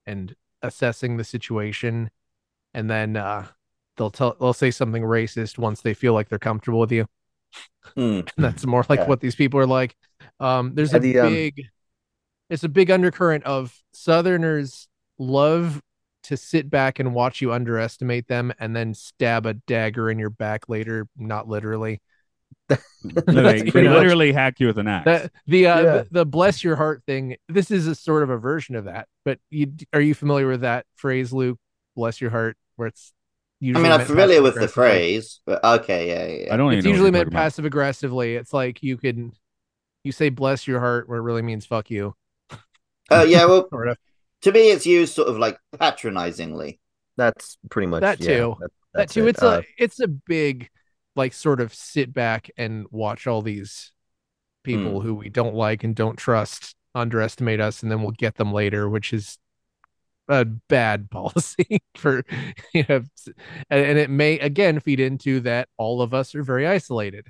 and 0.05 0.35
assessing 0.62 1.16
the 1.16 1.24
situation, 1.24 2.11
and 2.74 2.90
then 2.90 3.16
uh, 3.16 3.46
they'll 3.96 4.11
tell 4.11 4.37
they'll 4.40 4.53
say 4.53 4.72
something 4.72 5.05
racist 5.05 5.59
once 5.59 5.81
they 5.81 5.94
feel 5.94 6.12
like 6.12 6.29
they're 6.29 6.40
comfortable 6.40 6.81
with 6.81 6.90
you. 6.90 7.07
Hmm. 7.95 8.01
And 8.01 8.31
that's 8.39 8.67
more 8.67 8.85
like 8.89 9.01
Yeah. 9.01 9.07
what 9.09 9.21
these 9.21 9.35
people 9.35 9.61
are 9.61 9.67
like. 9.67 9.97
Um, 10.39 10.75
there's 10.75 10.93
Yeah, 10.93 10.99
a 10.99 11.01
the, 11.01 11.19
um, 11.21 11.33
big, 11.33 11.67
it's 12.51 12.65
a 12.65 12.69
big 12.69 12.91
undercurrent 12.91 13.45
of 13.45 13.77
Southerners 13.93 14.89
love 15.19 15.83
to 16.25 16.37
sit 16.37 16.71
back 16.71 16.99
and 16.99 17.15
watch 17.15 17.41
you 17.41 17.53
underestimate 17.53 18.29
them, 18.29 18.53
and 18.61 18.77
then 18.77 18.95
stab 18.95 19.47
a 19.47 19.55
dagger 19.55 20.11
in 20.11 20.19
your 20.19 20.31
back 20.31 20.69
later. 20.69 21.09
Not 21.17 21.49
literally. 21.49 22.01
No, 23.03 23.43
they, 23.43 23.63
they 23.71 23.89
literally 23.89 24.33
hack 24.33 24.61
you 24.61 24.67
with 24.67 24.79
an 24.79 24.87
axe. 24.87 25.07
That 25.07 25.33
the 25.47 25.67
uh, 25.67 25.83
Yeah. 25.83 25.93
the, 26.03 26.09
the 26.11 26.27
bless 26.27 26.63
your 26.63 26.77
heart 26.77 27.03
thing. 27.07 27.37
This 27.49 27.71
is 27.71 27.87
a 27.87 27.95
sort 27.95 28.23
of 28.23 28.31
a 28.31 28.37
version 28.37 28.77
of 28.77 28.85
that. 28.85 29.09
But 29.25 29.39
you 29.49 29.73
are 29.93 30.01
you 30.01 30.15
familiar 30.15 30.47
with 30.49 30.61
that 30.61 30.85
phrase, 30.97 31.33
Luke? 31.33 31.59
Bless 31.97 32.21
your 32.21 32.31
heart, 32.31 32.57
where 32.77 32.89
it's 32.89 33.13
I 33.62 33.66
mean, 33.81 33.92
I'm 33.92 34.05
familiar 34.07 34.40
with 34.42 34.55
the 34.55 34.68
phrase, 34.68 35.40
but 35.44 35.62
okay, 35.62 36.09
yeah, 36.09 36.27
yeah, 36.27 36.44
yeah. 36.46 36.55
I 36.55 36.57
don't 36.57 36.73
it's 36.73 36.79
even 36.79 36.85
know 36.85 36.90
usually 36.92 37.11
meant 37.11 37.31
passive 37.31 37.64
aggressively. 37.66 38.37
It's 38.37 38.53
like 38.55 38.83
you 38.83 38.96
can 38.96 39.33
you 40.03 40.12
say 40.12 40.31
bless 40.31 40.66
your 40.66 40.81
heart 40.81 41.09
where 41.09 41.18
it 41.18 41.23
really 41.23 41.42
means 41.42 41.66
fuck 41.66 41.90
you. 41.90 42.14
Oh, 43.11 43.23
yeah. 43.25 43.44
Well, 43.46 43.68
Sort 43.68 43.88
of. 43.88 43.99
to 44.42 44.53
me, 44.53 44.70
it's 44.70 44.87
used 44.87 45.14
sort 45.14 45.29
of 45.29 45.37
like 45.37 45.59
patronizingly. 45.79 46.79
That's 47.18 47.59
pretty 47.68 47.87
much 47.88 48.01
That 48.01 48.20
yeah, 48.20 48.27
too. 48.38 48.57
that- 48.61 48.70
That 48.94 49.11
too. 49.11 49.27
it. 49.27 49.31
It's 49.31 49.42
Uh, 49.42 49.62
a 49.62 49.83
it's 49.83 50.01
a 50.01 50.09
big 50.09 50.70
like 51.16 51.33
sort 51.35 51.61
of 51.61 51.75
sit 51.75 52.14
back 52.14 52.51
and 52.57 52.87
watch 52.90 53.27
all 53.27 53.42
these 53.42 53.92
people 54.64 55.01
who 55.01 55.14
we 55.14 55.29
don't 55.29 55.55
like 55.55 55.85
and 55.85 55.94
don't 55.94 56.16
trust 56.16 56.75
underestimate 56.94 57.61
us 57.61 57.83
and 57.83 57.90
then 57.92 58.01
we'll 58.03 58.11
get 58.12 58.37
them 58.37 58.53
later, 58.53 58.88
which 58.88 59.12
is 59.12 59.38
a 60.31 60.45
bad 60.45 61.11
policy 61.11 61.83
for 61.97 62.25
you 62.73 62.85
know 62.88 63.03
and, 63.69 63.85
and 63.85 63.99
it 63.99 64.09
may 64.09 64.38
again 64.38 64.81
feed 64.81 65.01
into 65.01 65.40
that 65.40 65.69
all 65.77 66.01
of 66.01 66.14
us 66.14 66.35
are 66.35 66.43
very 66.43 66.66
isolated. 66.66 67.27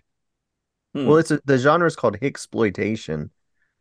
Hmm. 0.95 1.07
Well, 1.07 1.19
it's 1.19 1.31
a, 1.31 1.41
the 1.45 1.59
genre 1.59 1.87
is 1.87 1.97
called 1.97 2.19
exploitation, 2.21 3.31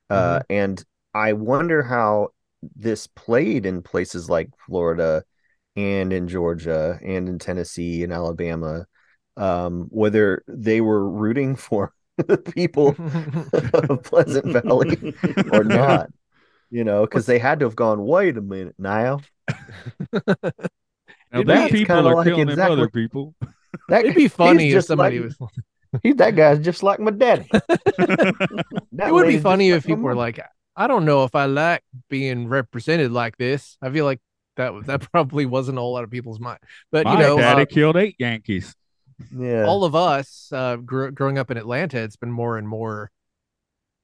uh, 0.09 0.41
and 0.49 0.83
I 1.13 1.33
wonder 1.33 1.83
how 1.83 2.29
this 2.75 3.07
played 3.07 3.65
in 3.65 3.81
places 3.81 4.29
like 4.29 4.49
Florida 4.65 5.23
and 5.75 6.13
in 6.13 6.27
Georgia 6.27 6.99
and 7.03 7.27
in 7.27 7.39
Tennessee 7.39 8.03
and 8.03 8.13
Alabama, 8.13 8.85
um, 9.37 9.87
whether 9.89 10.43
they 10.47 10.81
were 10.81 11.09
rooting 11.09 11.55
for 11.57 11.93
the 12.17 12.37
people 12.37 12.89
of 13.89 14.03
Pleasant 14.03 14.45
Valley 14.45 15.15
or 15.51 15.63
not. 15.63 16.09
You 16.71 16.83
know, 16.83 17.01
because 17.01 17.25
they 17.25 17.39
had 17.39 17.59
to 17.59 17.65
have 17.65 17.75
gone. 17.75 18.03
Wait 18.05 18.37
a 18.37 18.41
minute 18.41 18.75
now. 18.77 19.21
Now 21.31 21.41
It'd 21.41 21.47
that 21.47 21.71
people 21.71 22.07
are 22.07 22.15
like 22.15 22.25
killing 22.25 22.49
exactly- 22.49 22.73
other 22.73 22.89
people. 22.89 23.35
That 23.87 24.03
It'd 24.03 24.15
be 24.15 24.27
funny 24.27 24.71
if 24.71 24.85
somebody 24.85 25.19
like- 25.19 25.35
was 25.39 25.49
He, 26.03 26.13
that 26.13 26.35
guy's 26.35 26.59
just 26.59 26.81
like 26.83 26.99
my 26.99 27.11
daddy. 27.11 27.47
it 27.53 29.13
would 29.13 29.27
be 29.27 29.39
funny 29.39 29.69
if 29.71 29.85
people 29.85 30.03
were 30.03 30.15
like, 30.15 30.39
I 30.75 30.85
don't 30.87 31.05
know 31.05 31.23
if 31.23 31.33
I 31.35 31.45
like 31.45 31.83
being 32.09 32.47
represented 32.47 33.11
like 33.11 33.37
this. 33.37 33.77
I 33.81 33.89
feel 33.91 34.05
like 34.05 34.21
that 34.57 34.71
that 34.85 35.11
probably 35.11 35.45
wasn't 35.47 35.77
a 35.77 35.81
whole 35.81 35.93
lot 35.93 36.03
of 36.03 36.11
people's 36.11 36.39
mind. 36.39 36.59
But 36.91 37.05
My 37.05 37.13
you 37.13 37.19
know, 37.19 37.37
daddy 37.37 37.63
uh, 37.63 37.65
killed 37.65 37.95
eight 37.97 38.15
Yankees. 38.19 38.75
yeah, 39.35 39.65
all 39.65 39.83
of 39.83 39.95
us 39.95 40.49
uh, 40.51 40.75
gr- 40.77 41.09
growing 41.09 41.37
up 41.39 41.49
in 41.51 41.57
Atlanta, 41.57 41.99
it's 41.99 42.17
been 42.17 42.31
more 42.31 42.57
and 42.57 42.67
more, 42.67 43.09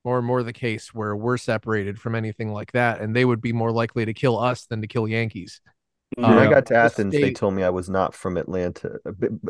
more 0.05 0.17
and 0.19 0.25
more 0.27 0.43
the 0.43 0.53
case 0.53 0.93
where 0.93 1.15
we're 1.15 1.37
separated 1.37 1.99
from 1.99 2.15
anything 2.15 2.53
like 2.53 2.71
that, 2.73 3.01
and 3.01 3.15
they 3.15 3.25
would 3.25 3.41
be 3.41 3.51
more 3.51 3.71
likely 3.71 4.05
to 4.05 4.13
kill 4.13 4.37
us 4.39 4.67
than 4.67 4.81
to 4.81 4.87
kill 4.87 5.07
Yankees. 5.07 5.59
when 6.15 6.25
I 6.25 6.49
got 6.49 6.67
to 6.67 6.73
the 6.75 6.79
Athens, 6.79 7.13
they 7.13 7.33
told 7.33 7.55
me 7.55 7.63
I 7.63 7.71
was 7.71 7.89
not 7.89 8.13
from 8.13 8.37
Atlanta. 8.37 8.99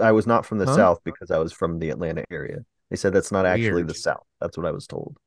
I 0.02 0.14
was 0.14 0.26
not 0.26 0.46
from 0.46 0.58
the 0.58 0.66
Huh? 0.66 0.76
South 0.76 1.00
because 1.04 1.30
I 1.30 1.38
was 1.38 1.52
from 1.52 1.80
the 1.80 1.90
Atlanta 1.90 2.24
area. 2.32 2.60
They 2.90 2.96
said 2.96 3.14
that's 3.14 3.32
not 3.32 3.46
actually 3.46 3.72
Weird. 3.74 3.90
the 3.90 3.94
South. 3.96 4.24
That's 4.40 4.58
what 4.58 4.66
I 4.66 4.72
was 4.72 4.88
told. 4.88 5.18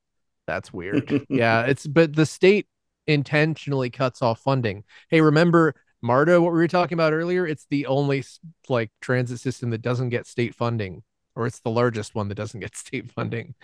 That's 0.46 0.72
weird. 0.72 1.26
yeah, 1.28 1.62
it's 1.66 1.86
but 1.86 2.16
the 2.16 2.24
state 2.26 2.66
intentionally 3.06 3.90
cuts 3.90 4.22
off 4.22 4.40
funding. 4.40 4.84
Hey, 5.10 5.20
remember 5.20 5.74
MARTA? 6.02 6.40
What 6.40 6.52
we 6.52 6.58
were 6.58 6.68
talking 6.68 6.94
about 6.96 7.12
earlier? 7.12 7.46
It's 7.46 7.66
the 7.68 7.86
only 7.86 8.24
like 8.68 8.90
transit 9.02 9.40
system 9.40 9.70
that 9.70 9.82
doesn't 9.82 10.08
get 10.08 10.26
state 10.26 10.54
funding, 10.54 11.02
or 11.36 11.46
it's 11.46 11.60
the 11.60 11.70
largest 11.70 12.14
one 12.14 12.28
that 12.28 12.34
doesn't 12.36 12.60
get 12.60 12.74
state 12.84 13.10
funding. 13.12 13.54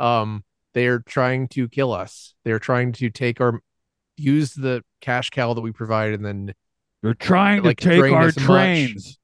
Um, 0.00 0.44
they 0.74 0.86
are 0.86 1.00
trying 1.00 1.48
to 1.48 1.68
kill 1.68 1.92
us. 1.92 2.34
They're 2.44 2.58
trying 2.58 2.92
to 2.92 3.10
take 3.10 3.40
our 3.40 3.60
use 4.16 4.54
the 4.54 4.82
cash 5.00 5.30
cow 5.30 5.54
that 5.54 5.60
we 5.60 5.72
provide, 5.72 6.12
and 6.14 6.24
then 6.24 6.54
They're 7.02 7.14
trying 7.14 7.62
like 7.62 7.78
to 7.80 7.88
take 7.88 8.12
our 8.12 8.28
us 8.28 8.36
much. 8.36 8.44
trains. 8.46 9.18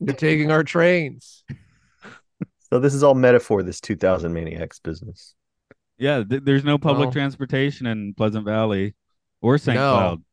they're 0.00 0.14
taking 0.14 0.50
our 0.50 0.64
trains. 0.64 1.44
So 2.70 2.80
this 2.80 2.94
is 2.94 3.04
all 3.04 3.14
metaphor. 3.14 3.62
This 3.62 3.80
2000 3.80 4.32
Maniacs 4.32 4.80
business. 4.80 5.34
Yeah, 5.96 6.24
th- 6.28 6.42
there's 6.44 6.64
no 6.64 6.76
public 6.76 7.06
Well- 7.06 7.12
transportation 7.12 7.86
in 7.86 8.14
Pleasant 8.14 8.44
Valley 8.44 8.94
or 9.40 9.58
St. 9.58 9.76
No. 9.76 9.92
Cloud. 9.92 10.24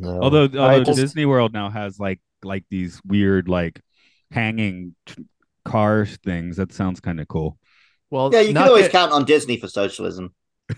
No. 0.00 0.20
Although, 0.20 0.42
although 0.58 0.82
just- 0.84 0.98
Disney 0.98 1.26
World 1.26 1.52
now 1.52 1.70
has 1.70 2.00
like 2.00 2.18
like 2.42 2.64
these 2.70 3.00
weird 3.04 3.48
like 3.48 3.80
hanging 4.32 4.96
t- 5.06 5.26
cars 5.64 6.16
things. 6.24 6.56
That 6.56 6.72
sounds 6.72 6.98
kind 6.98 7.20
of 7.20 7.28
cool. 7.28 7.56
Well, 8.10 8.30
Yeah, 8.32 8.40
you 8.40 8.54
can 8.54 8.58
always 8.68 8.84
that- 8.84 8.92
count 8.92 9.12
on 9.12 9.24
Disney 9.24 9.56
for 9.58 9.68
socialism. 9.68 10.34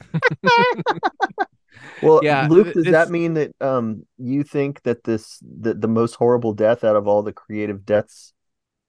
Well, 2.02 2.20
Yeah, 2.22 2.46
Luke, 2.48 2.74
does 2.74 2.86
it's- 2.86 2.92
that 2.92 3.10
mean 3.10 3.34
that 3.34 3.50
um 3.60 4.06
you 4.18 4.44
think 4.44 4.82
that 4.82 5.02
this 5.04 5.40
that 5.60 5.80
the 5.80 5.88
most 5.88 6.14
horrible 6.14 6.52
death 6.52 6.84
out 6.84 6.94
of 6.96 7.08
all 7.08 7.22
the 7.22 7.32
creative 7.32 7.84
deaths 7.84 8.32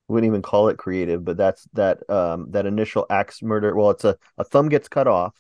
We 0.08 0.14
wouldn't 0.16 0.30
even 0.32 0.42
call 0.42 0.70
it 0.70 0.78
creative, 0.78 1.24
but 1.26 1.38
that's 1.38 1.68
that 1.74 2.08
um 2.10 2.52
that 2.52 2.66
initial 2.66 3.06
axe 3.10 3.42
murder. 3.42 3.76
Well, 3.76 3.90
it's 3.92 4.04
a, 4.06 4.16
a 4.38 4.44
thumb 4.44 4.70
gets 4.70 4.88
cut 4.90 5.08
off 5.08 5.36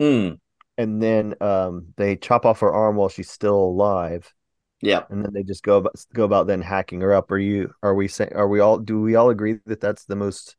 Hmm. 0.00 0.34
and 0.76 1.02
then 1.02 1.34
um 1.40 1.86
they 1.96 2.16
chop 2.16 2.46
off 2.46 2.60
her 2.60 2.72
arm 2.72 2.94
while 2.96 3.08
she's 3.08 3.30
still 3.30 3.56
alive, 3.56 4.32
Yeah. 4.80 5.02
and 5.10 5.24
then 5.24 5.32
they 5.32 5.42
just 5.42 5.62
go 5.64 5.78
about 5.78 5.94
go 6.14 6.24
about 6.24 6.46
then 6.46 6.62
hacking 6.62 7.00
her 7.00 7.12
up. 7.14 7.30
Are 7.32 7.38
you 7.38 7.72
are 7.82 7.94
we 7.94 8.06
saying 8.08 8.32
are 8.34 8.48
we 8.48 8.60
all 8.60 8.78
do 8.78 9.00
we 9.00 9.16
all 9.16 9.30
agree 9.30 9.58
that 9.66 9.80
that's 9.80 10.04
the 10.04 10.16
most 10.16 10.56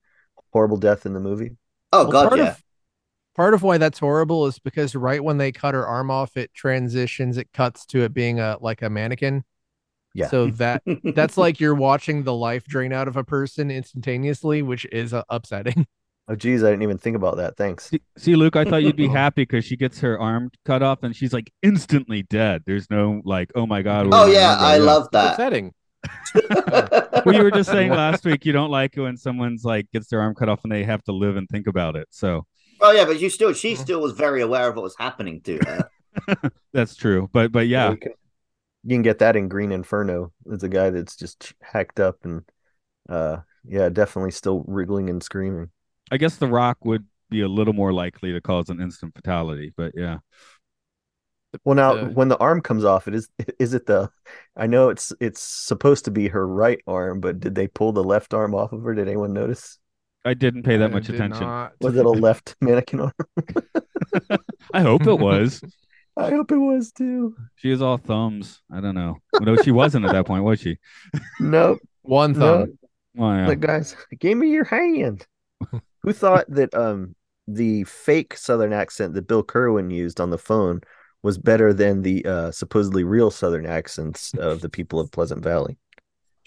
horrible 0.52 0.78
death 0.78 1.06
in 1.06 1.13
the 1.13 1.19
movie? 1.21 1.56
Oh 1.91 2.04
Well, 2.04 2.12
God, 2.12 2.28
part 2.30 2.39
yeah. 2.39 2.52
Of, 2.52 2.63
part 3.36 3.54
of 3.54 3.63
why 3.63 3.78
that's 3.78 3.99
horrible 3.99 4.45
is 4.47 4.60
because 4.60 4.95
right 4.95 5.23
when 5.23 5.38
they 5.38 5.52
cut 5.52 5.73
her 5.73 5.86
arm 5.88 6.12
off, 6.12 6.38
it 6.38 6.54
transitions. 6.54 7.38
It 7.38 7.49
cuts 7.54 7.86
to 7.88 8.02
it 8.04 8.13
being 8.13 8.39
a 8.39 8.58
like 8.62 8.82
a 8.82 8.89
mannequin. 8.89 9.43
Yeah. 10.13 10.28
So 10.30 10.47
that 10.52 10.84
that's 11.15 11.38
like 11.38 11.60
you're 11.60 11.75
watching 11.75 12.23
the 12.23 12.34
life 12.34 12.65
drain 12.65 12.93
out 12.93 13.08
of 13.08 13.17
a 13.17 13.23
person 13.23 13.71
instantaneously, 13.71 14.62
which 14.62 14.86
is 14.91 15.13
uh, 15.13 15.23
upsetting. 15.30 15.86
Oh 16.32 16.36
geez, 16.36 16.63
I 16.63 16.69
didn't 16.69 16.84
even 16.84 16.99
think 16.99 17.15
about 17.15 17.38
that. 17.38 17.58
Thanks. 17.58 17.89
See, 17.89 18.02
see, 18.15 18.36
Luke, 18.36 18.56
I 18.56 18.63
thought 18.63 18.84
you'd 18.84 18.95
be 18.95 19.08
happy 19.10 19.41
because 19.43 19.65
she 19.65 19.75
gets 19.75 19.99
her 20.02 20.19
arm 20.19 20.52
cut 20.63 20.84
off 20.84 21.02
and 21.02 21.15
she's 21.15 21.34
like 21.34 21.52
instantly 21.63 22.21
dead. 22.23 22.63
There's 22.67 22.88
no 22.91 23.21
like, 23.25 23.52
oh 23.56 23.65
my 23.65 23.82
god. 23.82 24.08
oh 24.12 24.28
yeah, 24.28 24.56
I 24.60 24.78
love 24.78 25.10
that. 25.12 25.34
upsetting. 25.34 25.73
Well, 27.26 27.36
you 27.36 27.44
were 27.44 27.52
just 27.52 27.70
saying 27.70 27.92
last 27.92 28.24
week 28.26 28.46
you 28.46 28.54
don't 28.54 28.72
like 28.72 28.96
it 28.96 29.02
when 29.02 29.18
someone's 29.18 29.64
like 29.66 29.92
gets 29.92 30.08
their 30.08 30.22
arm 30.22 30.36
cut 30.36 30.48
off 30.50 30.62
and 30.64 30.72
they 30.72 30.84
have 30.84 31.04
to 31.04 31.12
live 31.12 31.36
and 31.36 31.48
think 31.50 31.68
about 31.68 31.96
it. 31.96 32.08
So 32.12 32.46
oh 32.82 32.92
yeah, 32.92 33.06
but 33.06 33.20
you 33.20 33.30
still, 33.30 33.54
she 33.54 33.74
Mhm. 33.74 33.78
still 33.78 34.02
was 34.02 34.14
very 34.14 34.42
aware 34.42 34.70
of 34.70 34.76
what 34.76 34.84
was 34.84 34.96
happening 34.98 35.42
to 35.42 35.60
her. 35.66 35.90
that's 36.74 36.96
true. 36.96 37.30
But 37.34 37.52
but 37.52 37.68
yeah, 37.68 37.92
we 37.92 37.98
can 37.98 38.14
You 38.84 38.96
can 38.96 39.02
get 39.02 39.20
that 39.20 39.36
in 39.36 39.48
Green 39.50 39.72
Inferno. 39.72 40.32
It's 40.48 40.64
a 40.64 40.70
guy 40.70 40.90
that's 40.90 41.16
just 41.16 41.54
hacked 41.62 42.00
up 42.00 42.18
and 42.24 42.44
uh 43.10 43.38
yeah, 43.66 43.90
definitely 43.90 44.32
still 44.32 44.64
wriggling 44.68 45.10
and 45.10 45.22
screaming. 45.22 45.70
I 46.12 46.18
guess 46.18 46.38
The 46.38 46.48
Rock 46.48 46.78
would 46.86 47.06
be 47.30 47.42
a 47.42 47.48
little 47.48 47.74
more 47.74 47.94
likely 47.94 48.32
to 48.32 48.42
cause 48.42 48.70
an 48.70 48.82
instant 48.82 49.14
fatality, 49.14 49.74
but 49.76 49.92
yeah. 49.96 50.20
Well, 51.64 51.76
now 51.76 51.94
Uh, 51.96 52.10
when 52.10 52.28
the 52.28 52.38
arm 52.38 52.62
comes 52.62 52.86
off, 52.86 53.08
it 53.08 53.16
is 53.16 53.30
is 53.60 53.74
it 53.74 53.86
the? 53.86 54.10
I 54.56 54.68
know 54.68 54.90
it's 54.90 55.14
it's 55.20 55.42
supposed 55.42 56.06
to 56.06 56.12
be 56.12 56.28
her 56.28 56.48
right 56.48 56.80
arm, 56.88 57.20
but 57.22 57.40
did 57.40 57.56
they 57.56 57.68
pull 57.68 57.92
the 57.92 58.04
left 58.04 58.34
arm 58.34 58.54
off 58.54 58.72
of 58.72 58.84
her? 58.84 58.94
Did 58.94 59.08
anyone 59.08 59.34
notice? 59.34 59.80
I 60.26 60.34
didn't 60.34 60.64
pay 60.64 60.78
that 60.78 60.92
I 60.92 60.94
much 60.94 61.10
attention. 61.10 61.42
not. 61.42 61.74
Was 61.82 61.96
it 61.96 62.06
a 62.06 62.10
left 62.10 62.56
mannequin 62.62 63.02
arm? 63.02 63.14
I 64.74 64.82
hope 64.82 65.02
it 65.08 65.20
was. 65.20 65.62
I 66.18 66.30
hope 66.32 66.52
it 66.52 66.58
was 66.58 66.92
too. 66.92 67.36
She 67.56 67.72
is 67.72 67.82
all 67.82 67.98
thumbs. 67.98 68.62
I 68.72 68.82
don't 68.82 68.96
know. 68.96 69.18
No, 69.40 69.56
she 69.56 69.72
wasn't 69.72 70.06
at 70.06 70.12
that 70.12 70.26
point, 70.26 70.44
was 70.44 70.60
she? 70.60 70.78
Nope. 71.40 71.80
One 72.02 72.34
No. 72.34 72.66
thumb. 72.66 72.80
Oh, 73.18 73.32
yeah. 73.34 73.48
Like 73.48 73.60
guys, 73.62 73.96
give 74.20 74.38
me 74.38 74.50
your 74.52 74.66
hand. 74.66 75.26
Who 76.04 76.14
thought 76.14 76.46
that 76.50 76.74
um 76.74 77.16
the 77.48 77.84
fake 77.86 78.36
Southern 78.38 78.74
accent 78.74 79.14
that 79.16 79.28
Bill 79.28 79.44
Kerwin 79.44 79.90
used 79.90 80.20
on 80.22 80.30
the 80.30 80.38
phone 80.38 80.82
was 81.23 81.38
better 81.38 81.73
than 81.73 82.01
the 82.01 82.25
uh, 82.25 82.51
supposedly 82.51 83.03
real 83.03 83.29
Southern 83.32 83.65
accents 83.65 84.34
of 84.36 84.62
the 84.62 84.69
people 84.69 84.99
of 84.99 85.12
Pleasant 85.12 85.43
Valley? 85.43 85.77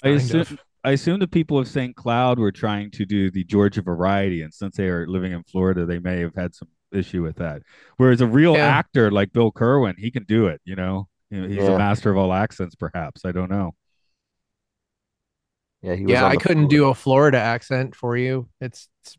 I 0.02 0.11
assume. 0.11 0.58
I 0.85 0.90
assume 0.92 1.20
the 1.20 1.28
people 1.28 1.58
of 1.58 1.68
St. 1.68 1.94
Cloud 1.94 2.40
were 2.40 2.50
trying 2.50 2.90
to 2.92 3.06
do 3.06 3.30
the 3.30 3.44
Georgia 3.44 3.82
variety, 3.82 4.42
and 4.42 4.52
since 4.52 4.76
they 4.76 4.88
are 4.88 5.06
living 5.06 5.30
in 5.30 5.44
Florida, 5.44 5.87
they 5.87 6.00
may 6.00 6.18
have 6.18 6.35
had 6.35 6.56
some 6.56 6.66
issue 6.90 7.22
with 7.22 7.37
that. 7.37 7.62
Whereas 7.98 8.20
a 8.20 8.26
real 8.26 8.54
Yeah. 8.56 8.66
actor 8.66 9.11
like 9.12 9.32
Bill 9.32 9.52
Kerwin, 9.52 9.94
he 9.96 10.11
can 10.11 10.24
do 10.24 10.46
it. 10.48 10.61
You 10.64 10.74
know, 10.74 11.08
he's 11.30 11.54
Yeah. 11.56 11.74
a 11.74 11.78
master 11.78 12.11
of 12.11 12.16
all 12.16 12.32
accents. 12.32 12.74
Perhaps 12.74 13.24
I 13.24 13.30
don't 13.30 13.48
know. 13.50 13.76
Yeah, 15.82 15.94
he 15.94 16.02
was 16.04 16.12
Yeah, 16.12 16.26
I 16.26 16.37
couldn't 16.37 16.64
phone. 16.64 16.68
do 16.68 16.88
a 16.88 16.94
Florida 16.94 17.38
accent 17.38 17.94
for 17.94 18.16
you. 18.16 18.48
It's, 18.61 18.88
it's 19.04 19.16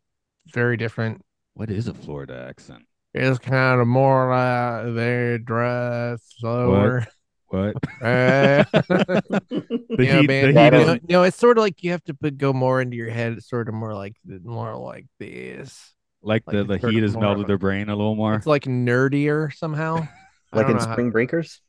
very 0.53 0.77
different. 0.77 1.21
What 1.53 1.69
is 1.69 1.87
a 1.87 1.93
Florida 1.93 2.45
accent? 2.49 2.83
It's 3.13 3.37
kind 3.39 3.79
of 3.79 3.87
more 3.87 4.29
like 4.29 4.95
they 4.95 5.37
dress 5.43 6.21
slower. 6.39 7.05
What? 7.47 7.75
Uh, 8.01 8.63
The 8.73 9.95
yeah, 9.99 10.21
heat, 10.21 10.27
man. 10.27 10.53
the 10.53 10.59
heat 10.61 10.73
you 10.73 10.79
is 10.81 10.87
know, 10.87 10.93
you 10.93 10.99
know, 11.09 11.23
it's 11.23 11.37
sort 11.37 11.57
of 11.59 11.61
like 11.63 11.83
you 11.83 11.91
have 11.91 12.03
to 12.05 12.15
put, 12.15 12.37
go 12.39 12.51
more 12.53 12.81
into 12.81 12.97
your 12.97 13.11
head. 13.11 13.33
It's 13.33 13.47
sort 13.47 13.69
of 13.69 13.75
more 13.75 13.93
like 13.93 14.15
more 14.43 14.75
like 14.75 15.05
this. 15.19 15.93
like 16.23 16.43
like 16.47 16.53
the, 16.67 16.73
it's 16.73 16.81
the 16.83 16.89
heat 16.89 17.03
has 17.03 17.15
melted 17.15 17.41
of 17.41 17.47
their 17.47 17.59
brain 17.59 17.89
a 17.89 17.95
little 17.95 18.15
more. 18.15 18.33
It's 18.33 18.47
like 18.47 18.63
nerdier 18.63 19.53
somehow. 19.53 20.07
Like 20.51 20.67
in 20.67 20.77
know 20.77 20.79
how- 20.83 20.91
Spring 20.93 21.11
Breakers. 21.11 21.61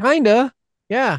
Kinda, 0.00 0.52
yeah. 0.88 1.18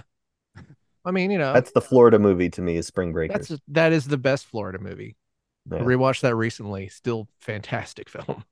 I 1.05 1.11
mean, 1.11 1.31
you 1.31 1.37
know, 1.37 1.53
That's 1.53 1.71
the 1.71 1.81
Florida 1.81 2.19
movie 2.19 2.49
to 2.51 2.61
me 2.61 2.77
is 2.77 2.87
Spring 2.87 3.11
Breakers. 3.13 3.47
that's 3.47 3.61
that 3.69 3.91
is 3.93 4.05
the 4.05 4.17
best 4.17 4.45
Florida 4.45 4.79
movie. 4.79 5.15
I 5.71 5.75
Yeah. 5.77 5.81
rewatched 5.83 6.21
that 6.21 6.35
recently. 6.35 6.89
Still 6.89 7.27
fantastic 7.39 8.09
film. 8.15 8.43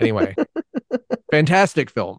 Anyway, 0.00 0.34
fantastic 1.30 1.90
film. 1.90 2.18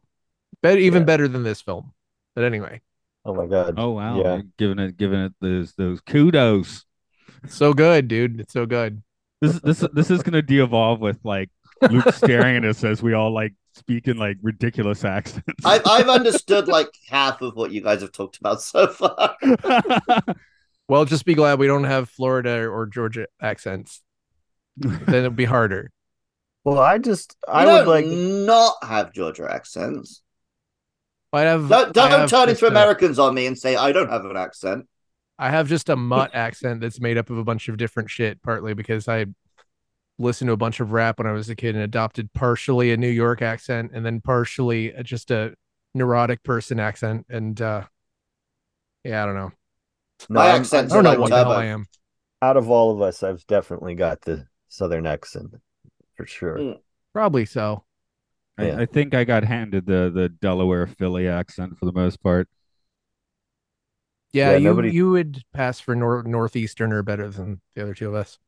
Bet 0.62 0.78
even 0.78 1.02
Yeah. 1.02 1.06
better 1.06 1.28
than 1.28 1.44
this 1.44 1.62
film. 1.62 1.92
But 2.36 2.44
anyway, 2.46 2.82
Oh 3.26 3.36
my 3.36 3.46
god. 3.46 3.76
Oh 3.78 3.92
wow! 3.92 4.18
Yeah. 4.18 4.34
You're 4.36 4.44
giving 4.58 4.80
it 4.80 4.98
giving 4.98 5.20
it 5.20 5.34
those 5.42 5.74
those 5.74 6.02
kudos. 6.02 6.86
so 7.48 7.74
good, 7.74 8.08
dude. 8.08 8.40
It's 8.40 8.54
so 8.54 8.66
good. 8.66 9.04
This 9.42 9.60
this 9.60 9.86
this 9.94 10.10
is 10.12 10.24
gonna 10.24 10.42
de-evolve 10.42 11.00
with 11.02 11.20
like 11.24 11.50
Luke 11.90 12.12
staring 12.14 12.56
at 12.58 12.66
us 12.66 12.84
as 12.84 13.02
we 13.04 13.14
all 13.14 13.32
like 13.34 13.54
speak 13.74 14.08
in 14.08 14.18
like 14.18 14.38
ridiculous 14.42 15.04
accents. 15.06 15.66
I've 15.66 15.82
I've 15.86 16.10
understood 16.10 16.68
like 16.68 16.90
half 17.10 17.42
of 17.42 17.56
what 17.56 17.72
you 17.72 17.82
guys 17.82 18.02
have 18.02 18.12
talked 18.12 18.38
about 18.38 18.62
so 18.62 18.88
far. 18.88 19.36
Well, 20.88 21.06
just 21.06 21.24
be 21.24 21.36
glad 21.36 21.58
we 21.58 21.68
don't 21.68 21.86
have 21.86 22.10
Florida 22.10 22.68
or 22.68 22.86
Georgia 22.86 23.28
accents. 23.42 24.02
then 24.76 25.14
it'd 25.14 25.36
be 25.38 25.46
harder. 25.46 25.90
Well, 26.64 26.80
I 26.80 26.98
just 27.00 27.36
I 27.48 27.64
You 27.66 27.72
would 27.72 27.78
don't 27.80 27.88
like 27.88 28.06
not 28.06 28.76
have 28.84 29.14
Georgia 29.14 29.48
accents. 29.52 30.22
I 31.34 31.42
have 31.42 31.68
Don't 31.70 31.94
don't 31.94 32.12
have 32.12 32.30
turn 32.30 32.48
just 32.50 32.62
into 32.62 32.66
a- 32.66 32.70
Americans 32.70 33.18
on 33.20 33.34
me 33.34 33.46
and 33.48 33.58
say 33.58 33.76
I 33.76 33.92
don't 33.92 34.10
have 34.10 34.26
an 34.26 34.38
accent. 34.38 34.88
I 35.40 35.50
have 35.50 35.68
just 35.68 35.90
a 35.90 35.96
mutt 35.96 36.32
accent 36.36 36.82
that's 36.82 37.00
made 37.02 37.18
up 37.18 37.30
of 37.32 37.38
a 37.38 37.44
bunch 37.44 37.68
of 37.68 37.78
different 37.78 38.12
shit, 38.12 38.42
partly 38.44 38.74
because 38.76 39.08
I 39.08 39.26
listened 40.20 40.50
to 40.50 40.54
a 40.54 40.58
bunch 40.58 40.80
of 40.80 40.92
rap 40.92 41.18
when 41.18 41.26
I 41.26 41.32
was 41.32 41.50
a 41.50 41.56
kid 41.56 41.74
and 41.74 41.84
adopted 41.84 42.32
partially 42.34 42.92
a 42.92 42.98
New 42.98 43.08
York 43.10 43.42
accent 43.42 43.92
and 43.94 44.06
then 44.06 44.22
partially 44.22 44.94
just 45.02 45.32
a 45.32 45.56
neurotic 45.96 46.44
person 46.44 46.80
accent. 46.80 47.26
And 47.30 47.60
uh 47.60 47.86
yeah, 49.04 49.24
I 49.24 49.26
don't 49.26 49.36
know. 49.36 49.52
My 50.30 50.48
I'm- 50.50 50.62
accent's 50.62 50.94
I 50.94 50.96
don't 50.98 51.04
know 51.06 51.10
like 51.12 51.20
what 51.20 51.30
the 51.32 51.38
hell 51.38 51.52
I 51.54 51.66
am. 51.66 51.88
out 52.44 52.58
of 52.58 52.70
all 52.70 52.92
of 52.94 53.02
us, 53.02 53.24
I've 53.24 53.48
definitely 53.48 53.96
got 53.96 54.22
the 54.22 54.46
Southern 54.68 55.08
accent 55.08 55.56
for 56.22 56.28
sure. 56.28 56.58
Mm. 56.58 56.80
Probably 57.14 57.46
so. 57.46 57.84
I, 58.58 58.68
Yeah. 58.68 58.80
I 58.80 58.86
think 58.86 59.14
I 59.14 59.24
got 59.24 59.44
handed 59.44 59.86
the 59.86 60.12
the 60.14 60.30
Delaware 60.30 60.88
Philly 60.88 61.28
accent 61.28 61.78
for 61.78 61.86
the 61.86 61.92
most 61.94 62.22
part. 62.22 62.48
Yeah, 64.34 64.52
Yeah, 64.52 64.58
you 64.58 64.64
nobody- 64.66 64.92
you 64.92 65.10
would 65.12 65.42
pass 65.54 65.80
for 65.80 65.96
nor- 65.96 66.24
northeasterner 66.24 67.04
better 67.04 67.28
than 67.30 67.62
the 67.76 67.84
other 67.84 67.94
two 67.94 68.08
of 68.08 68.16
us. 68.16 68.40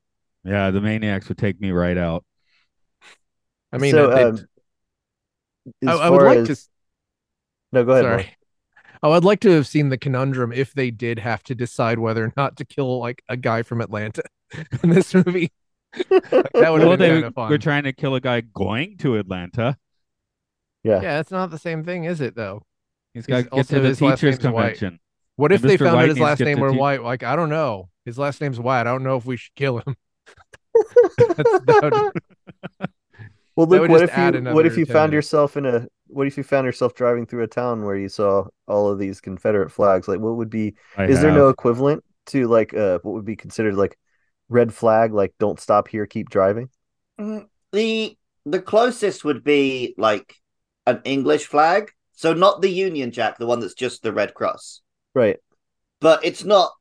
Yeah, 0.43 0.71
the 0.71 0.81
maniacs 0.81 1.27
would 1.29 1.37
take 1.37 1.59
me 1.59 1.71
right 1.71 1.97
out. 1.97 2.23
I 3.71 3.77
mean, 3.79 3.91
so, 3.91 4.09
they- 4.09 4.23
um, 4.23 4.47
I, 5.87 6.05
I 6.05 6.09
would 6.09 6.21
like 6.21 6.49
as- 6.49 6.63
to. 6.65 6.69
No, 7.73 7.83
go 7.85 7.93
ahead. 7.93 8.05
Mark. 8.05 8.21
Sorry. 8.21 8.35
Oh, 9.01 9.11
I'd 9.11 9.23
like 9.25 9.41
to 9.41 9.49
have 9.51 9.67
seen 9.67 9.89
the 9.89 9.97
conundrum 9.97 10.53
if 10.53 10.73
they 10.73 10.89
did 10.91 11.19
have 11.19 11.43
to 11.43 11.55
decide 11.55 11.99
whether 11.99 12.23
or 12.23 12.33
not 12.37 12.55
to 12.57 12.65
kill 12.65 12.99
like 12.99 13.21
a 13.27 13.35
guy 13.35 13.63
from 13.63 13.81
Atlanta 13.81 14.23
in 14.83 14.91
this 14.91 15.13
movie. 15.13 15.51
Like, 15.95 16.29
that 16.31 16.71
would 16.71 16.81
Well, 16.81 16.91
have 16.91 16.99
they 16.99 17.09
been 17.09 17.21
kind 17.21 17.25
of 17.25 17.35
were 17.35 17.49
fun. 17.49 17.59
trying 17.59 17.83
to 17.83 17.93
kill 17.93 18.15
a 18.15 18.19
guy 18.21 18.41
going 18.41 18.97
to 18.97 19.17
Atlanta. 19.17 19.77
Yeah. 20.83 21.01
Yeah, 21.01 21.19
it's 21.19 21.31
not 21.31 21.51
the 21.51 21.57
same 21.59 21.83
thing, 21.83 22.03
is 22.05 22.19
it? 22.21 22.35
Though. 22.35 22.63
He's 23.13 23.25
got 23.25 23.43
to 23.43 23.49
get 23.49 23.67
to 23.69 23.79
the 23.79 23.87
his 23.89 24.01
last 24.01 24.19
teachers 24.19 24.43
name's 24.43 24.53
White. 24.53 24.83
What 25.35 25.51
if 25.51 25.61
And 25.61 25.69
they 25.69 25.77
Mr. 25.77 25.85
found 25.85 25.95
White 25.95 26.03
out 26.03 26.09
his 26.09 26.19
last 26.19 26.39
name 26.41 26.59
were 26.59 26.71
te- 26.71 26.77
White? 26.77 27.03
Like, 27.03 27.23
I 27.23 27.35
don't 27.35 27.49
know. 27.49 27.89
His 28.05 28.17
last 28.17 28.41
name's 28.41 28.59
White. 28.59 28.81
I 28.81 28.83
don't 28.85 29.03
know 29.03 29.17
if 29.17 29.25
we 29.25 29.37
should 29.37 29.55
kill 29.55 29.77
him. 29.79 29.95
That's, 31.17 31.37
that 31.37 32.11
would- 32.79 32.89
Well, 33.55 33.67
That 33.67 33.81
Luke, 33.81 33.89
what 33.91 34.01
if 34.01 34.17
you 34.17 34.51
what 34.51 34.65
if 34.65 34.77
you 34.77 34.85
10 34.85 34.93
found 34.93 35.11
minutes. 35.11 35.27
yourself 35.27 35.57
in 35.57 35.65
a 35.67 35.87
what 36.07 36.25
if 36.25 36.37
you 36.37 36.43
found 36.43 36.65
yourself 36.65 36.95
driving 36.95 37.27
through 37.27 37.43
a 37.43 37.47
town 37.47 37.83
where 37.85 37.95
you 37.95 38.09
saw 38.09 38.45
all 38.67 38.89
of 38.89 38.97
these 38.97 39.21
Confederate 39.21 39.69
flags? 39.71 40.07
Like, 40.07 40.19
what 40.19 40.37
would 40.37 40.49
be? 40.49 40.73
I 40.97 41.05
is 41.05 41.21
there 41.21 41.31
no 41.31 41.49
equivalent 41.49 42.03
to 42.27 42.47
like 42.47 42.73
uh 42.73 42.97
what 43.03 43.11
would 43.13 43.25
be 43.25 43.35
considered 43.35 43.75
like 43.75 43.95
red 44.53 44.73
flag? 44.73 45.13
Like, 45.13 45.33
don't 45.39 45.59
stop 45.59 45.87
here, 45.87 46.05
keep 46.05 46.29
driving. 46.29 46.69
Mm, 47.19 47.47
The 47.71 48.17
the 48.45 48.61
closest 48.61 49.23
would 49.23 49.43
be 49.43 49.95
like 49.97 50.35
an 50.85 51.01
English 51.03 51.47
flag. 51.47 51.91
So 52.13 52.33
not 52.33 52.61
the 52.61 52.69
Union 52.69 53.11
Jack, 53.11 53.37
the 53.37 53.47
one 53.47 53.59
that's 53.59 53.73
just 53.73 54.03
the 54.03 54.13
Red 54.13 54.33
Cross. 54.33 54.81
Right. 55.13 55.37
But 55.99 56.23
it's 56.23 56.43
not 56.43 56.71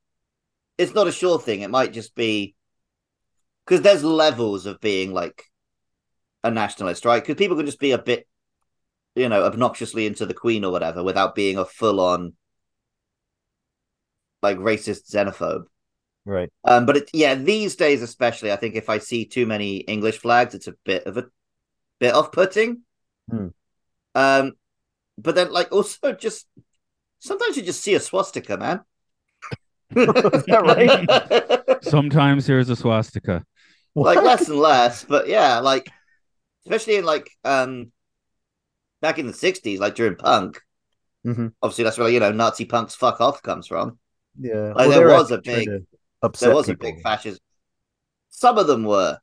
it's 0.79 0.95
not 0.95 1.09
a 1.09 1.13
sure 1.13 1.41
thing. 1.41 1.63
It 1.63 1.71
might 1.71 1.93
just 1.93 2.15
be 2.15 2.55
because 3.65 3.83
there's 3.83 4.05
levels 4.05 4.67
of 4.67 4.81
being 4.81 5.13
like 5.13 5.45
a 6.45 6.51
nationalist, 6.51 7.05
right? 7.05 7.23
Because 7.23 7.37
people 7.37 7.57
can 7.57 7.67
just 7.67 7.81
be 7.81 7.93
a 7.93 7.99
bit, 7.99 8.27
you 9.15 9.29
know, 9.29 9.45
obnoxiously 9.45 10.07
into 10.07 10.27
the 10.27 10.35
Queen 10.35 10.65
or 10.65 10.73
whatever 10.73 11.03
without 11.03 11.35
being 11.35 11.57
a 11.57 11.65
full 11.65 12.01
on 12.01 12.35
like 14.43 14.59
racist 14.59 15.11
xenophobe. 15.11 15.65
Right. 16.25 16.51
Um, 16.65 16.87
but 16.87 16.97
it, 16.99 17.11
yeah, 17.13 17.35
these 17.35 17.75
days 17.77 18.03
especially, 18.03 18.53
I 18.53 18.57
think 18.57 18.75
if 18.77 18.89
I 18.89 18.99
see 18.99 19.25
too 19.25 19.47
many 19.47 19.79
English 19.79 20.19
flags, 20.19 20.55
it's 20.55 20.69
a 20.69 20.75
bit 20.85 21.05
of 21.07 21.17
a 21.17 21.27
bit 21.99 22.15
off 22.15 22.31
putting. 22.33 22.83
Hmm. 23.31 23.49
Um, 24.15 24.53
but 25.19 25.35
then 25.35 25.53
like 25.53 25.73
also 25.73 26.13
just 26.13 26.47
sometimes 27.19 27.57
you 27.57 27.63
just 27.63 27.83
see 27.83 27.95
a 27.95 28.01
swastika, 28.01 28.57
man. 28.57 28.81
Is 29.97 30.07
that 30.47 30.63
right? 30.65 31.83
Sometimes 31.85 32.47
there's 32.47 32.71
a 32.71 32.77
swastika. 32.77 33.45
like 33.95 34.23
less 34.23 34.49
and 34.49 34.59
less, 34.59 35.05
but 35.05 35.29
yeah, 35.29 35.59
like 35.59 35.91
especially 36.65 36.97
in 36.97 37.05
like 37.05 37.29
um 37.45 37.93
back 39.01 39.19
in 39.19 39.27
the 39.27 39.35
sixties, 39.35 39.81
like 39.81 39.95
during 39.97 40.17
punk. 40.17 40.61
Mhm. 41.27 41.53
Obviously, 41.63 41.85
that's 41.85 41.99
where 41.99 42.09
you 42.09 42.21
know 42.21 42.33
Nazi 42.33 42.65
punks 42.65 42.95
fuck 42.95 43.21
off 43.21 43.43
comes 43.43 43.67
from. 43.67 43.99
Yeah. 44.41 44.73
Like, 44.75 44.89
Well, 44.89 44.91
there 44.91 45.09
was 45.09 45.31
a 45.31 45.39
big- 45.39 45.67
to 45.67 45.87
upset 46.23 46.49
There 46.49 46.55
was 46.57 46.67
people. 46.67 46.89
a 46.89 46.93
big 46.93 47.03
fascism. 47.03 47.41
Some 48.31 48.59
of 48.59 48.67
them 48.67 48.85
were, 48.85 49.19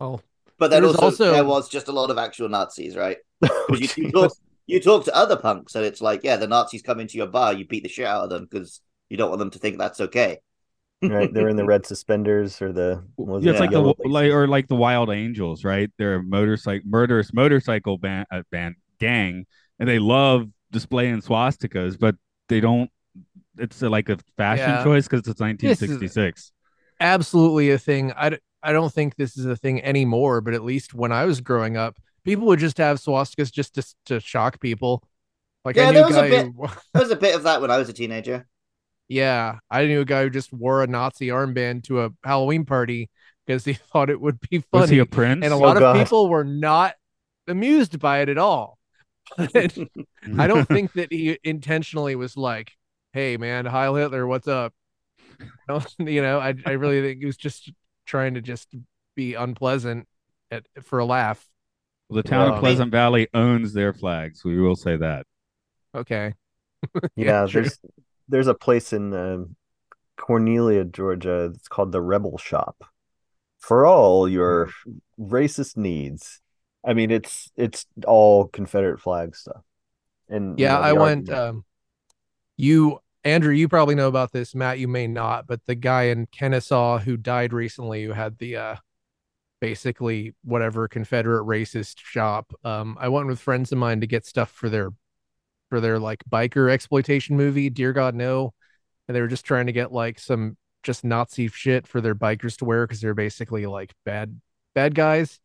oh, 0.00 0.20
but 0.58 0.70
then 0.70 0.84
also, 0.84 0.98
also- 1.02 1.32
there 1.32 1.44
was 1.44 1.68
just 1.68 1.88
a 1.88 1.92
lot 1.92 2.10
of 2.10 2.18
actual 2.18 2.48
Nazis, 2.48 2.96
right? 2.96 3.18
'Cause 3.44 3.80
you, 3.80 3.88
you 4.06 4.12
talk 4.12 4.32
you 4.66 4.80
talk 4.80 5.04
to 5.04 5.14
other 5.14 5.36
punks, 5.36 5.74
and 5.74 5.84
it's 5.84 6.00
like, 6.00 6.22
yeah, 6.24 6.36
the 6.36 6.46
Nazis 6.48 6.82
come 6.82 7.00
into 7.00 7.18
your 7.18 7.26
bar, 7.26 7.52
you 7.52 7.66
beat 7.66 7.82
the 7.82 7.88
shit 7.88 8.06
out 8.06 8.24
of 8.24 8.30
them 8.30 8.44
because 8.50 8.80
you 9.10 9.16
don't 9.16 9.28
want 9.28 9.38
them 9.40 9.50
to 9.50 9.58
think 9.58 9.78
that's 9.78 10.00
okay. 10.00 10.38
right. 11.02 11.32
They're 11.32 11.48
in 11.48 11.56
the 11.56 11.64
red 11.74 11.84
suspenders 11.86 12.62
or 12.62 12.72
the 12.72 13.04
what 13.16 13.28
was 13.28 13.44
Yeah, 13.44 13.52
it's 13.52 13.60
like 13.60 13.70
the 13.72 13.94
like 14.06 14.32
or 14.32 14.46
like 14.48 14.68
the 14.68 14.76
Wild 14.76 15.10
Angels, 15.10 15.64
right? 15.64 15.90
They're 15.98 16.16
a 16.16 16.22
motorcycle 16.22 16.88
murderous 16.88 17.32
motorcycle 17.34 17.98
band, 17.98 18.26
uh, 18.32 18.42
band 18.50 18.76
gang, 18.98 19.46
and 19.78 19.88
they 19.88 19.98
love 19.98 20.48
displaying 20.70 21.20
swastikas, 21.20 21.98
but 21.98 22.16
they 22.48 22.60
don't. 22.60 22.90
It's 23.58 23.82
a, 23.82 23.88
like 23.88 24.08
a 24.08 24.18
fashion 24.36 24.68
Yeah. 24.68 24.84
choice 24.84 25.04
because 25.06 25.20
it's 25.28 25.40
1966. 25.40 26.52
absolutely 27.00 27.70
a 27.70 27.78
thing. 27.78 28.12
I, 28.12 28.38
I 28.62 28.72
don't 28.72 28.92
think 28.92 29.16
this 29.16 29.36
is 29.36 29.46
a 29.46 29.56
thing 29.56 29.82
anymore, 29.82 30.40
but 30.40 30.54
at 30.54 30.64
least 30.64 30.94
when 30.94 31.12
I 31.12 31.24
was 31.24 31.40
growing 31.40 31.76
up, 31.76 31.96
people 32.24 32.46
would 32.46 32.58
just 32.58 32.78
have 32.78 32.98
swastikas 32.98 33.52
just 33.52 33.74
to 33.74 33.94
to 34.06 34.20
shock 34.20 34.60
people. 34.60 35.02
Like 35.64 35.76
Yeah, 35.76 35.84
I 35.84 35.86
knew 35.88 35.94
there 35.94 36.06
was 36.06 36.16
a 36.16 36.22
bit- 36.22 36.46
who, 36.46 36.66
There 36.94 37.02
was 37.02 37.10
a 37.10 37.16
bit 37.16 37.34
of 37.34 37.42
that 37.44 37.60
when 37.60 37.70
I 37.70 37.78
was 37.78 37.88
a 37.88 37.92
teenager. 37.92 38.46
yeah, 39.08 39.58
I 39.70 39.86
knew 39.86 40.00
a 40.00 40.04
guy 40.04 40.22
who 40.24 40.30
just 40.30 40.52
wore 40.52 40.82
a 40.82 40.86
Nazi 40.86 41.28
armband 41.28 41.84
to 41.84 42.04
a 42.04 42.10
Halloween 42.24 42.64
party 42.64 43.10
because 43.46 43.64
he 43.64 43.72
thought 43.92 44.10
it 44.10 44.20
would 44.20 44.40
be 44.40 44.58
funny. 44.58 44.80
Was 44.80 44.90
he 44.90 44.96
funny, 44.96 44.98
a 45.00 45.06
prince? 45.06 45.44
and 45.44 45.52
a 45.52 45.56
Oh, 45.56 45.60
lot 45.60 45.76
of 45.76 45.80
God. 45.80 45.96
people 45.98 46.28
were 46.28 46.44
not 46.44 46.94
amused 47.46 47.98
by 47.98 48.20
it 48.20 48.28
at 48.28 48.38
all. 48.38 48.78
But 49.36 49.76
I 50.38 50.46
don't 50.46 50.66
think 50.68 50.92
that 50.94 51.10
he 51.12 51.38
intentionally 51.44 52.14
was 52.14 52.36
like, 52.36 52.72
"Hey, 53.14 53.38
man, 53.38 53.66
Heil 53.66 53.96
Hitler, 53.96 54.26
what's 54.28 54.48
up?" 54.48 54.74
You 55.98 56.22
know, 56.22 56.40
I 56.40 56.54
I 56.66 56.72
really 56.72 57.02
think 57.02 57.20
he 57.20 57.26
was 57.26 57.36
just 57.36 57.72
trying 58.06 58.34
to 58.34 58.42
just 58.42 58.68
be 59.16 59.34
unpleasant 59.34 60.08
at, 60.50 60.66
for 60.84 60.98
a 61.00 61.04
laugh. 61.06 61.46
Well, 62.08 62.16
the 62.16 62.22
town 62.22 62.46
Um, 62.46 62.54
of 62.54 62.56
Pleasant 62.56 62.90
Valley 62.90 63.28
owns 63.34 63.74
their 63.74 63.92
flags. 63.92 64.42
We 64.42 64.58
will 64.58 64.76
say 64.76 64.96
that. 64.96 65.26
Okay, 65.94 66.34
Yeah, 67.16 67.46
true. 67.46 67.70
there's 67.70 67.78
there's 68.28 68.46
a 68.46 68.54
place 68.54 68.92
in 68.92 69.12
um, 69.14 69.56
Cornelia, 70.18 70.84
Georgia. 70.84 71.52
It's 71.54 71.68
called 71.68 71.92
the 71.92 72.02
Rebel 72.02 72.38
Shop 72.38 72.84
for 73.60 73.86
all 73.86 74.28
your 74.28 74.70
racist 75.20 75.76
needs. 75.78 76.42
I 76.84 76.94
mean, 76.94 77.10
it's 77.10 77.50
it's 77.56 77.86
all 78.06 78.48
Confederate 78.48 79.00
flag 79.00 79.36
stuff. 79.36 79.62
And 80.28 80.60
you 80.60 80.68
yeah, 80.68 80.78
know, 80.78 80.82
I 80.82 80.92
went. 80.92 81.28
Um, 81.30 81.64
you, 82.56 83.00
Andrew, 83.24 83.54
you 83.54 83.68
probably 83.68 83.94
know 83.94 84.08
about 84.08 84.32
this. 84.32 84.54
Matt, 84.54 84.78
you 84.78 84.86
may 84.86 85.06
not, 85.06 85.46
but 85.46 85.64
the 85.64 85.74
guy 85.74 86.04
in 86.04 86.26
Kennesaw 86.26 86.98
who 86.98 87.16
died 87.16 87.52
recently, 87.52 88.04
who 88.04 88.12
had 88.12 88.36
the 88.38 88.56
uh, 88.56 88.76
basically 89.60 90.34
whatever 90.44 90.88
Confederate 90.88 91.44
racist 91.46 91.96
shop. 91.98 92.52
Um, 92.64 92.98
I 93.00 93.08
went 93.08 93.26
with 93.26 93.40
friends 93.40 93.72
of 93.72 93.78
mine 93.78 94.00
to 94.02 94.06
get 94.06 94.26
stuff 94.26 94.50
for 94.50 94.68
their 94.68 94.90
for 95.70 95.80
their 95.80 95.98
like 95.98 96.22
biker 96.30 96.70
exploitation 96.70 97.36
movie, 97.36 97.70
Dear 97.70 97.94
God 97.94 98.14
No, 98.14 98.52
and 99.08 99.16
they 99.16 99.22
were 99.22 99.28
just 99.28 99.46
trying 99.46 99.66
to 99.66 99.72
get 99.72 99.90
like 99.90 100.18
some 100.18 100.56
just 100.82 101.02
Nazi 101.02 101.48
shit 101.48 101.86
for 101.86 102.02
their 102.02 102.14
bikers 102.14 102.58
to 102.58 102.66
wear 102.66 102.86
because 102.86 103.00
they're 103.00 103.14
basically 103.14 103.64
like 103.64 103.94
bad 104.04 104.38
bad 104.74 104.94
guys. 104.94 105.40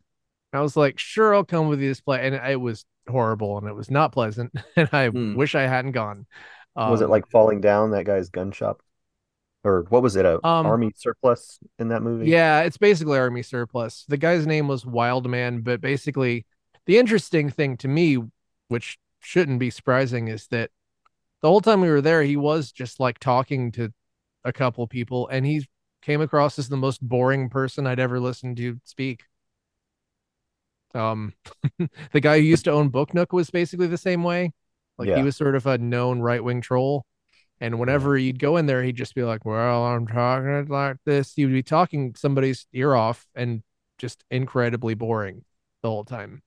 And 0.52 0.60
I 0.60 0.62
was 0.62 0.76
like, 0.76 0.98
sure, 0.98 1.34
I'll 1.34 1.44
come 1.44 1.68
with 1.68 1.80
you 1.80 1.88
this 1.88 2.02
play, 2.02 2.26
and 2.26 2.34
it 2.34 2.60
was 2.60 2.84
horrible 3.08 3.56
and 3.56 3.66
it 3.66 3.74
was 3.74 3.90
not 3.90 4.12
pleasant, 4.12 4.52
and 4.76 4.88
I 4.92 5.08
Hmm. 5.08 5.34
wish 5.34 5.54
I 5.54 5.62
hadn't 5.62 5.92
gone. 5.92 6.26
Was 6.84 7.00
it 7.00 7.08
Um, 7.08 7.10
like 7.10 7.28
falling 7.30 7.60
down 7.60 7.92
that 7.92 8.04
guy's 8.06 8.30
gun 8.30 8.52
shop, 8.52 8.82
or 9.64 9.84
what 9.90 10.02
was 10.02 10.16
it? 10.16 10.26
A 10.26 10.40
Um, 10.42 10.66
army 10.66 10.92
surplus 10.96 11.60
in 11.78 11.88
that 11.88 12.02
movie? 12.02 12.26
Yeah, 12.28 12.60
it's 12.62 12.76
basically 12.76 13.18
army 13.18 13.42
surplus. 13.42 14.04
The 14.08 14.16
guy's 14.16 14.46
name 14.46 14.68
was 14.68 14.84
Wildman, 14.84 15.62
but 15.62 15.80
basically, 15.80 16.44
the 16.86 16.98
interesting 16.98 17.50
thing 17.50 17.76
to 17.78 17.88
me, 17.88 18.18
which 18.68 18.98
shouldn't 19.20 19.58
be 19.58 19.70
surprising, 19.70 20.28
is 20.28 20.46
that 20.48 20.70
the 21.42 21.48
whole 21.48 21.60
time 21.62 21.80
we 21.82 21.90
were 21.90 22.02
there, 22.02 22.22
he 22.24 22.36
was 22.36 22.72
just 22.72 23.00
like 23.00 23.18
talking 23.20 23.72
to 23.72 23.92
a 24.44 24.52
couple 24.52 24.86
people, 24.88 25.28
and 25.28 25.46
he 25.46 25.66
came 26.02 26.20
across 26.22 26.58
as 26.58 26.68
the 26.68 26.76
most 26.76 27.00
boring 27.02 27.50
person 27.50 27.86
I'd 27.86 28.00
ever 28.00 28.20
listened 28.20 28.58
to 28.58 28.80
speak. 28.84 29.24
Um, 30.94 31.34
the 32.12 32.20
guy 32.20 32.38
who 32.38 32.44
used 32.44 32.64
to 32.64 32.72
own 32.72 32.88
Book 32.88 33.14
Nook 33.14 33.32
was 33.32 33.50
basically 33.50 33.86
the 33.86 33.98
same 33.98 34.22
way. 34.24 34.52
Like 35.00 35.08
Yeah. 35.08 35.16
he 35.16 35.22
was 35.24 35.36
sort 35.36 35.56
of 35.56 35.66
a 35.66 35.78
known 35.78 36.20
right 36.20 36.42
wing 36.44 36.60
troll. 36.60 37.04
And 37.60 37.78
whenever 37.78 38.16
he'd 38.16 38.38
go 38.38 38.56
in 38.56 38.66
there, 38.66 38.82
he'd 38.82 38.96
just 38.96 39.14
be 39.14 39.22
like, 39.22 39.44
Well, 39.44 39.84
I'm 39.84 40.06
talking 40.06 40.66
like 40.68 40.96
this. 41.04 41.32
He 41.34 41.44
would 41.44 41.52
be 41.52 41.62
talking 41.62 42.14
somebody's 42.16 42.66
ear 42.72 42.94
off 42.94 43.26
and 43.34 43.62
just 43.98 44.24
incredibly 44.30 44.94
boring 44.94 45.44
the 45.82 45.88
whole 45.90 46.04
time. 46.04 46.42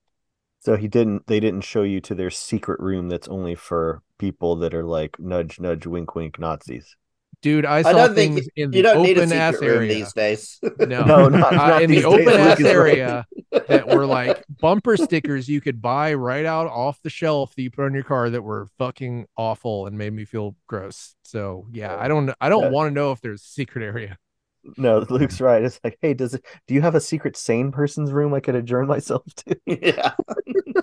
So 0.60 0.76
he 0.76 0.88
didn't. 0.88 1.26
They 1.26 1.40
didn't 1.40 1.60
show 1.62 1.82
you 1.82 2.00
to 2.00 2.14
their 2.14 2.30
secret 2.30 2.80
room 2.80 3.08
that's 3.10 3.28
only 3.28 3.54
for 3.54 4.00
people 4.18 4.56
that 4.56 4.72
are 4.72 4.82
like 4.84 5.18
nudge, 5.20 5.60
nudge, 5.60 5.86
wink, 5.86 6.14
wink 6.14 6.38
Nazis. 6.38 6.96
Dude, 7.42 7.66
I 7.66 7.78
I 7.78 7.82
saw 7.82 7.92
don't 7.92 8.14
think 8.14 8.34
things 8.36 8.48
in 8.56 8.72
You 8.72 8.82
don't 8.82 9.02
need 9.02 9.18
a 9.18 9.20
open 9.22 9.32
ass 9.34 9.54
secret 9.54 9.68
room 9.68 9.76
area. 9.80 9.94
these 9.94 10.12
days. 10.14 10.58
No, 10.80 11.04
No, 11.04 11.28
not- 11.28 11.52
Uh, 11.52 11.56
not 11.56 11.82
in 11.82 11.90
the 11.90 12.04
open 12.04 12.24
days, 12.24 12.36
ass 12.36 12.60
area 12.64 13.26
that 13.68 13.86
were 13.88 14.06
like 14.06 14.42
bumper 14.60 14.96
stickers 14.96 15.48
you 15.48 15.60
could 15.60 15.80
buy 15.80 16.14
right 16.14 16.44
out 16.44 16.66
off 16.66 17.00
the 17.02 17.10
shelf 17.10 17.54
that 17.54 17.62
you 17.62 17.70
put 17.70 17.84
on 17.84 17.94
your 17.94 18.02
car 18.04 18.30
that 18.30 18.42
were 18.42 18.66
fucking 18.78 19.26
awful 19.36 19.86
and 19.86 19.96
made 19.98 20.12
me 20.12 20.24
feel 20.24 20.56
gross. 20.66 21.14
So 21.22 21.66
yeah, 21.72 21.96
I 21.98 22.08
don't 22.08 22.30
I 22.40 22.48
don't 22.48 22.64
Yeah. 22.64 22.70
want 22.70 22.90
to 22.90 22.94
know 22.94 23.12
if 23.12 23.20
there's 23.20 23.42
a 23.42 23.46
secret 23.46 23.84
area. 23.84 24.18
No, 24.78 25.04
Luke's 25.10 25.40
right. 25.42 25.62
It's 25.62 25.78
like, 25.84 25.98
hey, 26.00 26.14
does 26.14 26.32
it? 26.34 26.44
Do 26.66 26.74
you 26.74 26.80
have 26.80 26.94
a 26.94 27.00
secret 27.00 27.36
sane 27.36 27.70
person's 27.70 28.10
room 28.12 28.32
I 28.32 28.40
could 28.40 28.54
adjourn 28.54 28.86
myself 28.86 29.22
to? 29.46 29.56
yeah. 29.66 30.12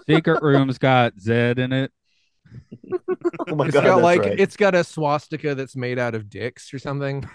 Secret 0.07 0.43
room's 0.43 0.77
got 0.77 1.19
Zed 1.19 1.57
in 1.60 1.73
it. 1.73 1.91
Oh 3.47 3.55
my 3.55 3.65
It's 3.65 3.73
god, 3.73 3.84
got 3.86 4.01
like 4.01 4.21
right. 4.21 4.39
it's 4.39 4.57
got 4.57 4.75
a 4.75 4.84
swastika 4.84 5.55
that's 5.55 5.75
made 5.75 5.97
out 5.99 6.15
of 6.15 6.29
dicks 6.29 6.73
or 6.73 6.79
something. 6.79 7.27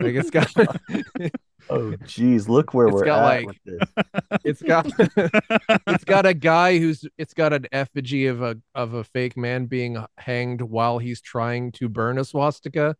Like 0.00 0.14
it's 0.14 0.30
got 0.30 0.52
Oh, 1.68 1.94
geez, 2.04 2.48
look 2.48 2.74
where 2.74 2.88
It's 2.88 2.94
we're 2.94 3.04
got, 3.04 3.18
at 3.32 3.44
like- 3.44 3.46
with 3.46 3.56
this. 3.64 4.04
it's 4.44 4.62
got 4.62 4.86
it's 5.86 6.04
got 6.04 6.26
a 6.26 6.34
guy 6.34 6.78
who's 6.78 7.04
it's 7.18 7.34
got 7.34 7.52
an 7.52 7.66
effigy 7.70 8.26
of 8.26 8.42
a 8.42 8.56
of 8.74 8.94
a 8.94 9.04
fake 9.04 9.36
man 9.36 9.66
being 9.66 10.02
hanged 10.18 10.62
while 10.62 10.98
he's 10.98 11.20
trying 11.20 11.70
to 11.72 11.88
burn 11.88 12.18
a 12.18 12.24
swastika. 12.24 12.96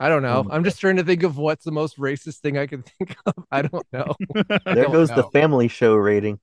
I 0.00 0.08
don't 0.08 0.22
know. 0.22 0.44
Oh 0.48 0.52
I'm 0.52 0.64
just 0.64 0.80
trying 0.80 0.96
to 0.96 1.04
think 1.04 1.22
of 1.22 1.36
what's 1.38 1.64
the 1.64 1.70
most 1.70 1.98
racist 1.98 2.38
thing 2.38 2.58
I 2.58 2.66
can 2.66 2.82
think 2.82 3.16
of. 3.26 3.34
I 3.52 3.62
don't 3.62 3.86
know. 3.92 4.14
I 4.34 4.74
There 4.74 4.84
don't 4.84 4.92
goes 4.92 5.10
the 5.10 5.24
family 5.32 5.68
show 5.68 5.94
rating. 5.94 6.40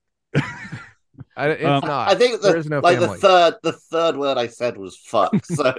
I, 1.36 1.48
it's 1.50 1.64
Um, 1.64 1.80
not. 1.86 2.08
I 2.10 2.14
think 2.14 2.40
there 2.40 2.52
the, 2.52 2.58
is 2.58 2.68
no 2.68 2.80
like 2.80 2.98
family. 2.98 3.14
the 3.16 3.20
third 3.20 3.54
the 3.62 3.72
third 3.72 4.16
word 4.16 4.38
I 4.38 4.46
said 4.46 4.76
was 4.76 4.96
fuck. 4.96 5.32
So 5.44 5.72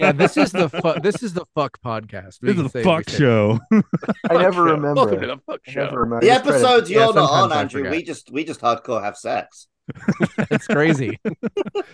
yeah, 0.00 0.12
this 0.12 0.36
is 0.36 0.52
the 0.52 0.68
fu- 0.68 1.00
this 1.00 1.22
is 1.22 1.34
the 1.34 1.44
fuck 1.54 1.78
podcast. 1.84 2.38
We 2.42 2.52
This 2.52 2.66
is 2.66 2.72
the 2.72 2.82
fuck 2.82 3.08
show. 3.08 3.58
I 4.30 4.34
never 4.42 4.62
remember. 4.64 4.94
Welcome 4.94 5.20
to 5.20 5.26
the 5.26 5.38
fuck 5.46 5.60
show. 5.66 5.90
remember. 5.90 6.20
the 6.20 6.30
I 6.30 6.34
just 6.36 6.44
try 6.44 6.52
to- 6.52 6.58
episodes 6.58 6.90
you're 6.90 7.14
not 7.14 7.30
on, 7.30 7.52
I 7.52 7.60
Andrew, 7.60 7.80
forget. 7.82 7.92
we 7.92 8.02
just 8.02 8.30
we 8.32 8.44
just 8.44 8.60
hardcore 8.60 9.02
have 9.02 9.16
sex. 9.16 9.68
It's 10.50 10.66
crazy. 10.66 11.18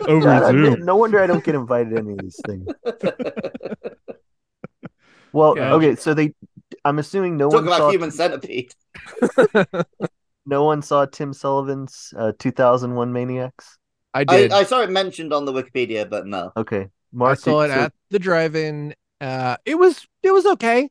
Over 0.02 0.24
God, 0.24 0.50
Zoom. 0.52 0.84
no 0.84 0.96
wonder 0.96 1.20
I 1.20 1.26
don't 1.26 1.42
get 1.42 1.54
invited 1.54 1.90
to 1.90 1.96
any 1.98 2.12
of 2.12 2.18
these 2.18 2.38
things. 2.46 2.66
Well, 5.32 5.56
Yeah. 5.56 5.72
okay, 5.74 5.94
so 5.96 6.14
they. 6.14 6.34
I'm 6.84 6.98
assuming 6.98 7.36
no 7.36 7.48
one 7.48 7.64
Talk 7.64 7.64
one 7.64 7.68
about 7.68 7.78
saw 7.78 7.90
human 7.90 8.10
centipede. 8.10 8.72
No 10.48 10.64
one 10.64 10.82
saw 10.82 11.04
Tim 11.06 11.32
Sullivan's 11.32 12.14
uh, 12.16 12.32
2001 12.38 13.12
Maniacs. 13.12 13.78
I 14.14 14.20
I, 14.20 14.24
did. 14.24 14.52
I 14.52 14.64
saw 14.64 14.80
it 14.80 14.90
mentioned 14.90 15.32
on 15.32 15.44
the 15.44 15.52
Wikipedia, 15.52 16.08
but 16.08 16.26
no. 16.26 16.52
Okay, 16.56 16.88
I 17.20 17.34
saw 17.34 17.60
it 17.62 17.68
so- 17.68 17.74
at 17.74 17.92
the 18.10 18.18
drive-in. 18.18 18.94
Uh, 19.20 19.56
it 19.66 19.74
was 19.74 20.06
it 20.22 20.30
was 20.32 20.46
okay. 20.46 20.88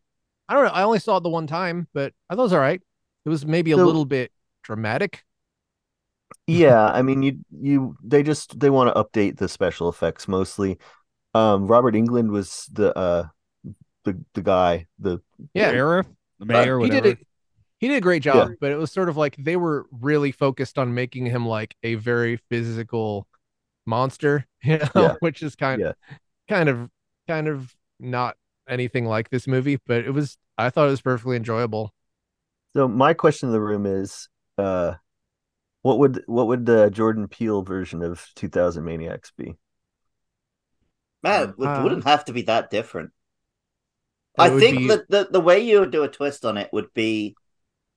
I 0.49 0.53
don't 0.53 0.65
know. 0.65 0.71
I 0.71 0.83
only 0.83 0.99
saw 0.99 1.17
it 1.17 1.23
the 1.23 1.29
one 1.29 1.47
time, 1.47 1.87
but 1.93 2.13
I 2.29 2.35
thought 2.35 2.41
it 2.41 2.43
was 2.43 2.53
all 2.53 2.59
right. 2.59 2.81
It 3.25 3.29
was 3.29 3.45
maybe 3.45 3.71
a 3.71 3.75
So- 3.75 3.85
little 3.85 4.05
bit 4.05 4.31
dramatic. 4.63 5.23
yeah 6.45 6.85
i 6.93 7.01
mean 7.01 7.23
you 7.23 7.39
you 7.51 7.97
they 8.03 8.21
just 8.23 8.59
they 8.59 8.69
want 8.69 8.93
to 8.93 9.01
update 9.01 9.37
the 9.37 9.47
special 9.47 9.87
effects 9.89 10.27
mostly 10.27 10.77
um 11.33 11.67
robert 11.67 11.93
englund 11.95 12.29
was 12.29 12.69
the 12.73 12.97
uh 12.97 13.25
the 14.03 14.17
the 14.33 14.41
guy 14.41 14.87
the 14.99 15.19
Yeah, 15.53 15.71
Sheriff, 15.71 16.07
the 16.39 16.45
mayor, 16.45 16.79
he 16.79 16.89
did 16.89 17.05
it. 17.05 17.26
He 17.79 17.87
did 17.87 17.97
a 17.97 18.01
great 18.01 18.23
job, 18.23 18.53
but 18.59 18.71
it 18.71 18.77
was 18.77 18.91
sort 18.91 19.09
of 19.09 19.17
like 19.17 19.35
they 19.37 19.55
were 19.55 19.85
really 19.91 20.31
focused 20.31 20.77
on 20.79 20.93
making 20.95 21.27
him 21.27 21.45
like 21.45 21.75
a 21.83 21.95
very 21.95 22.37
physical 22.49 23.27
monster, 23.85 24.47
you 24.63 24.79
know, 24.79 24.89
Yeah. 24.95 25.15
which 25.19 25.43
is 25.43 25.56
kind 25.56 25.81
Yeah. 25.81 25.93
kind 26.49 26.69
of 26.69 26.89
kind 27.27 27.47
of 27.47 27.75
not 27.99 28.37
anything 28.69 29.06
like 29.06 29.29
this 29.29 29.47
movie, 29.47 29.79
but 29.85 30.06
it 30.06 30.12
was 30.12 30.37
I 30.58 30.69
thought 30.71 30.87
it 30.87 30.91
was 30.91 31.02
perfectly 31.02 31.37
enjoyable. 31.37 31.93
so 32.75 32.87
my 32.87 33.13
question 33.13 33.49
to 33.49 33.54
the 33.54 33.62
room 33.62 33.85
is 33.85 34.29
uh 34.58 34.95
what 35.83 35.99
would 35.99 36.23
what 36.27 36.47
would 36.47 36.65
the 36.65 36.89
jordan 36.91 37.27
peele 37.27 37.62
version 37.63 38.04
of 38.04 38.25
2000 38.35 38.83
maniacs 38.83 39.31
be 39.37 39.56
Man, 41.23 41.49
it 41.49 41.58
would- 41.60 41.67
Uh, 41.67 41.83
wouldn't 41.83 42.04
have 42.06 42.25
to 42.25 42.33
be 42.33 42.41
that 42.43 42.69
different. 42.71 43.12
I 44.37 44.49
think 44.60 44.77
be- 44.79 44.87
that 44.87 45.10
the, 45.10 45.27
the 45.31 45.39
way 45.41 45.60
you 45.60 45.79
would 45.79 45.91
do 45.91 46.04
a 46.04 46.08
twist 46.10 46.45
on 46.45 46.58
it 46.58 46.71
would 46.71 46.93
be 46.93 47.35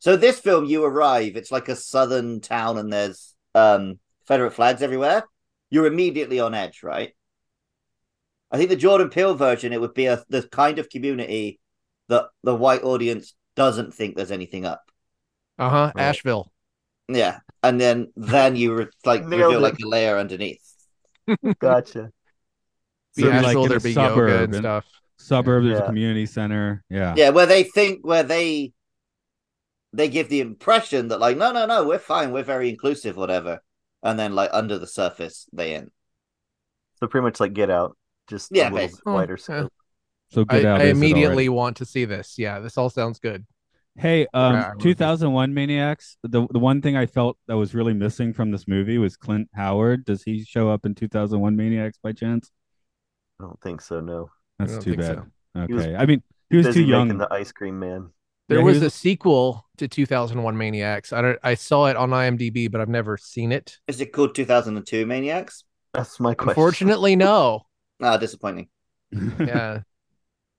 so 0.01 0.17
this 0.17 0.41
film 0.41 0.65
you 0.65 0.85
arrive, 0.85 1.37
it's 1.37 1.53
like 1.53 1.69
a 1.69 1.77
southern 1.77 2.41
town 2.41 2.77
and 2.79 2.93
there's 2.93 3.35
um 3.55 3.99
Confederate 4.27 4.53
flags 4.55 4.83
everywhere. 4.83 5.25
You're 5.71 5.87
immediately 5.87 6.41
on 6.41 6.55
edge, 6.55 6.83
right? 6.83 7.15
I 8.51 8.57
think 8.59 8.71
the 8.71 8.77
Jordan 8.77 9.11
Peele 9.11 9.35
version 9.35 9.73
it 9.73 9.81
would 9.81 9.95
be 9.95 10.07
a 10.07 10.23
the 10.29 10.43
kind 10.43 10.79
of 10.79 10.89
community 10.91 11.61
that 12.09 12.27
the 12.43 12.55
white 12.55 12.83
audience 12.83 13.35
doesn't 13.57 13.95
think 13.95 14.17
there's 14.17 14.31
anything 14.33 14.65
up. 14.67 14.83
Uh-huh. 15.59 15.93
Right. 15.95 16.03
Asheville. 16.05 16.51
Yeah. 17.09 17.41
And 17.63 17.81
then 17.81 18.13
then 18.17 18.57
you 18.57 18.75
re- 18.75 18.87
like 19.05 19.23
Nailed 19.27 19.43
reveal 19.53 19.59
it. 19.59 19.61
like 19.63 19.79
a 19.85 19.87
layer 19.89 20.17
underneath. 20.17 20.65
Gotcha. 21.61 22.11
Be 23.17 23.23
So 23.23 23.29
it'd 23.29 23.41
be 23.41 23.55
like 23.55 23.69
there 23.69 23.77
a 23.77 23.81
be 23.81 23.93
suburb 23.93 24.31
and 24.31 24.55
and- 24.55 24.63
stuff. 24.63 24.87
Suburb, 25.19 25.65
there's 25.65 25.81
a 25.81 25.85
community 25.87 26.25
center. 26.25 26.83
Yeah. 26.89 27.13
Yeah, 27.17 27.29
where 27.31 27.45
they 27.47 27.65
think 27.65 28.07
where 28.07 28.23
they 28.23 28.73
they 29.93 30.09
give 30.09 30.29
the 30.29 30.41
impression 30.41 31.09
that 31.09 31.21
like 31.21 31.37
no 31.37 31.53
no 31.53 31.67
no 31.67 31.87
we're 31.87 31.99
fine 31.99 32.33
we're 32.33 32.43
very 32.45 32.69
inclusive 32.69 33.17
whatever, 33.17 33.61
and 34.03 34.19
then 34.19 34.35
like 34.35 34.51
under 34.53 34.79
the 34.79 34.87
surface 34.87 35.49
they 35.53 35.75
ain't. 35.75 35.93
So 36.97 37.07
pretty 37.07 37.25
much 37.25 37.41
like 37.41 37.53
Get 37.55 37.71
Out, 37.71 37.97
just 38.29 38.51
Yeah, 38.55 38.71
a 38.71 38.73
little 38.75 38.89
bit 38.89 39.01
wider 39.07 39.33
Oh, 39.35 39.37
scope. 39.37 39.73
So 40.31 40.45
I, 40.49 40.59
get 40.59 40.65
out. 40.67 40.81
I 40.81 40.85
is 40.85 40.93
immediately 40.93 41.45
already? 41.45 41.49
want 41.49 41.77
to 41.79 41.85
see 41.85 42.05
this. 42.05 42.39
Yeah, 42.39 42.61
this 42.61 42.79
all 42.79 42.91
sounds 42.91 43.19
good. 43.19 43.47
Hey, 43.97 44.27
um, 44.33 44.55
Yeah, 44.55 44.73
2001 44.79 45.53
Maniacs. 45.53 46.17
The 46.23 46.47
the 46.51 46.59
one 46.61 46.81
thing 46.81 46.97
I 46.97 47.07
felt 47.07 47.37
that 47.49 47.57
was 47.57 47.75
really 47.75 47.95
missing 47.95 48.33
from 48.33 48.51
this 48.53 48.69
movie 48.69 48.99
was 48.99 49.17
Clint 49.17 49.49
Howard. 49.55 50.05
Does 50.05 50.23
he 50.23 50.45
show 50.45 50.71
up 50.71 50.87
in 50.87 50.95
2001 50.95 51.57
Maniacs 51.57 51.99
by 52.03 52.13
chance? 52.13 52.51
I 53.41 53.45
don't 53.45 53.61
think 53.61 53.81
so. 53.81 54.01
No, 54.01 54.31
That's 54.59 54.79
too 54.79 54.95
bad. 54.97 55.17
so. 55.17 55.27
He 55.67 55.75
was 55.75 55.87
Okay. 55.87 55.97
I 55.97 56.07
mean, 56.07 56.23
he 56.51 56.57
was 56.57 56.73
too 56.73 56.85
young. 56.85 57.09
making 57.09 57.19
the 57.19 57.33
Ice 57.33 57.53
Cream 57.53 57.79
Man. 57.79 58.11
There 58.51 58.59
Yeah, 58.59 58.65
was, 58.65 58.75
was- 58.81 58.83
a 58.83 58.91
sequel 58.91 59.65
to 59.79 59.87
2001 59.87 60.57
Maniacs. 60.59 61.13
I 61.13 61.23
don't. 61.23 61.39
I 61.43 61.55
saw 61.55 61.87
it 61.87 61.97
on 61.97 62.11
IMDb, 62.11 62.71
but 62.71 62.81
I've 62.81 62.89
never 62.89 63.17
seen 63.17 63.53
it. 63.53 63.79
Is 63.87 64.01
it 64.01 64.13
called 64.13 64.35
2002 64.35 65.07
Maniacs? 65.07 65.63
That's 65.95 66.19
my 66.19 66.35
question. 66.35 66.51
Unfortunately, 66.51 67.15
no. 67.17 67.63
Ah, 68.03 68.17
disappointing. 68.17 68.69
Yeah, 69.39 69.83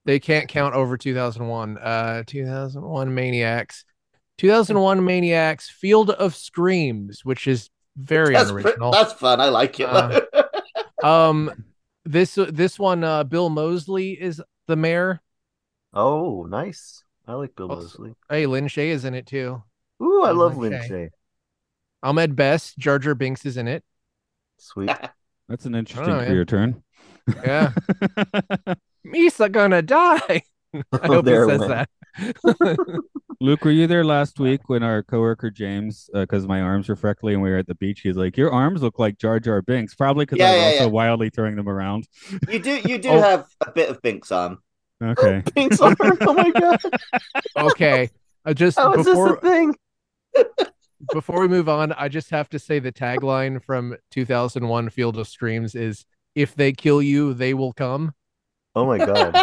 they 0.05 0.19
can't 0.19 0.47
count 0.47 0.73
over 0.73 0.95
2001. 0.97 1.77
Uh, 1.77 2.23
2001 2.25 3.13
Maniacs. 3.13 3.83
2001 4.37 5.03
Maniacs. 5.03 5.69
Field 5.69 6.11
of 6.11 6.33
Screams, 6.35 7.25
which 7.25 7.45
is 7.45 7.69
very 7.97 8.33
That's, 8.35 8.51
pre- 8.51 8.61
unoriginal. 8.61 8.91
that's 8.91 9.11
fun. 9.13 9.41
I 9.41 9.49
like 9.49 9.79
it. 9.81 9.89
Uh, 9.89 10.21
Um, 11.03 11.51
this 12.05 12.35
this 12.35 12.77
one, 12.79 13.03
uh, 13.03 13.23
Bill 13.25 13.49
Moseley 13.49 14.11
is 14.11 14.41
the 14.67 14.75
mayor. 14.77 15.19
Oh, 15.93 16.45
nice. 16.49 17.03
I 17.27 17.33
like 17.33 17.55
Bill 17.55 17.69
Also- 17.69 17.83
Moseley. 17.83 18.15
Hey, 18.29 18.45
Lin 18.45 18.65
Shaye 18.67 18.87
is 18.89 19.05
in 19.05 19.13
it 19.13 19.25
too. 19.27 19.61
Ooh, 20.01 20.23
I 20.23 20.29
I 20.29 20.31
love 20.31 20.57
like 20.57 20.71
Lin 20.71 20.81
Shaye. 20.81 20.89
Shaye. 20.89 21.09
Ahmed 22.03 22.35
Best, 22.35 22.77
Jar 22.79 22.97
Jar 22.99 23.13
Binks 23.15 23.45
is 23.45 23.57
in 23.57 23.67
it. 23.67 23.83
Sweet. 24.57 24.89
That's 25.49 25.65
an 25.65 25.75
interesting 25.75 26.13
know, 26.13 26.25
career 26.25 26.45
turn. 26.45 26.83
Yeah. 27.43 27.71
Misa 29.05 29.51
gonna 29.51 29.81
die. 29.81 30.43
I 30.73 31.07
hope 31.07 31.25
he 31.25 31.31
There 31.31 31.47
says 31.47 31.59
went. 31.59 31.87
that. 32.15 32.77
Luke, 33.41 33.65
were 33.65 33.71
you 33.71 33.87
there 33.87 34.03
last 34.05 34.39
week 34.39 34.69
when 34.69 34.83
our 34.83 35.01
coworker 35.03 35.49
James, 35.49 36.09
uh, 36.13 36.21
because 36.21 36.47
my 36.47 36.61
arms 36.61 36.87
were 36.87 36.95
freckly 36.95 37.33
and 37.33 37.41
we 37.41 37.49
were 37.49 37.57
at 37.57 37.67
the 37.67 37.75
beach, 37.75 38.01
he's 38.01 38.15
like, 38.15 38.37
"Your 38.37 38.51
arms 38.51 38.81
look 38.81 38.99
like 38.99 39.17
Jar 39.17 39.39
Jar 39.39 39.61
Binks," 39.61 39.95
probably 39.95 40.25
because 40.25 40.37
Yeah, 40.39 40.49
I 40.49 40.51
was 40.51 40.59
yeah, 40.59 40.65
also 40.71 40.83
yeah. 40.83 40.89
wildly 40.89 41.29
throwing 41.29 41.55
them 41.55 41.67
around. 41.67 42.07
you 42.49 42.59
do 42.59 42.79
you 42.85 42.97
do 42.99 43.09
Oh. 43.09 43.21
have 43.21 43.47
a 43.65 43.71
bit 43.71 43.89
of 43.89 44.01
Binks 44.01 44.31
arm. 44.31 44.59
Okay. 45.01 45.41
Pink's 45.55 45.79
arm. 45.81 45.95
Oh 45.99 46.33
my 46.33 46.51
god. 46.51 46.79
okay. 47.57 48.09
I 48.45 48.53
just 48.53 48.77
How 48.77 48.93
is 48.93 49.05
this 49.05 49.13
before 49.13 49.35
a 49.35 49.41
thing? 49.41 49.75
before 51.13 51.41
we 51.41 51.47
move 51.47 51.69
on, 51.69 51.91
I 51.93 52.07
just 52.07 52.29
have 52.29 52.49
to 52.49 52.59
say 52.59 52.79
the 52.79 52.91
tagline 52.91 53.63
from 53.63 53.95
2001 54.11 54.89
Field 54.89 55.17
of 55.17 55.27
Screams 55.27 55.75
is 55.75 56.05
if 56.35 56.55
they 56.55 56.71
kill 56.71 57.01
you, 57.01 57.33
they 57.33 57.53
will 57.53 57.73
come. 57.73 58.13
Oh 58.75 58.85
my 58.85 58.97
god. 58.97 59.35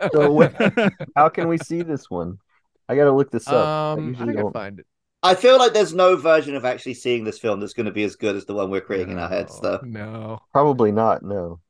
So 0.12 0.30
what, 0.30 0.54
how 1.16 1.28
can 1.28 1.48
we 1.48 1.56
see 1.58 1.82
this 1.82 2.10
one? 2.10 2.38
I 2.88 2.96
gotta 2.96 3.12
look 3.12 3.30
this 3.30 3.46
up. 3.48 3.66
I 3.66 3.92
um, 3.92 3.98
I 4.00 4.08
usually 4.08 4.32
I 4.36 4.40
don't. 4.42 4.52
find 4.52 4.80
it. 4.80 4.86
I 5.22 5.34
feel 5.34 5.58
like 5.58 5.72
there's 5.72 5.94
no 5.94 6.16
version 6.16 6.56
of 6.56 6.64
actually 6.64 6.94
seeing 6.94 7.24
this 7.24 7.38
film 7.38 7.60
that's 7.60 7.74
going 7.74 7.86
to 7.86 7.92
be 7.92 8.04
as 8.04 8.16
good 8.16 8.36
as 8.36 8.46
the 8.46 8.54
one 8.54 8.70
we're 8.70 8.80
creating 8.80 9.10
in 9.12 9.18
our 9.18 9.28
heads, 9.28 9.60
though. 9.60 9.80
No. 9.82 10.40
Probably 10.52 10.92
not. 10.92 11.22
No. 11.22 11.60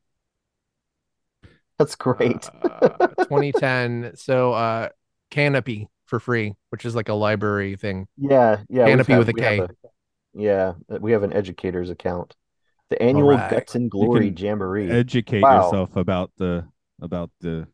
That's 1.80 1.96
great. 1.96 2.48
Uh, 2.62 3.08
2010. 3.24 4.12
So 4.16 4.52
uh 4.52 4.90
Kanopy 5.30 5.86
for 6.04 6.20
free, 6.20 6.54
which 6.68 6.84
is 6.84 6.94
like 6.94 7.08
a 7.08 7.14
library 7.14 7.76
thing. 7.76 8.06
yeah, 8.18 8.58
yeah. 8.68 8.86
Kanopy 8.86 9.06
had- 9.08 9.18
with 9.18 9.28
a 9.30 9.32
we 9.32 9.42
have 9.42 9.58
K. 9.58 9.60
a- 9.64 9.68
yeah, 10.34 10.72
uh, 10.92 10.98
we 11.00 11.12
have 11.12 11.22
an 11.22 11.32
educator's 11.32 11.88
account. 11.90 12.36
The 12.90 13.00
annual 13.02 13.30
Alright. 13.30 13.50
Guts 13.50 13.74
and 13.76 13.90
Glory 13.90 14.30
can 14.32 14.36
Jamboree. 14.44 14.90
Educate 14.90 15.42
Wow. 15.42 15.64
yourself 15.64 15.96
about 15.96 16.30
the 16.36 16.66
about 17.00 17.30
the 17.40 17.66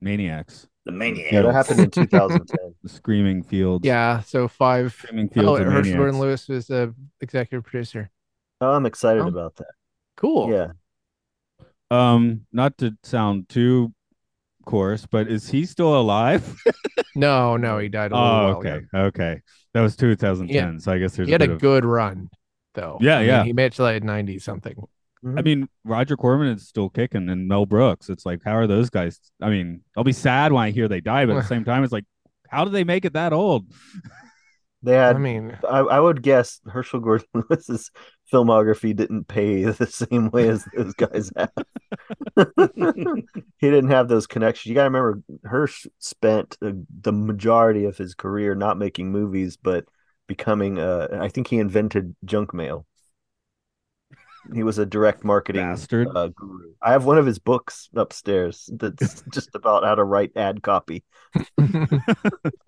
maniacs, 0.00 0.68
The 0.84 0.92
maniacs. 0.92 1.32
yeah, 1.32 1.42
that 1.42 1.54
happened 1.54 1.80
in 1.80 1.90
2010. 1.90 2.74
the 2.82 2.88
screaming 2.88 3.42
fields. 3.42 3.86
Yeah. 3.86 4.20
So 4.20 4.46
five. 4.48 4.92
screaming 4.92 5.28
fields 5.30 5.48
Oh, 5.48 5.56
of 5.56 5.72
Herschell 5.72 5.96
Gordon. 5.96 6.20
Lewis 6.20 6.48
was 6.48 6.66
the 6.66 6.94
executive 7.20 7.64
producer. 7.64 8.10
Oh, 8.60 8.72
I'm 8.72 8.84
excited 8.86 9.22
Oh. 9.22 9.28
about 9.28 9.56
that. 9.56 9.72
Cool. 10.16 10.50
Yeah. 10.52 10.72
Um, 11.90 12.46
not 12.52 12.76
to 12.78 12.96
sound 13.02 13.48
too 13.48 13.92
coarse, 14.66 15.06
but 15.06 15.28
is 15.28 15.48
he 15.50 15.66
still 15.66 15.98
alive? 15.98 16.56
No, 17.14 17.56
no, 17.56 17.78
he 17.78 17.88
died 17.88 18.12
a 18.12 18.16
little 18.16 18.30
Oh, 18.30 18.42
while 18.42 18.56
okay, 18.58 18.68
ago. 18.68 18.86
okay. 18.94 19.40
That 19.74 19.80
was 19.80 19.96
2010, 19.96 20.80
so 20.80 20.92
I 20.92 20.98
guess 20.98 21.16
there's 21.16 21.26
He 21.26 21.32
had 21.32 21.42
a 21.42 21.44
a 21.44 21.48
of. 21.48 21.60
good 21.60 21.84
run, 21.84 22.28
though. 22.74 22.98
Yeah, 23.00 23.18
I 23.18 23.26
mean, 23.26 23.28
yeah. 23.28 23.44
He 23.44 23.52
made 23.52 23.66
it 23.66 23.72
to 23.74 23.82
like 23.82 24.02
90 24.02 24.38
something. 24.38 24.74
I 25.36 25.42
mean, 25.42 25.68
Roger 25.84 26.16
Corman 26.16 26.48
is 26.48 26.68
still 26.68 26.88
kicking, 26.90 27.28
and 27.28 27.48
Mel 27.48 27.66
Brooks. 27.66 28.08
It's 28.08 28.24
like, 28.24 28.40
how 28.44 28.52
are 28.56 28.66
those 28.68 28.88
guys? 28.88 29.18
I 29.42 29.50
mean, 29.50 29.82
I'll 29.96 30.04
be 30.04 30.12
sad 30.12 30.52
when 30.52 30.62
I 30.62 30.70
hear 30.70 30.86
they 30.86 31.00
die, 31.00 31.26
but 31.26 31.36
at 31.36 31.42
the 31.42 31.48
same 31.48 31.64
time, 31.64 31.82
it's 31.82 31.92
like, 31.92 32.04
how 32.48 32.64
do 32.64 32.70
they 32.70 32.84
make 32.84 33.04
it 33.04 33.14
that 33.14 33.32
old? 33.32 33.66
they 34.82 34.94
had. 34.94 35.16
I 35.16 35.18
mean, 35.18 35.58
I, 35.68 35.78
I 35.78 36.00
would 36.00 36.22
guess 36.22 36.60
Herschell 36.66 37.00
Gordon 37.00 37.26
Lewis's 37.34 37.90
filmography 38.32 38.94
didn't 38.94 39.28
pay 39.28 39.64
the 39.64 39.86
same 39.86 40.30
way 40.30 40.48
as 40.48 40.66
those 40.74 40.94
guys 40.94 41.30
have. 41.36 41.52
he 43.58 43.70
didn't 43.70 43.90
have 43.90 44.08
those 44.08 44.26
connections. 44.26 44.68
You 44.68 44.74
got 44.74 44.84
to 44.84 44.90
remember, 44.90 45.22
Hirsch 45.44 45.86
spent 45.98 46.56
uh, 46.62 46.72
the 47.00 47.12
majority 47.12 47.84
of 47.84 47.96
his 47.96 48.14
career 48.14 48.54
not 48.54 48.78
making 48.78 49.10
movies, 49.10 49.56
but 49.56 49.84
becoming. 50.26 50.78
Uh, 50.78 51.18
I 51.20 51.28
think 51.28 51.48
he 51.48 51.58
invented 51.58 52.14
junk 52.24 52.54
mail. 52.54 52.86
He 54.54 54.62
was 54.62 54.78
a 54.78 54.86
direct 54.86 55.24
marketing 55.24 55.62
Bastard. 55.62 56.08
uh, 56.14 56.28
guru. 56.28 56.72
I 56.80 56.92
have 56.92 57.04
one 57.04 57.18
of 57.18 57.26
his 57.26 57.38
books 57.38 57.90
upstairs 57.94 58.70
that's 58.72 59.22
just 59.32 59.50
about 59.54 59.84
how 59.84 59.94
to 59.94 60.04
write 60.04 60.32
ad 60.36 60.62
copy. 60.62 61.04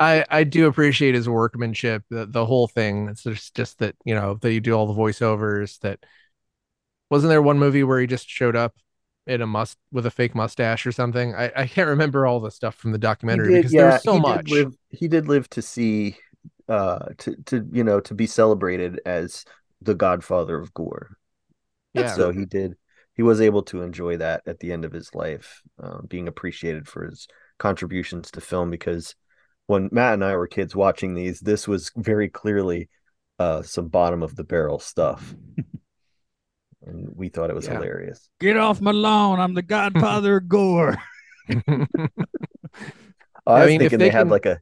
I 0.00 0.24
I 0.30 0.44
do 0.44 0.66
appreciate 0.66 1.14
his 1.14 1.28
workmanship, 1.28 2.04
the, 2.10 2.26
the 2.26 2.46
whole 2.46 2.66
thing. 2.66 3.08
It's 3.08 3.22
just 3.22 3.54
just 3.54 3.78
that 3.80 3.94
you 4.04 4.14
know 4.14 4.34
that 4.34 4.52
you 4.52 4.60
do 4.60 4.72
all 4.72 4.86
the 4.86 5.00
voiceovers. 5.00 5.78
That 5.80 6.04
wasn't 7.10 7.30
there 7.30 7.42
one 7.42 7.58
movie 7.58 7.84
where 7.84 8.00
he 8.00 8.06
just 8.06 8.28
showed 8.28 8.56
up 8.56 8.74
in 9.26 9.42
a 9.42 9.46
must 9.46 9.76
with 9.92 10.06
a 10.06 10.10
fake 10.10 10.34
mustache 10.34 10.86
or 10.86 10.92
something. 10.92 11.34
I, 11.34 11.52
I 11.54 11.66
can't 11.66 11.88
remember 11.90 12.26
all 12.26 12.40
the 12.40 12.50
stuff 12.50 12.74
from 12.74 12.92
the 12.92 12.98
documentary 12.98 13.50
did- 13.50 13.62
because 13.62 13.74
there's 13.74 14.02
so 14.02 14.14
he 14.14 14.20
much. 14.20 14.44
Did 14.44 14.50
live, 14.50 14.74
he 14.90 15.08
did 15.08 15.28
live 15.28 15.48
to 15.50 15.62
see, 15.62 16.16
uh, 16.68 17.06
to 17.18 17.36
to 17.46 17.68
you 17.72 17.84
know 17.84 18.00
to 18.00 18.14
be 18.14 18.26
celebrated 18.26 19.00
as 19.04 19.44
the 19.82 19.94
Godfather 19.94 20.58
of 20.58 20.72
gore. 20.74 21.16
yeah, 21.94 22.14
So 22.14 22.30
he 22.30 22.44
did. 22.44 22.76
He 23.14 23.22
was 23.22 23.40
able 23.40 23.62
to 23.64 23.82
enjoy 23.82 24.16
that 24.18 24.42
at 24.46 24.60
the 24.60 24.72
end 24.72 24.84
of 24.84 24.92
his 24.92 25.14
life, 25.14 25.62
um, 25.78 26.06
being 26.08 26.28
appreciated 26.28 26.88
for 26.88 27.04
his 27.04 27.26
contributions 27.58 28.30
to 28.30 28.40
film. 28.40 28.70
Because 28.70 29.14
when 29.70 29.88
Matt 29.92 30.14
and 30.14 30.24
I 30.24 30.34
were 30.36 30.48
kids 30.48 30.74
watching 30.74 31.14
these, 31.14 31.38
this 31.38 31.68
was 31.68 31.92
very 31.96 32.28
clearly 32.28 32.88
uh, 33.38 33.62
some 33.62 33.86
bottom 33.86 34.22
of 34.22 34.34
the 34.34 34.42
barrel 34.42 34.80
stuff, 34.80 35.34
and 36.84 37.08
we 37.14 37.28
thought 37.28 37.50
it 37.50 37.54
was 37.56 37.66
Yeah. 37.66 37.74
hilarious. 37.74 38.28
Get 38.40 38.56
off 38.56 38.80
my 38.80 38.90
lawn! 38.90 39.38
I'm 39.38 39.54
the 39.54 39.62
Godfather 39.62 40.38
of 40.38 40.48
Gore. 40.48 40.98
Oh, 41.48 41.86
I, 43.46 43.60
I 43.60 43.60
was 43.60 43.68
mean, 43.68 43.80
if 43.80 43.90
thinking 43.90 43.98
they 43.98 44.04
they, 44.06 44.10
had 44.10 44.22
can- 44.22 44.28
like 44.28 44.46
a 44.46 44.60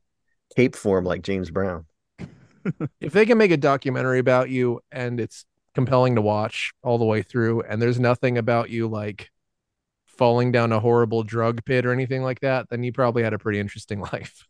cape 0.56 0.76
form 0.76 1.04
like 1.04 1.22
James 1.22 1.50
Brown. 1.50 1.86
if 3.00 3.12
they 3.14 3.24
can 3.24 3.38
make 3.38 3.50
a 3.50 3.56
documentary 3.56 4.18
about 4.18 4.50
you 4.50 4.80
and 4.92 5.20
it's 5.20 5.46
compelling 5.74 6.16
to 6.16 6.20
watch 6.20 6.72
all 6.82 6.98
the 6.98 7.04
way 7.04 7.22
through, 7.22 7.62
and 7.62 7.80
there's 7.80 7.98
nothing 7.98 8.36
about 8.36 8.68
you 8.68 8.88
like 8.88 9.30
falling 10.06 10.52
down 10.52 10.72
a 10.72 10.80
horrible 10.80 11.22
drug 11.22 11.64
pit 11.64 11.86
or 11.86 11.92
anything 11.92 12.22
like 12.22 12.40
that, 12.40 12.68
then 12.68 12.82
you 12.82 12.92
probably 12.92 13.22
had 13.22 13.32
a 13.32 13.38
pretty 13.38 13.58
interesting 13.58 14.00
life. 14.12 14.44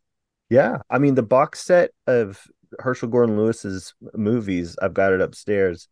Yeah, 0.49 0.79
I 0.89 0.99
mean 0.99 1.15
the 1.15 1.23
box 1.23 1.61
set 1.61 1.91
of 2.07 2.43
Herschell 2.79 3.09
Gordon 3.09 3.37
Lewis's 3.37 3.95
movies, 4.15 4.77
I've 4.81 4.95
got 4.95 5.13
it 5.13 5.21
upstairs. 5.21 5.89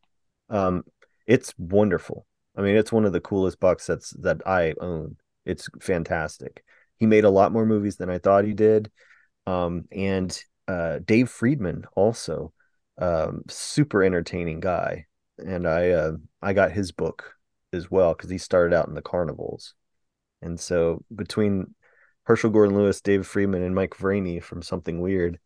Um, 0.48 0.84
it's 1.26 1.52
wonderful. 1.59 2.26
I 2.57 2.62
mean, 2.62 2.76
it's 2.76 2.92
one 2.92 3.04
of 3.04 3.12
the 3.12 3.20
coolest 3.20 3.61
box 3.61 3.84
sets 3.84 4.11
that 4.20 4.46
I 4.46 4.74
own. 4.80 5.16
It's 5.44 5.68
fantastic. 5.80 6.64
He 6.98 7.07
made 7.07 7.24
a 7.24 7.30
lot 7.30 7.52
more 7.52 7.66
movies 7.66 7.96
than 7.96 8.09
I 8.09 8.18
thought 8.18 8.44
he 8.44 8.54
did. 8.54 8.90
Um, 9.46 9.84
and 9.92 10.38
uh, 10.66 11.00
Dave 11.04 11.28
Friedman 11.28 11.84
also, 11.94 12.52
um, 12.98 13.42
super 13.48 14.02
entertaining 14.02 14.61
guy. 14.61 15.07
And 15.38 15.68
I 15.68 15.90
uh, 15.90 16.12
I 16.40 16.54
got 16.54 16.72
his 16.72 16.92
book 16.92 17.34
as 17.72 17.90
well 17.90 18.14
because 18.14 18.30
he 18.30 18.38
started 18.38 18.74
out 18.74 18.88
in 18.88 18.94
the 18.94 19.02
carnivals. 19.02 19.74
And 20.40 20.59
so 20.59 21.04
between 21.14 21.74
Herschell 22.27 22.51
Gordon 22.51 22.77
Lewis, 22.77 23.01
David 23.01 23.27
Friedman, 23.27 23.62
and 23.62 23.74
Mike 23.74 23.95
Vraney 23.97 24.43
from 24.43 24.62
Something 24.62 25.01
Weird. 25.01 25.39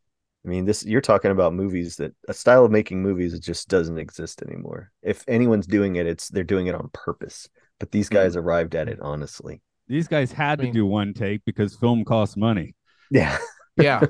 I 0.44 0.48
mean, 0.48 0.64
this 0.64 0.84
you're 0.84 1.02
talking 1.02 1.30
about 1.30 1.52
movies 1.52 1.96
that 1.96 2.14
a 2.28 2.32
style 2.34 2.64
of 2.64 2.70
making 2.70 3.02
movies 3.02 3.32
that 3.32 3.42
just 3.42 3.68
doesn't 3.68 3.98
exist 3.98 4.42
anymore. 4.42 4.90
If 5.02 5.22
anyone's 5.28 5.66
doing 5.66 5.96
it, 5.96 6.06
it's 6.06 6.28
they're 6.28 6.44
doing 6.44 6.66
it 6.66 6.74
on 6.74 6.88
purpose. 6.94 7.48
But 7.78 7.90
these 7.90 8.08
guys 8.08 8.36
arrived 8.36 8.74
at 8.74 8.88
it 8.88 8.98
honestly. 9.02 9.60
These 9.88 10.08
guys 10.08 10.32
had 10.32 10.60
I 10.60 10.64
mean- 10.64 10.72
to 10.72 10.78
do 10.78 10.86
one 10.86 11.12
take 11.12 11.42
because 11.44 11.76
film 11.76 12.04
costs 12.04 12.36
money. 12.36 12.74
Yeah. 13.10 13.36
Yeah. 13.76 14.00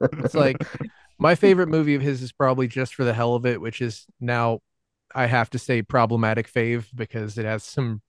it's 0.00 0.34
like 0.34 0.58
my 1.18 1.34
favorite 1.34 1.68
movie 1.68 1.96
of 1.96 2.02
his 2.02 2.22
is 2.22 2.30
probably 2.32 2.68
just 2.68 2.94
for 2.94 3.02
the 3.02 3.14
hell 3.14 3.34
of 3.34 3.44
it, 3.44 3.60
which 3.60 3.80
is 3.80 4.06
now 4.20 4.60
I 5.12 5.26
have 5.26 5.50
to 5.50 5.58
say 5.58 5.82
problematic 5.82 6.52
fave 6.52 6.86
because 6.94 7.36
it 7.38 7.44
has 7.44 7.64
some 7.64 8.02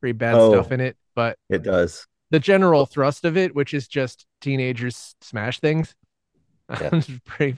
pretty 0.00 0.14
bad 0.14 0.34
Oh. 0.34 0.52
stuff 0.52 0.72
in 0.72 0.80
it. 0.80 0.96
But 1.14 1.36
It 1.48 1.62
does. 1.62 2.06
The 2.30 2.40
general 2.40 2.86
thrust 2.86 3.24
of 3.24 3.36
it, 3.36 3.54
which 3.54 3.72
is 3.74 3.86
just 3.88 4.26
teenagers 4.40 5.14
smash 5.20 5.60
things. 5.60 5.94
Yeah. 6.68 7.00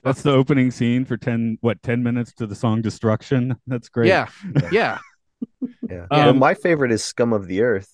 That's 0.05 0.21
the 0.21 0.33
opening 0.33 0.71
scene 0.71 1.07
for 1.07 1.17
10 1.17 1.57
what 1.63 1.83
10 1.83 2.03
minutes 2.03 2.35
to 2.35 2.47
the 2.47 2.55
song 2.55 2.83
Destruction. 2.83 3.57
That's 3.67 3.89
great. 3.89 4.09
Yeah. 4.09 4.29
Yeah. 4.71 4.99
Yeah. 5.89 6.07
Um, 6.11 6.25
Well, 6.25 6.35
my 6.35 6.53
favorite 6.53 6.93
is 6.93 7.03
Scum 7.03 7.33
of 7.33 7.47
the 7.47 7.63
Earth, 7.63 7.91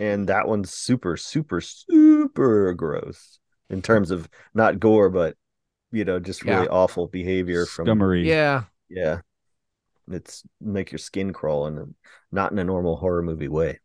and 0.00 0.28
that 0.28 0.48
one's 0.48 0.72
super, 0.72 1.16
super, 1.16 1.60
super 1.60 2.74
gross 2.74 3.38
in 3.70 3.82
terms 3.82 4.10
of 4.10 4.28
not 4.52 4.80
gore, 4.80 5.10
but 5.10 5.36
you 5.92 6.04
know, 6.04 6.18
just 6.18 6.42
really 6.42 6.64
Yeah. 6.64 6.70
awful 6.72 7.06
behavior 7.06 7.64
from 7.64 7.86
Scummery. 7.86 8.24
Yeah. 8.24 8.64
yeah. 8.88 9.20
It's 10.10 10.42
make 10.60 10.90
your 10.90 10.98
skin 10.98 11.32
crawl 11.32 11.66
and 11.66 11.94
not 12.32 12.50
in 12.50 12.58
a 12.58 12.64
normal 12.64 12.96
horror 12.96 13.22
movie 13.22 13.46
way. 13.46 13.78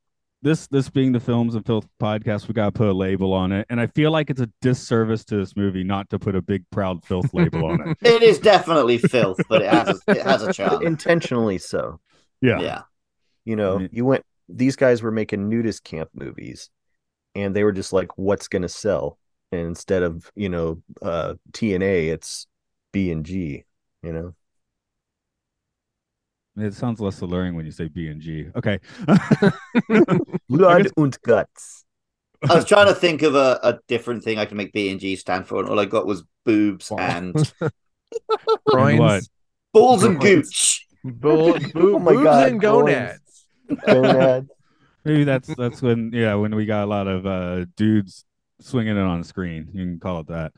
This 0.43 0.67
this 0.67 0.89
being 0.89 1.13
the 1.13 1.21
Films 1.21 1.55
and 1.55 1.65
Filth 1.65 1.87
podcast, 2.01 2.49
we 2.49 2.53
gotta 2.53 2.73
put 2.73 2.89
a 2.89 2.93
label 2.93 3.31
on 3.33 3.53
it. 3.53 3.65
And 3.69 3.79
I 3.79 3.87
feel 3.87 4.11
like 4.11 4.29
it's 4.29 4.41
a 4.41 4.49
disservice 4.61 5.23
to 5.25 5.37
this 5.37 5.55
movie 5.55 5.85
not 5.85 6.09
to 6.09 6.19
put 6.19 6.35
a 6.35 6.41
big 6.41 6.65
proud 6.69 7.05
filth 7.05 7.33
label 7.33 7.65
on 7.65 7.79
it. 7.87 7.97
It 8.01 8.21
is 8.21 8.39
definitely 8.39 8.97
filth, 8.97 9.39
but 9.47 9.61
it 9.61 9.71
has 9.71 10.01
a, 10.05 10.11
it 10.11 10.21
has 10.21 10.43
a 10.43 10.51
charm. 10.51 10.83
Intentionally 10.85 11.57
so. 11.59 12.01
Yeah. 12.41 12.59
Yeah. 12.59 12.81
You 13.45 13.55
know, 13.55 13.79
mean- 13.79 13.89
you 13.93 14.03
went 14.03 14.25
these 14.49 14.75
guys 14.75 15.01
were 15.01 15.11
making 15.11 15.47
nudist 15.47 15.85
camp 15.85 16.09
movies 16.13 16.69
and 17.35 17.55
they 17.55 17.63
were 17.63 17.71
just 17.71 17.93
like, 17.93 18.17
what's 18.17 18.49
gonna 18.49 18.67
sell? 18.67 19.17
And 19.53 19.61
instead 19.61 20.03
of, 20.03 20.29
you 20.35 20.49
know, 20.49 20.81
uh 21.01 21.35
TNA, 21.53 22.11
it's 22.11 22.47
B 22.91 23.11
and 23.11 23.25
G, 23.25 23.63
you 24.01 24.11
know. 24.11 24.35
It 26.55 26.73
sounds 26.75 26.99
less 26.99 27.19
alluring 27.21 27.55
when 27.55 27.65
you 27.65 27.71
say 27.71 27.87
B 27.87 28.07
and 28.07 28.21
G. 28.21 28.47
Okay. 28.55 28.79
Blood 30.49 30.83
guess- 30.83 30.91
und 30.97 31.19
Guts. 31.23 31.85
I 32.49 32.55
was 32.55 32.65
trying 32.65 32.87
to 32.87 32.93
think 32.93 33.21
of 33.21 33.35
a, 33.35 33.59
a 33.63 33.79
different 33.87 34.23
thing 34.23 34.37
I 34.37 34.45
can 34.45 34.57
make 34.57 34.73
B 34.73 34.89
and 34.89 34.99
G 34.99 35.15
stand 35.15 35.47
for, 35.47 35.59
and 35.61 35.69
all 35.69 35.79
I 35.79 35.85
got 35.85 36.05
was 36.05 36.23
boobs 36.45 36.91
and 36.91 37.33
Groins, 38.67 38.99
what? 38.99 39.23
balls 39.73 40.03
and 40.03 40.19
Groins. 40.19 40.49
gooch. 40.49 40.87
bo- 41.03 41.57
bo- 41.73 41.95
Oh 41.95 41.99
my 41.99 42.11
boobs 42.11 42.23
God, 42.25 42.47
and 42.49 42.59
groins. 42.59 43.19
gonads. 43.87 44.49
Maybe 45.05 45.23
that's 45.23 45.53
that's 45.55 45.81
when 45.81 46.11
yeah 46.13 46.35
when 46.35 46.53
we 46.53 46.65
got 46.65 46.83
a 46.83 46.87
lot 46.87 47.07
of 47.07 47.25
uh 47.25 47.65
dudes 47.77 48.25
swinging 48.63 48.97
it 48.97 49.01
on 49.01 49.21
the 49.21 49.27
screen. 49.27 49.69
You 49.73 49.83
can 49.85 49.99
call 49.99 50.21
it 50.21 50.27
that. 50.27 50.51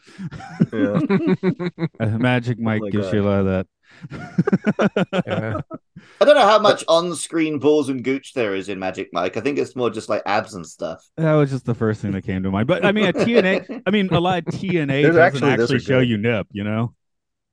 Yeah. 2.00 2.18
Magic 2.18 2.60
Mike 2.60 2.82
my 2.82 2.90
gives 2.90 3.12
you 3.12 3.22
a 3.22 3.28
lot 3.28 3.40
of 3.40 3.46
that. 3.46 5.24
Yeah. 5.28 5.60
I 6.22 6.26
don't 6.26 6.36
know 6.36 6.46
how 6.48 6.60
much 6.60 6.84
on-screen 6.88 7.60
balls 7.60 7.90
and 7.90 8.04
gooch 8.04 8.34
there 8.34 8.56
is 8.56 8.70
in 8.70 8.80
Magic 8.80 9.10
Mike. 9.14 9.38
I 9.38 9.42
think 9.42 9.58
it's 9.58 9.76
more 9.76 9.90
just 9.90 10.10
like 10.10 10.22
abs 10.26 10.54
and 10.54 10.66
stuff. 10.66 11.06
That 11.18 11.34
was 11.34 11.50
just 11.52 11.66
the 11.66 11.74
first 11.76 12.02
thing 12.02 12.12
that 12.12 12.24
came 12.24 12.44
to 12.44 12.52
mind. 12.52 12.68
But 12.68 12.86
I 12.86 12.92
mean, 12.92 13.06
a 13.06 13.14
TNA. 13.14 13.82
I 13.86 13.92
mean, 13.92 14.10
a 14.14 14.20
lot 14.20 14.40
of 14.40 14.46
TNA 14.46 14.88
There's 14.88 15.16
doesn't 15.16 15.22
actually- 15.44 15.52
actually, 15.64 15.80
show 15.80 16.00
good. 16.02 16.10
you 16.10 16.18
nip. 16.18 16.48
You 16.52 16.64
know, 16.64 16.94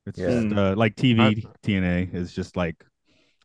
it's 0.06 0.18
Yeah. 0.18 0.40
just 0.42 0.54
uh, 0.56 0.74
like 0.76 0.96
TV 0.96 1.46
TNA 1.64 2.14
is 2.14 2.32
just 2.32 2.56
like 2.56 2.84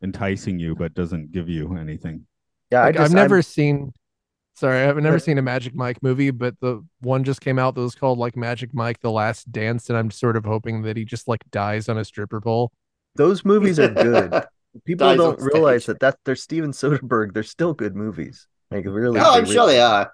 enticing 0.01 0.59
you, 0.59 0.75
but 0.75 0.93
doesn't 0.93 1.31
give 1.31 1.49
you 1.49 1.75
anything. 1.77 2.25
Yeah, 2.71 2.81
I 2.81 2.85
Like, 2.85 2.95
just, 2.95 3.05
I've 3.05 3.13
never 3.15 3.35
I'm- 3.37 3.41
seen. 3.43 3.93
Sorry, 4.57 4.85
I've 4.87 4.97
never 4.97 5.19
seen 5.19 5.37
a 5.37 5.41
Magic 5.43 5.75
Mike 5.75 6.01
movie, 6.01 6.31
but 6.31 6.59
the 6.61 6.83
one 7.01 7.23
just 7.23 7.41
came 7.41 7.59
out 7.59 7.75
that 7.75 7.81
was 7.81 7.93
called 7.95 8.17
like 8.17 8.35
Magic 8.35 8.73
Mike: 8.73 8.99
The 9.01 9.11
Last 9.11 9.51
Dance, 9.51 9.89
and 9.89 9.97
I'm 9.97 10.09
sort 10.11 10.35
of 10.35 10.45
hoping 10.45 10.81
that 10.83 10.97
he 10.97 11.05
just 11.05 11.27
like 11.27 11.43
dies 11.51 11.87
on 11.89 11.97
a 11.99 12.03
stripper 12.05 12.41
pole. 12.41 12.71
those 13.15 13.43
movies 13.45 13.79
are 13.79 13.89
good. 13.89 14.33
People 14.85 15.07
Dies 15.07 15.17
don't 15.17 15.39
on 15.39 15.45
realize 15.45 15.83
stage. 15.83 15.85
that 15.85 15.99
that 16.01 16.17
they're 16.25 16.35
Steven 16.35 16.71
Soderbergh. 16.71 17.33
They're 17.33 17.43
still 17.43 17.73
good 17.73 17.95
movies. 17.95 18.47
Like 18.71 18.85
really, 18.85 19.19
Oh, 19.19 19.33
I'm 19.33 19.45
they 19.45 19.53
sure 19.53 19.65
they 19.67 19.79
are. 19.81 20.11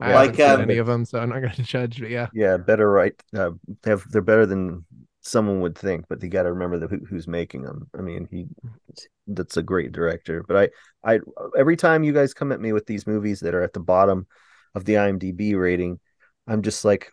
I 0.00 0.10
Yeah. 0.10 0.18
haven't 0.18 0.40
seen 0.40 0.60
um, 0.60 0.60
any 0.60 0.78
of 0.78 0.86
them, 0.86 1.04
so 1.04 1.18
I'm 1.20 1.28
not 1.28 1.40
going 1.40 1.52
to 1.54 1.62
judge. 1.62 2.00
But 2.00 2.10
yeah, 2.10 2.28
Yeah, 2.32 2.56
better 2.56 2.90
right. 2.90 3.14
Uh, 3.36 3.52
they 3.82 3.90
have 3.90 4.04
they're 4.10 4.22
better 4.22 4.46
than 4.46 4.84
someone 5.30 5.60
would 5.60 5.76
think, 5.76 6.06
but 6.08 6.22
you 6.22 6.28
got 6.28 6.42
to 6.42 6.52
remember 6.52 6.78
the, 6.78 6.88
who, 6.88 7.04
who's 7.08 7.28
making 7.28 7.62
them. 7.62 7.88
I 7.96 8.02
mean, 8.02 8.28
he 8.30 8.46
that's 9.26 9.56
a 9.56 9.62
great 9.62 9.92
director. 9.92 10.44
But 10.46 10.70
I, 11.04 11.14
I 11.14 11.20
every 11.56 11.76
time 11.76 12.04
you 12.04 12.12
guys 12.12 12.34
come 12.34 12.52
at 12.52 12.60
me 12.60 12.72
with 12.72 12.86
these 12.86 13.06
movies 13.06 13.40
that 13.40 13.54
are 13.54 13.62
at 13.62 13.72
the 13.72 13.80
bottom 13.80 14.26
of 14.74 14.84
the 14.84 14.94
IMDb 14.94 15.58
rating, 15.58 16.00
I'm 16.46 16.62
just 16.62 16.84
like, 16.84 17.12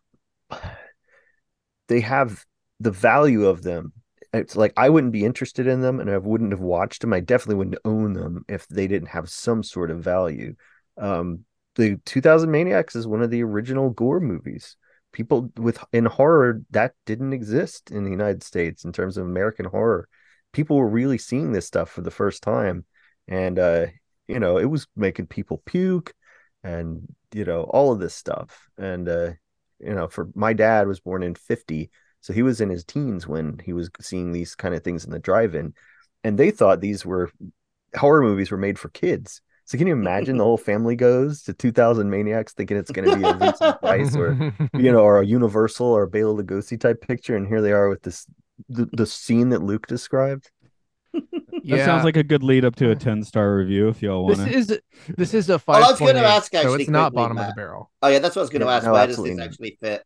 they 1.87 2.01
have 2.01 2.43
the 2.79 2.91
value 2.91 3.45
of 3.45 3.63
them. 3.63 3.93
It's 4.33 4.55
like 4.55 4.73
I 4.75 4.89
wouldn't 4.89 5.13
be 5.13 5.25
interested 5.25 5.67
in 5.67 5.81
them, 5.81 5.99
and 5.99 6.09
I 6.09 6.17
wouldn't 6.17 6.51
have 6.51 6.59
watched 6.59 7.01
them. 7.01 7.13
I 7.13 7.21
definitely 7.21 7.55
wouldn't 7.55 7.79
own 7.85 8.13
them 8.13 8.43
if 8.49 8.67
they 8.67 8.87
didn't 8.87 9.09
have 9.09 9.29
some 9.29 9.63
sort 9.63 9.91
of 9.91 9.99
value. 10.03 10.55
Um, 10.97 11.45
the 11.75 11.97
2000 12.05 12.49
Maniacs 12.49 12.95
is 12.95 13.07
one 13.07 13.21
of 13.21 13.29
the 13.29 13.43
original 13.43 13.91
gore 13.91 14.19
movies 14.19 14.75
people 15.17 15.51
with 15.57 15.83
in 15.91 16.05
horror 16.05 16.61
that 16.69 16.93
didn't 17.07 17.33
exist 17.33 17.89
in 17.89 18.03
the 18.03 18.11
United 18.11 18.43
States 18.43 18.85
in 18.85 18.91
terms 18.91 19.17
of 19.17 19.25
American 19.25 19.65
horror. 19.65 20.07
People 20.53 20.77
were 20.77 20.87
really 20.87 21.17
seeing 21.17 21.51
this 21.51 21.65
stuff 21.65 21.89
for 21.89 22.01
the 22.01 22.11
first 22.11 22.43
time, 22.43 22.85
and 23.27 23.57
uh, 23.57 23.87
you 24.27 24.39
know, 24.39 24.59
it 24.59 24.65
was 24.65 24.85
making 24.95 25.25
people 25.25 25.63
puke, 25.65 26.13
and 26.63 27.01
you 27.33 27.45
know, 27.45 27.63
all 27.63 27.91
of 27.91 27.99
this 27.99 28.13
stuff. 28.13 28.69
And 28.77 29.09
uh, 29.09 29.31
you 29.79 29.95
know, 29.95 30.07
for 30.07 30.29
my 30.35 30.53
dad 30.53 30.87
was 30.87 30.99
born 30.99 31.23
in 31.23 31.33
'50, 31.33 31.89
so 32.21 32.31
he 32.31 32.43
was 32.43 32.61
in 32.61 32.69
his 32.69 32.85
teens 32.85 33.27
when 33.27 33.59
he 33.65 33.73
was 33.73 33.89
seeing 33.99 34.31
these 34.31 34.53
kind 34.53 34.75
of 34.75 34.83
things 34.83 35.03
in 35.03 35.09
the 35.09 35.17
drive-in, 35.17 35.73
and 36.23 36.37
they 36.37 36.51
thought 36.51 36.79
these 36.79 37.03
were 37.07 37.31
horror 37.95 38.21
movies 38.21 38.51
were 38.51 38.57
made 38.57 38.77
for 38.77 38.89
kids. 38.89 39.41
So 39.67 39.77
can 39.77 39.85
you 39.85 39.93
imagine 39.93 40.37
the 40.37 40.43
whole 40.45 40.57
family 40.57 40.95
goes 40.95 41.43
to 41.43 41.53
2000 41.53 42.09
Maniacs 42.09 42.53
thinking 42.53 42.77
it's 42.77 42.89
going 42.91 43.09
to 43.09 43.17
be 43.17 43.23
a 43.27 43.33
Vincent 43.33 43.79
Price 43.79 44.15
or 44.15 44.35
you 44.73 44.91
know, 44.91 44.99
or 44.99 45.21
a 45.21 45.25
Universal 45.25 45.85
or 45.85 46.03
a 46.03 46.07
Bela 46.07 46.41
Lugosi 46.41 46.79
type 46.79 47.01
picture, 47.01 47.35
and 47.35 47.47
here 47.47 47.61
they 47.61 47.73
are 47.73 47.89
with 47.89 48.01
this 48.01 48.25
the, 48.69 48.89
the 48.93 49.05
scene 49.05 49.49
that 49.49 49.61
Luke 49.61 49.85
described. 49.85 50.49
That 51.65 51.85
sounds 51.85 52.05
like 52.05 52.15
a 52.15 52.23
good 52.23 52.43
lead 52.43 52.63
up 52.63 52.75
to 52.77 52.91
a 52.91 52.95
ten 52.95 53.23
star 53.23 53.55
review. 53.55 53.89
If 53.89 54.01
y'all 54.01 54.23
want 54.23 54.37
this 54.37 54.69
is 54.69 54.79
this 55.17 55.33
is 55.33 55.49
a 55.49 55.53
Well, 55.53 55.59
five. 55.59 55.83
I 55.83 55.91
was 55.91 55.99
gonna 55.99 56.19
ask 56.19 56.51
so 56.53 56.59
actually 56.59 56.83
it's 56.83 56.89
not 56.89 57.11
quickly, 57.11 57.23
bottom 57.23 57.37
of 57.37 57.47
the 57.47 57.53
barrel. 57.53 57.91
Oh 58.01 58.07
yeah, 58.07 58.19
that's 58.19 58.35
what 58.35 58.41
I 58.41 58.43
was 58.43 58.49
going 58.49 58.61
to 58.61 58.67
Yeah, 58.67 58.73
ask. 58.75 58.85
no, 58.85 58.93
Where 58.93 59.07
does 59.07 59.17
this 59.17 59.37
not. 59.37 59.45
actually 59.47 59.77
fit 59.81 60.03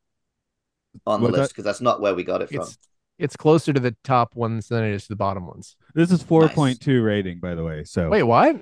on 1.06 1.22
the 1.22 1.28
What's 1.28 1.38
list? 1.38 1.50
that? 1.50 1.54
Because 1.54 1.66
that's 1.66 1.82
not 1.82 2.02
where 2.02 2.16
we 2.16 2.24
got 2.24 2.42
it 2.42 2.50
from. 2.50 2.62
It's 2.62 2.78
it's 3.20 3.36
closer 3.36 3.72
to 3.74 3.80
the 3.80 3.96
top 4.04 4.36
ones 4.36 4.70
than 4.70 4.84
it 4.84 4.94
is 4.94 5.04
to 5.04 5.10
the 5.10 5.16
bottom 5.16 5.46
ones. 5.46 5.76
This 5.94 6.12
is 6.12 6.24
four 6.24 6.50
point 6.50 6.82
two 6.82 7.04
rating, 7.04 7.40
by 7.40 7.54
the 7.54 7.64
way. 7.64 7.84
So 7.84 8.10
Wait, 8.10 8.24
what? 8.24 8.56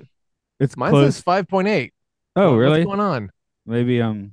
It's 0.60 0.76
Mine 0.76 0.90
close. 0.90 1.14
says 1.16 1.22
five 1.22 1.48
point 1.48 1.68
eight. 1.68 1.92
oh, 2.36 2.54
really? 2.56 2.84
What's 2.84 2.86
going 2.86 3.00
on? 3.00 3.30
Maybe 3.66 4.00
um. 4.00 4.32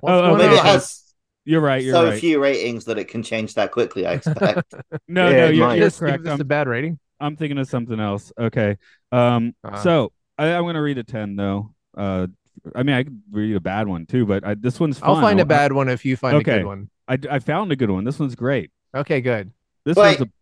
What's 0.00 0.12
Oh, 0.12 0.18
oh, 0.18 0.36
going 0.36 0.38
Maybe 0.38 0.54
no, 0.54 0.60
it 0.60 0.64
has 0.64 1.02
You're 1.44 1.60
right. 1.60 1.82
You're 1.82 1.94
so 1.94 2.04
right. 2.04 2.20
few 2.20 2.40
ratings 2.40 2.84
that 2.86 2.98
it 2.98 3.08
can 3.08 3.22
change 3.22 3.54
that 3.54 3.72
quickly. 3.72 4.06
I 4.06 4.14
expect. 4.14 4.74
No, 5.08 5.28
Yeah, 5.30 5.36
no, 5.36 5.48
you're, 5.48 5.66
might. 5.66 5.78
you're 5.78 5.90
correct. 5.90 6.24
this 6.24 6.32
I'm, 6.32 6.40
a 6.40 6.44
bad 6.44 6.68
rating. 6.68 6.98
I'm 7.20 7.36
thinking 7.36 7.58
of 7.58 7.68
something 7.68 7.98
else. 8.00 8.32
Okay. 8.38 8.76
Um. 9.12 9.54
Uh. 9.64 9.82
So 9.82 10.12
I, 10.38 10.52
I'm 10.54 10.64
gonna 10.64 10.82
read 10.82 10.98
a 10.98 11.04
ten 11.04 11.36
though. 11.36 11.74
Uh. 11.96 12.26
I 12.74 12.82
mean, 12.82 12.96
I 12.96 13.04
could 13.04 13.22
read 13.30 13.54
a 13.54 13.60
bad 13.60 13.86
one 13.86 14.06
too, 14.06 14.26
but 14.26 14.44
I, 14.44 14.54
this 14.54 14.80
one's 14.80 14.98
fun. 14.98 15.10
I'll 15.10 15.20
find 15.20 15.40
a 15.40 15.44
bad 15.44 15.72
one 15.72 15.88
if 15.88 16.04
you 16.04 16.16
find 16.16 16.36
a 16.36 16.40
Okay. 16.40 16.56
good 16.58 16.66
one. 16.66 16.90
I, 17.06 17.18
I 17.30 17.38
found 17.38 17.70
a 17.70 17.76
good 17.76 17.90
one. 17.90 18.04
This 18.04 18.18
one's 18.18 18.34
great. 18.34 18.70
Okay, 18.94 19.20
good. 19.20 19.52
This 19.84 19.96
Wait. 19.96 20.18
one's 20.18 20.22
a 20.22 20.32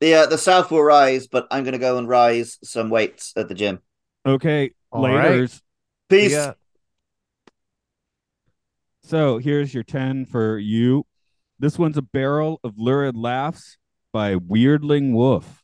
the 0.00 0.14
uh, 0.14 0.26
the 0.26 0.38
South 0.38 0.70
will 0.70 0.82
rise, 0.82 1.26
but 1.26 1.46
I'm 1.50 1.64
going 1.64 1.72
to 1.72 1.78
go 1.78 1.98
and 1.98 2.08
rise 2.08 2.58
some 2.62 2.88
weights 2.88 3.32
at 3.36 3.48
the 3.48 3.54
gym. 3.54 3.80
Okay. 4.28 4.72
All 4.90 5.02
right. 5.02 5.32
Laters. 5.32 5.60
Peace. 6.08 6.32
Yeah. 6.32 6.52
So 9.02 9.38
here's 9.38 9.72
your 9.72 9.84
10 9.84 10.26
for 10.26 10.58
you. 10.58 11.06
This 11.58 11.78
one's 11.78 11.96
a 11.96 12.02
barrel 12.02 12.60
of 12.62 12.74
lurid 12.78 13.16
laughs 13.16 13.78
by 14.12 14.34
Weirdling 14.34 15.12
Wolf. 15.12 15.57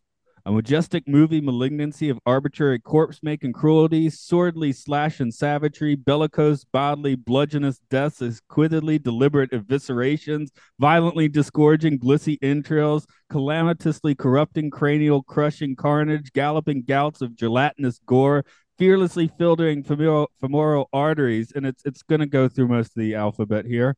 A 0.47 0.53
majestic 0.53 1.09
movie 1.09 1.41
malignancy 1.41 2.11
of 2.11 2.19
arbitrary 2.27 2.79
corpse 2.79 3.21
making 3.23 3.55
cruelty, 3.55 4.11
swordly 4.11 4.75
slash 4.75 5.19
and 5.19 5.33
savagery, 5.33 5.95
bellicose, 5.95 6.65
bodily, 6.65 7.15
bludgeonous 7.15 7.81
deaths, 7.89 8.21
exquisitely 8.21 8.99
deliberate 8.99 9.53
eviscerations, 9.53 10.51
violently 10.79 11.29
disgorging 11.29 11.97
glissy 11.97 12.39
entrails, 12.43 13.07
calamitously 13.31 14.15
corrupting 14.15 14.69
cranial 14.69 15.23
crushing 15.23 15.75
carnage, 15.75 16.31
galloping 16.35 16.83
gouts 16.83 17.23
of 17.23 17.35
gelatinous 17.35 17.99
gore, 18.05 18.45
fearlessly 18.77 19.31
filtering 19.39 19.83
femoral, 19.83 20.31
femoral 20.43 20.91
arteries, 20.93 21.53
and 21.53 21.65
it's 21.65 21.83
it's 21.87 22.03
going 22.03 22.21
to 22.21 22.27
go 22.27 22.49
through 22.51 22.69
most 22.69 22.89
of 22.89 23.01
the 23.01 23.15
alphabet 23.15 23.65
here. 23.65 23.97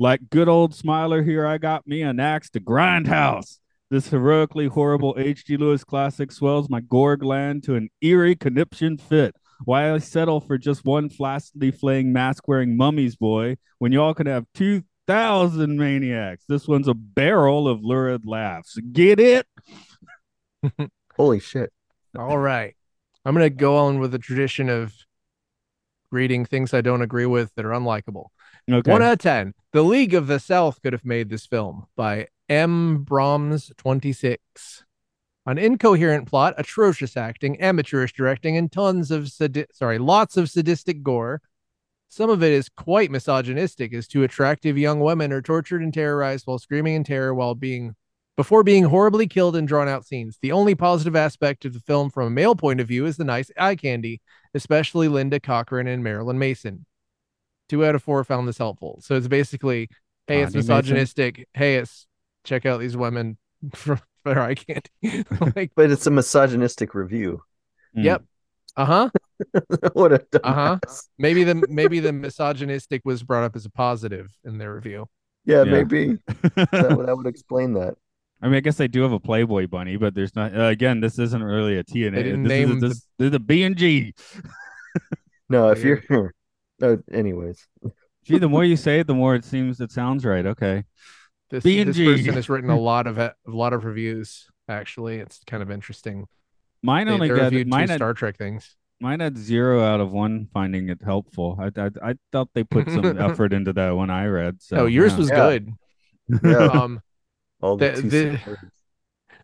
Like 0.00 0.30
good 0.30 0.48
old 0.48 0.74
Smiler 0.74 1.22
here, 1.22 1.46
I 1.46 1.58
got 1.58 1.86
me 1.86 2.02
an 2.02 2.18
axe 2.18 2.50
to 2.50 2.60
grindhouse. 2.60 3.60
This 3.88 4.08
heroically 4.10 4.66
horrible 4.66 5.14
H.G. 5.16 5.56
Lewis 5.56 5.84
classic 5.84 6.32
swells 6.32 6.68
my 6.68 6.80
gore 6.80 7.16
gland 7.16 7.62
to 7.64 7.76
an 7.76 7.88
eerie 8.02 8.34
conniption 8.34 8.98
fit. 8.98 9.36
Why 9.64 9.92
I 9.92 9.98
settle 9.98 10.40
for 10.40 10.58
just 10.58 10.84
one 10.84 11.08
flaccidly 11.08 11.70
flaying 11.70 12.12
mask 12.12 12.48
wearing 12.48 12.76
mummy's 12.76 13.14
boy 13.14 13.56
when 13.78 13.92
y'all 13.92 14.12
could 14.12 14.26
have 14.26 14.46
2,000 14.54 15.78
maniacs? 15.78 16.44
This 16.48 16.66
one's 16.66 16.88
a 16.88 16.94
barrel 16.94 17.68
of 17.68 17.84
lurid 17.84 18.26
laughs. 18.26 18.76
Get 18.92 19.20
it? 19.20 19.46
Holy 21.16 21.38
shit. 21.38 21.72
All 22.18 22.38
right. 22.38 22.74
I'm 23.24 23.34
going 23.34 23.44
to 23.44 23.50
go 23.50 23.76
on 23.76 24.00
with 24.00 24.10
the 24.10 24.18
tradition 24.18 24.68
of 24.68 24.92
reading 26.10 26.44
things 26.44 26.74
I 26.74 26.80
don't 26.80 27.02
agree 27.02 27.26
with 27.26 27.54
that 27.54 27.64
are 27.64 27.70
unlikable. 27.70 28.26
Okay. 28.70 28.90
One 28.90 29.02
out 29.02 29.12
of 29.12 29.18
10. 29.20 29.54
The 29.72 29.82
League 29.82 30.14
of 30.14 30.26
the 30.26 30.40
South 30.40 30.82
could 30.82 30.92
have 30.92 31.04
made 31.04 31.28
this 31.28 31.46
film 31.46 31.86
by 31.96 32.28
M. 32.48 33.04
Brahms 33.04 33.72
26. 33.76 34.84
An 35.46 35.58
incoherent 35.58 36.26
plot, 36.26 36.54
atrocious 36.58 37.16
acting, 37.16 37.60
amateurish 37.60 38.12
directing, 38.12 38.56
and 38.56 38.70
tons 38.70 39.12
of 39.12 39.28
sadi- 39.28 39.66
sorry, 39.72 39.98
lots 39.98 40.36
of 40.36 40.50
sadistic 40.50 41.04
gore. 41.04 41.40
Some 42.08 42.30
of 42.30 42.42
it 42.42 42.52
is 42.52 42.68
quite 42.68 43.12
misogynistic, 43.12 43.94
as 43.94 44.08
two 44.08 44.24
attractive 44.24 44.76
young 44.76 44.98
women 44.98 45.32
are 45.32 45.42
tortured 45.42 45.82
and 45.82 45.94
terrorized 45.94 46.46
while 46.46 46.58
screaming 46.58 46.94
in 46.94 47.04
terror 47.04 47.32
while 47.32 47.54
being 47.54 47.94
before 48.36 48.62
being 48.62 48.84
horribly 48.84 49.26
killed 49.26 49.56
in 49.56 49.66
drawn 49.66 49.88
out 49.88 50.04
scenes. 50.04 50.38
The 50.42 50.52
only 50.52 50.74
positive 50.74 51.16
aspect 51.16 51.64
of 51.64 51.72
the 51.72 51.80
film 51.80 52.10
from 52.10 52.26
a 52.26 52.30
male 52.30 52.54
point 52.54 52.80
of 52.80 52.88
view 52.88 53.06
is 53.06 53.16
the 53.16 53.24
nice 53.24 53.50
eye 53.56 53.76
candy, 53.76 54.20
especially 54.52 55.08
Linda 55.08 55.40
Cochran 55.40 55.86
and 55.86 56.04
Marilyn 56.04 56.38
Mason. 56.38 56.84
Two 57.68 57.84
out 57.84 57.94
of 57.94 58.02
four 58.02 58.22
found 58.24 58.46
this 58.48 58.58
helpful. 58.58 59.00
So 59.02 59.14
it's 59.16 59.28
basically, 59.28 59.88
hey, 60.26 60.42
it's 60.42 60.52
Connie 60.52 60.58
Mason? 60.58 60.74
misogynistic. 60.76 61.48
Hey, 61.54 61.76
it's 61.76 62.06
check 62.44 62.64
out 62.66 62.78
these 62.80 62.96
women 62.96 63.36
for 63.74 64.00
their 64.24 64.40
eye 64.40 64.54
candy. 64.54 65.24
like, 65.56 65.72
But 65.74 65.90
it's 65.90 66.06
a 66.06 66.10
misogynistic 66.10 66.94
review. 66.94 67.42
Mm. 67.96 68.04
yep. 68.04 68.22
Uh 68.76 68.84
huh. 68.84 69.10
what 69.94 70.12
a 70.12 70.18
dumbass. 70.18 70.40
Uh-huh. 70.44 70.78
Maybe 71.18 71.44
the 71.44 71.64
maybe 71.68 71.98
the 72.00 72.12
misogynistic 72.12 73.02
was 73.04 73.22
brought 73.22 73.44
up 73.44 73.56
as 73.56 73.64
a 73.64 73.70
positive 73.70 74.30
in 74.44 74.58
their 74.58 74.74
review. 74.74 75.06
Yeah, 75.44 75.62
Yeah. 75.64 75.72
maybe 75.72 76.18
that, 76.26 76.94
would- 76.96 77.06
that 77.06 77.16
would 77.16 77.26
explain 77.26 77.72
that. 77.74 77.94
I 78.42 78.46
mean, 78.48 78.56
I 78.56 78.60
guess 78.60 78.76
they 78.76 78.86
do 78.88 79.00
have 79.00 79.12
a 79.12 79.18
Playboy 79.20 79.66
bunny, 79.66 79.96
but 79.96 80.14
there's 80.14 80.36
not. 80.36 80.54
Uh, 80.54 80.64
again, 80.64 81.00
this 81.00 81.18
isn't 81.18 81.42
really 81.42 81.78
a 81.78 81.84
TNA. 81.84 82.12
They 82.14 82.22
didn't 82.22 82.42
this 82.42 82.48
name 82.50 82.72
is 82.72 82.80
the- 82.80 82.88
this, 82.88 83.06
this 83.18 83.28
is 83.28 83.34
a 83.34 83.38
B 83.38 83.62
and 83.62 83.76
G. 83.76 84.12
No, 85.48 85.70
if 85.70 85.82
you're 85.82 86.02
oh, 86.82 86.98
anyways. 87.12 87.66
Gee, 88.24 88.38
the 88.38 88.48
more 88.48 88.64
you 88.64 88.76
say 88.76 89.00
it, 89.00 89.06
the 89.06 89.14
more 89.14 89.34
it 89.34 89.44
seems 89.44 89.80
it 89.80 89.92
sounds 89.92 90.24
right. 90.24 90.44
Okay. 90.46 90.84
This, 91.50 91.62
B&G. 91.62 91.84
this 91.84 91.96
person 91.98 92.34
has 92.34 92.48
written 92.48 92.70
a 92.70 92.78
lot 92.80 93.06
of 93.06 93.18
a 93.18 93.34
lot 93.46 93.72
of 93.72 93.84
reviews. 93.84 94.46
Actually, 94.68 95.18
it's 95.18 95.40
kind 95.46 95.62
of 95.62 95.70
interesting. 95.70 96.26
Mine 96.82 97.06
They, 97.06 97.12
only 97.12 97.28
they 97.28 97.36
got 97.36 97.52
mine 97.68 97.86
two 97.86 97.92
had, 97.92 97.98
Star 97.98 98.14
Trek 98.14 98.36
things. 98.36 98.76
mine 99.00 99.20
had 99.20 99.38
zero 99.38 99.82
out 99.84 100.00
of 100.00 100.10
one 100.12 100.48
finding 100.52 100.88
it 100.88 101.00
helpful. 101.04 101.56
I 101.60 101.66
I, 101.80 101.90
I 102.10 102.14
thought 102.32 102.48
they 102.54 102.64
put 102.64 102.90
some 102.90 103.04
effort 103.20 103.52
into 103.52 103.72
that 103.74 103.90
one 103.92 104.10
I 104.10 104.26
read. 104.26 104.60
So 104.60 104.78
oh, 104.78 104.86
yours 104.86 105.12
yeah. 105.12 105.18
was 105.18 105.28
Yeah. 105.30 105.36
good. 105.36 105.72
Yeah, 106.42 106.56
Um, 106.82 107.00
all 107.62 107.76
the, 107.76 107.90
the- 107.92 108.02
the- 108.08 108.56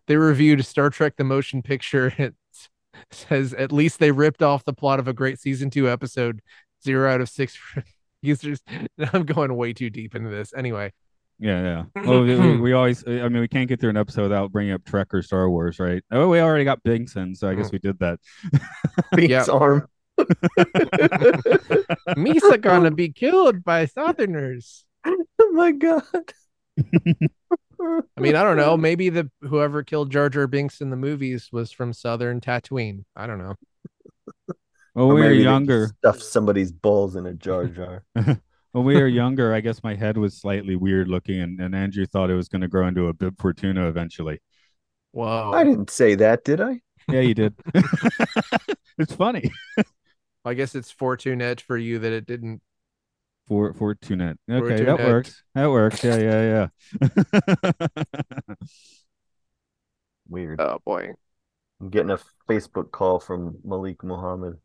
they 0.07 0.17
reviewed 0.17 0.65
Star 0.65 0.89
Trek: 0.89 1.15
The 1.15 1.23
Motion 1.23 1.61
Picture. 1.61 2.13
It 2.17 2.35
says 3.11 3.53
at 3.53 3.71
least 3.71 3.99
they 3.99 4.11
ripped 4.11 4.43
off 4.43 4.65
the 4.65 4.73
plot 4.73 4.99
of 4.99 5.07
a 5.07 5.13
great 5.13 5.39
season 5.39 5.69
two 5.69 5.89
episode. 5.89 6.41
Zero 6.83 7.11
out 7.11 7.21
of 7.21 7.29
six 7.29 7.57
users. 8.21 8.61
I'm 9.13 9.25
going 9.25 9.55
way 9.55 9.73
too 9.73 9.89
deep 9.89 10.15
into 10.15 10.29
this. 10.29 10.53
Anyway, 10.55 10.91
Yeah, 11.39 11.61
yeah. 11.95 12.03
Well, 12.05 12.23
we, 12.23 12.35
we, 12.35 12.57
we 12.57 12.73
always. 12.73 13.03
I 13.07 13.29
mean, 13.29 13.41
we 13.41 13.47
can't 13.47 13.67
get 13.67 13.79
through 13.79 13.91
an 13.91 13.97
episode 13.97 14.23
without 14.23 14.51
bringing 14.51 14.73
up 14.73 14.83
Trek 14.85 15.13
or 15.13 15.21
Star 15.21 15.49
Wars, 15.49 15.79
right? 15.79 16.03
Oh, 16.11 16.29
we 16.29 16.39
already 16.39 16.65
got 16.65 16.83
Bingson, 16.83 17.35
so 17.35 17.49
I 17.49 17.55
guess 17.55 17.69
mm. 17.69 17.73
we 17.73 17.79
did 17.79 17.99
that. 17.99 18.19
Beats 19.15 19.49
arm. 19.49 19.87
Misa 22.17 22.61
gonna 22.61 22.91
be 22.91 23.09
killed 23.09 23.63
by 23.63 23.85
Southerners. 23.85 24.85
oh 25.05 25.51
my 25.53 25.71
god. 25.71 26.03
I 28.17 28.21
mean, 28.21 28.35
I 28.35 28.43
don't 28.43 28.57
know. 28.57 28.77
Maybe 28.77 29.09
the 29.09 29.29
whoever 29.41 29.83
killed 29.83 30.11
Jar 30.11 30.29
Jar 30.29 30.47
Binks 30.47 30.81
in 30.81 30.89
the 30.89 30.95
movies 30.95 31.49
was 31.51 31.71
from 31.71 31.93
Southern 31.93 32.39
Tatooine. 32.39 33.03
I 33.15 33.27
don't 33.27 33.39
know. 33.39 33.55
When 34.93 35.05
Or 35.05 35.13
we 35.15 35.21
were 35.21 35.31
younger, 35.31 35.91
stuff 35.99 36.21
somebody's 36.21 36.71
balls 36.71 37.15
in 37.15 37.25
a 37.25 37.33
jar 37.33 37.65
jar. 37.65 38.05
when 38.13 38.85
we 38.85 38.95
were 38.95 39.07
younger, 39.07 39.53
I 39.53 39.59
guess 39.59 39.83
my 39.83 39.95
head 39.95 40.17
was 40.17 40.37
slightly 40.37 40.75
weird 40.75 41.07
looking, 41.07 41.39
and, 41.41 41.59
and 41.59 41.75
Andrew 41.75 42.05
thought 42.05 42.29
it 42.29 42.35
was 42.35 42.47
going 42.47 42.61
to 42.61 42.67
grow 42.67 42.87
into 42.87 43.07
a 43.07 43.13
Bib 43.13 43.39
Fortuna 43.39 43.87
eventually. 43.87 44.39
Whoa. 45.11 45.51
I 45.53 45.63
didn't 45.63 45.89
say 45.89 46.15
that, 46.15 46.43
did 46.43 46.61
I? 46.61 46.81
Yeah, 47.09 47.21
you 47.21 47.33
did. 47.33 47.55
it's 48.97 49.13
funny. 49.15 49.51
I 50.45 50.53
guess 50.53 50.75
it's 50.75 50.91
fortunate 50.91 51.61
for 51.61 51.77
you 51.77 51.99
that 51.99 52.11
it 52.11 52.25
didn't. 52.25 52.61
For 53.47 53.73
Fortunate. 53.73 54.39
Okay, 54.49 54.85
that 54.85 54.99
works. 54.99 55.43
That 55.53 55.69
works. 55.69 56.01
Yeah, 56.03 56.17
yeah, 56.17 56.67
yeah. 56.99 58.55
Weird. 60.29 60.61
Oh 60.61 60.79
boy. 60.85 61.09
I'm 61.81 61.89
getting 61.89 62.11
a 62.11 62.19
Facebook 62.49 62.91
call 62.91 63.19
from 63.19 63.57
Malik 63.65 64.01
Muhammad. 64.03 64.57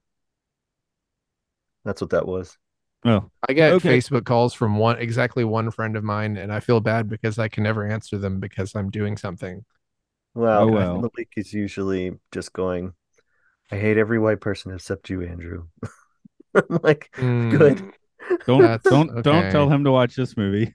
That's 1.88 2.02
what 2.02 2.10
that 2.10 2.26
was. 2.28 2.54
oh, 3.06 3.30
I 3.48 3.54
get 3.54 3.72
Okay. 3.72 3.96
Facebook 3.96 4.26
calls 4.26 4.52
from 4.52 4.76
one 4.76 4.98
exactly 4.98 5.42
one 5.42 5.70
friend 5.70 5.96
of 5.96 6.04
mine, 6.04 6.36
and 6.36 6.52
I 6.52 6.60
feel 6.60 6.80
bad 6.80 7.08
because 7.08 7.38
I 7.38 7.48
can 7.48 7.62
never 7.64 7.86
answer 7.86 8.18
them 8.18 8.40
because 8.40 8.74
I'm 8.74 8.90
doing 8.90 9.16
something. 9.16 9.64
Well, 10.34 10.64
Oh, 10.64 10.66
well. 10.66 10.96
Malik 11.00 11.30
is 11.38 11.54
usually 11.54 12.12
just 12.30 12.52
going, 12.52 12.92
I 13.72 13.76
hate 13.78 13.96
every 13.96 14.18
white 14.18 14.42
person 14.42 14.74
except 14.74 15.08
you, 15.08 15.22
Andrew. 15.22 15.68
I'm 16.54 16.78
like, 16.82 17.08
Mm, 17.16 17.50
good. 17.56 17.92
don't 18.46 18.60
That's 18.68 18.84
don't 18.84 19.22
don't 19.22 19.50
tell 19.50 19.70
him 19.70 19.84
to 19.84 19.90
watch 19.92 20.14
this 20.14 20.36
movie. 20.36 20.74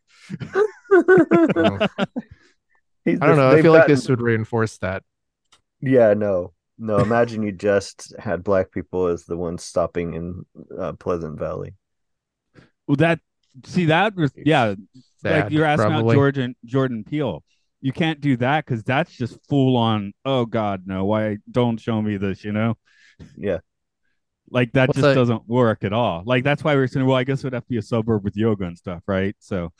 well, 1.55 1.77
He's 3.05 3.19
I 3.21 3.27
don't 3.27 3.35
just- 3.35 3.37
know. 3.37 3.49
I 3.49 3.53
they've 3.55 3.63
feel 3.63 3.73
like 3.73 3.85
this 3.87 4.09
would 4.09 4.21
reinforce 4.21 4.77
that. 4.79 5.03
Yeah, 5.81 6.15
no, 6.15 6.53
no. 6.83 6.97
Imagine 6.97 7.43
you 7.43 7.51
just 7.51 8.13
had 8.19 8.43
black 8.43 8.71
people 8.71 9.07
as 9.07 9.25
the 9.25 9.37
ones 9.37 9.63
stopping 9.63 10.13
in 10.13 10.45
uh, 10.77 10.93
Pleasant 10.93 11.39
Valley. 11.39 11.75
Well, 12.87 12.97
that 12.97 13.19
see 13.65 13.85
that 13.85 14.15
was 14.15 14.31
yeah. 14.35 14.75
like 15.23 15.51
you're 15.51 15.65
asking 15.65 15.87
about 15.87 15.97
probably. 15.99 16.15
Jordan 16.15 16.55
Jordan 16.65 17.03
Peele. 17.03 17.43
You 17.81 17.91
can't 17.91 18.21
do 18.21 18.37
that 18.37 18.65
because 18.65 18.83
that's 18.83 19.11
just 19.11 19.37
full 19.49 19.75
on. 19.77 20.13
Oh 20.25 20.45
God, 20.45 20.83
no! 20.85 21.05
Why 21.05 21.37
don't 21.49 21.79
show 21.79 22.01
me 22.01 22.17
this? 22.17 22.43
You 22.43 22.51
know, 22.51 22.77
Yeah, 23.37 23.59
like 24.49 24.71
that 24.73 24.89
What's 24.89 24.97
just 24.97 25.03
that- 25.03 25.15
doesn't 25.15 25.47
work 25.47 25.83
at 25.83 25.93
all. 25.93 26.23
Like 26.25 26.43
that's 26.43 26.63
why 26.63 26.75
we 26.75 26.81
are 26.81 26.87
saying, 26.87 27.05
well, 27.05 27.17
I 27.17 27.23
guess 27.23 27.39
it 27.39 27.45
would 27.45 27.53
have 27.53 27.63
to 27.63 27.69
be 27.69 27.77
a 27.77 27.81
suburb 27.81 28.23
with 28.23 28.37
yoga 28.37 28.65
and 28.65 28.77
stuff, 28.77 29.01
right? 29.07 29.35
So 29.39 29.71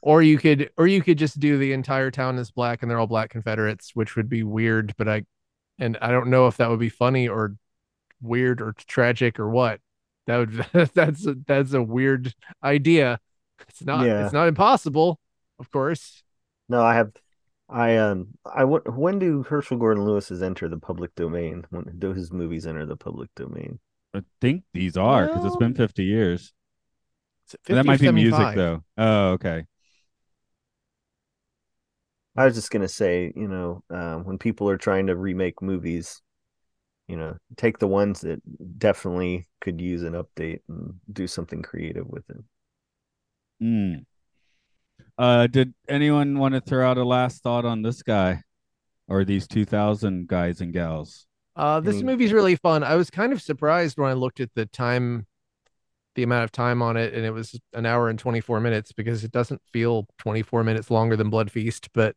Or 0.00 0.22
you 0.22 0.38
could, 0.38 0.70
or 0.78 0.86
you 0.86 1.02
could 1.02 1.18
just 1.18 1.38
do 1.38 1.58
the 1.58 1.72
entire 1.72 2.10
town 2.10 2.38
is 2.38 2.50
black 2.50 2.80
and 2.82 2.90
they're 2.90 2.98
all 2.98 3.06
black 3.06 3.30
Confederates, 3.30 3.90
which 3.94 4.16
would 4.16 4.28
be 4.30 4.42
weird. 4.42 4.94
But 4.96 5.08
I, 5.08 5.24
and 5.78 5.96
I 6.00 6.10
don't 6.10 6.28
know 6.28 6.46
if 6.46 6.56
that 6.58 6.70
would 6.70 6.80
be 6.80 6.88
funny 6.88 7.28
or 7.28 7.56
weird 8.20 8.60
or 8.60 8.72
tragic 8.72 9.38
or 9.38 9.48
what. 9.48 9.80
That 10.26 10.38
would 10.38 10.90
that's 10.94 11.26
a, 11.26 11.36
that's 11.46 11.72
a 11.72 11.82
weird 11.82 12.34
idea. 12.62 13.20
It's 13.68 13.82
not. 13.82 14.06
Yeah. 14.06 14.24
It's 14.24 14.32
not 14.32 14.48
impossible, 14.48 15.20
of 15.58 15.70
course. 15.70 16.22
no, 16.68 16.82
I 16.82 16.94
have. 16.94 17.12
I 17.68 17.96
um, 17.96 18.28
I 18.44 18.60
w- 18.60 18.82
when 18.86 19.18
do 19.18 19.42
Herschell 19.42 19.78
Gordon 19.78 20.04
Lewis's 20.04 20.42
enter 20.42 20.68
the 20.68 20.78
public 20.78 21.14
domain? 21.14 21.64
When 21.70 21.94
do 21.98 22.12
his 22.12 22.30
movies 22.30 22.66
enter 22.66 22.84
the 22.84 22.96
public 22.96 23.30
domain? 23.34 23.80
I 24.14 24.22
think 24.40 24.64
these 24.72 24.96
are 24.96 25.26
because 25.26 25.44
it's 25.46 25.56
been 25.56 25.74
50 25.74 26.04
years. 26.04 26.52
Is 27.48 27.54
it 27.68 27.74
that 27.74 27.86
might 27.86 28.00
or 28.00 28.12
be 28.12 28.12
music 28.12 28.54
though. 28.54 28.84
Oh, 28.96 29.30
okay. 29.32 29.64
I 32.36 32.44
was 32.44 32.54
just 32.54 32.70
gonna 32.70 32.88
say, 32.88 33.32
you 33.34 33.48
know, 33.48 33.82
um, 33.90 34.24
when 34.24 34.38
people 34.38 34.68
are 34.68 34.76
trying 34.76 35.06
to 35.06 35.16
remake 35.16 35.62
movies, 35.62 36.20
you 37.06 37.16
know, 37.16 37.36
take 37.56 37.78
the 37.78 37.86
ones 37.86 38.22
that 38.22 38.40
definitely 38.78 39.46
could 39.60 39.80
use 39.80 40.02
an 40.02 40.14
update 40.14 40.60
and 40.68 40.94
do 41.12 41.26
something 41.26 41.62
creative 41.62 42.06
with 42.08 42.28
it. 42.30 42.44
Hmm. 43.60 43.94
Uh, 45.16 45.46
did 45.46 45.74
anyone 45.88 46.38
want 46.38 46.54
to 46.54 46.60
throw 46.60 46.88
out 46.88 46.98
a 46.98 47.04
last 47.04 47.42
thought 47.42 47.64
on 47.64 47.82
this 47.82 48.02
guy 48.02 48.42
or 49.06 49.24
these 49.24 49.46
2000 49.46 50.26
guys 50.26 50.60
and 50.60 50.72
gals? 50.72 51.26
Uh, 51.56 51.78
this 51.80 51.96
Any- 51.96 52.04
movie's 52.04 52.32
really 52.32 52.56
fun. 52.56 52.82
I 52.82 52.96
was 52.96 53.10
kind 53.10 53.32
of 53.32 53.40
surprised 53.40 53.96
when 53.96 54.10
I 54.10 54.14
looked 54.14 54.40
at 54.40 54.52
the 54.54 54.66
time, 54.66 55.26
the 56.16 56.24
amount 56.24 56.44
of 56.44 56.52
time 56.52 56.82
on 56.82 56.96
it, 56.96 57.14
and 57.14 57.24
it 57.24 57.30
was 57.30 57.58
an 57.74 57.86
hour 57.86 58.08
and 58.08 58.18
24 58.18 58.60
minutes 58.60 58.92
because 58.92 59.22
it 59.22 59.30
doesn't 59.30 59.62
feel 59.72 60.08
24 60.18 60.64
minutes 60.64 60.90
longer 60.90 61.16
than 61.16 61.30
Blood 61.30 61.50
Feast, 61.50 61.90
but 61.92 62.16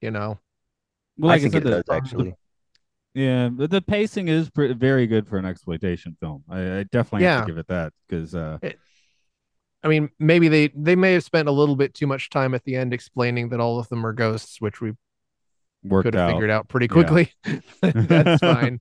you 0.00 0.10
know, 0.10 0.38
Well, 1.18 1.30
I 1.30 1.34
like 1.34 1.42
think 1.42 1.52
said, 1.54 1.62
it 1.62 1.64
the- 1.64 1.70
does 1.70 1.84
the- 1.86 1.92
actually. 1.94 2.34
yeah, 3.14 3.48
but 3.48 3.70
the 3.70 3.80
pacing 3.82 4.28
is 4.28 4.50
pre- 4.50 4.72
very 4.74 5.06
good 5.06 5.26
for 5.28 5.38
an 5.38 5.44
exploitation 5.44 6.16
film. 6.20 6.44
I, 6.48 6.78
I 6.78 6.82
definitely 6.84 7.26
have 7.26 7.46
to 7.46 7.52
give 7.52 7.58
it 7.58 7.68
that 7.68 7.92
because 8.08 8.34
uh, 8.34 8.58
It- 8.62 8.78
I 9.82 9.88
mean, 9.88 10.10
maybe 10.18 10.48
they 10.48 10.68
they 10.74 10.96
may 10.96 11.12
have 11.12 11.22
spent 11.22 11.48
a 11.48 11.52
little 11.52 11.76
bit 11.76 11.94
too 11.94 12.06
much 12.08 12.28
time 12.30 12.54
at 12.54 12.64
the 12.64 12.74
end 12.74 12.92
explaining 12.92 13.50
that 13.50 13.60
all 13.60 13.78
of 13.78 13.88
them 13.88 14.04
are 14.04 14.12
ghosts, 14.12 14.60
which 14.60 14.80
we 14.80 14.94
Worked 15.84 16.06
could 16.06 16.14
have 16.14 16.30
out. 16.30 16.32
figured 16.34 16.50
out 16.50 16.66
pretty 16.68 16.86
Yeah. 16.86 16.92
quickly. 16.92 17.32
that's 17.82 18.40
fine. 18.40 18.80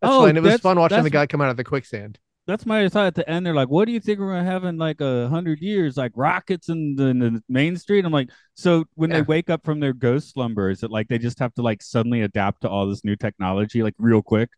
That's 0.00 0.12
Oh, 0.12 0.24
fine. 0.24 0.36
It 0.36 0.42
was 0.42 0.60
fun 0.60 0.78
watching 0.78 1.04
the 1.04 1.10
guy 1.10 1.26
come 1.26 1.40
out 1.40 1.50
of 1.50 1.56
the 1.56 1.62
quicksand. 1.64 2.18
That's 2.46 2.66
my 2.66 2.88
thought 2.88 3.06
at 3.06 3.14
the 3.14 3.28
end. 3.30 3.46
They're 3.46 3.54
like, 3.54 3.68
"What 3.68 3.84
do 3.84 3.92
you 3.92 4.00
think 4.00 4.18
we're 4.18 4.32
gonna 4.32 4.44
have 4.50 4.64
in 4.64 4.76
like 4.76 5.00
a 5.00 5.28
hundred 5.28 5.60
years? 5.60 5.96
Like 5.96 6.12
rockets 6.16 6.68
in 6.68 6.96
the, 6.96 7.06
in 7.06 7.18
the 7.18 7.42
main 7.48 7.76
street?" 7.76 8.04
I'm 8.04 8.12
like, 8.12 8.30
"So 8.54 8.84
when 8.94 9.10
they 9.10 9.22
wake 9.22 9.50
up 9.50 9.64
from 9.64 9.78
their 9.78 9.92
ghost 9.92 10.32
slumber, 10.32 10.70
is 10.70 10.82
it 10.82 10.90
like 10.90 11.08
they 11.08 11.18
just 11.18 11.38
have 11.38 11.54
to 11.54 11.62
like 11.62 11.82
suddenly 11.82 12.22
adapt 12.22 12.62
to 12.62 12.68
all 12.68 12.88
this 12.88 13.04
new 13.04 13.14
technology 13.14 13.82
like 13.82 13.94
real 13.98 14.22
quick?" 14.22 14.50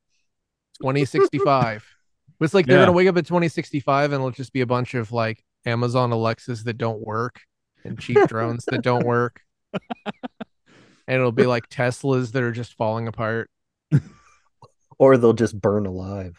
2065. 0.80 1.86
It's 2.40 2.54
like 2.54 2.66
they're 2.66 2.78
Yeah. 2.78 2.86
gonna 2.86 2.96
wake 2.96 3.06
up 3.06 3.16
at 3.18 3.26
2065 3.26 4.06
and 4.10 4.14
it'll 4.20 4.32
just 4.32 4.52
be 4.52 4.62
a 4.62 4.66
bunch 4.66 4.94
of 4.94 5.12
like 5.12 5.44
Amazon 5.64 6.10
Alexas 6.10 6.64
that 6.64 6.76
don't 6.76 7.00
work 7.00 7.40
and 7.84 7.96
cheap 8.00 8.18
drones 8.26 8.64
that 8.64 8.82
don't 8.82 9.06
work. 9.06 9.42
And 11.06 11.20
it'll 11.20 11.30
be 11.30 11.46
like 11.46 11.68
Teslas 11.68 12.32
that 12.32 12.42
are 12.42 12.50
just 12.50 12.74
falling 12.74 13.06
apart. 13.06 13.48
Or 14.98 15.16
they'll 15.16 15.32
just 15.34 15.60
burn 15.60 15.86
alive. 15.86 16.36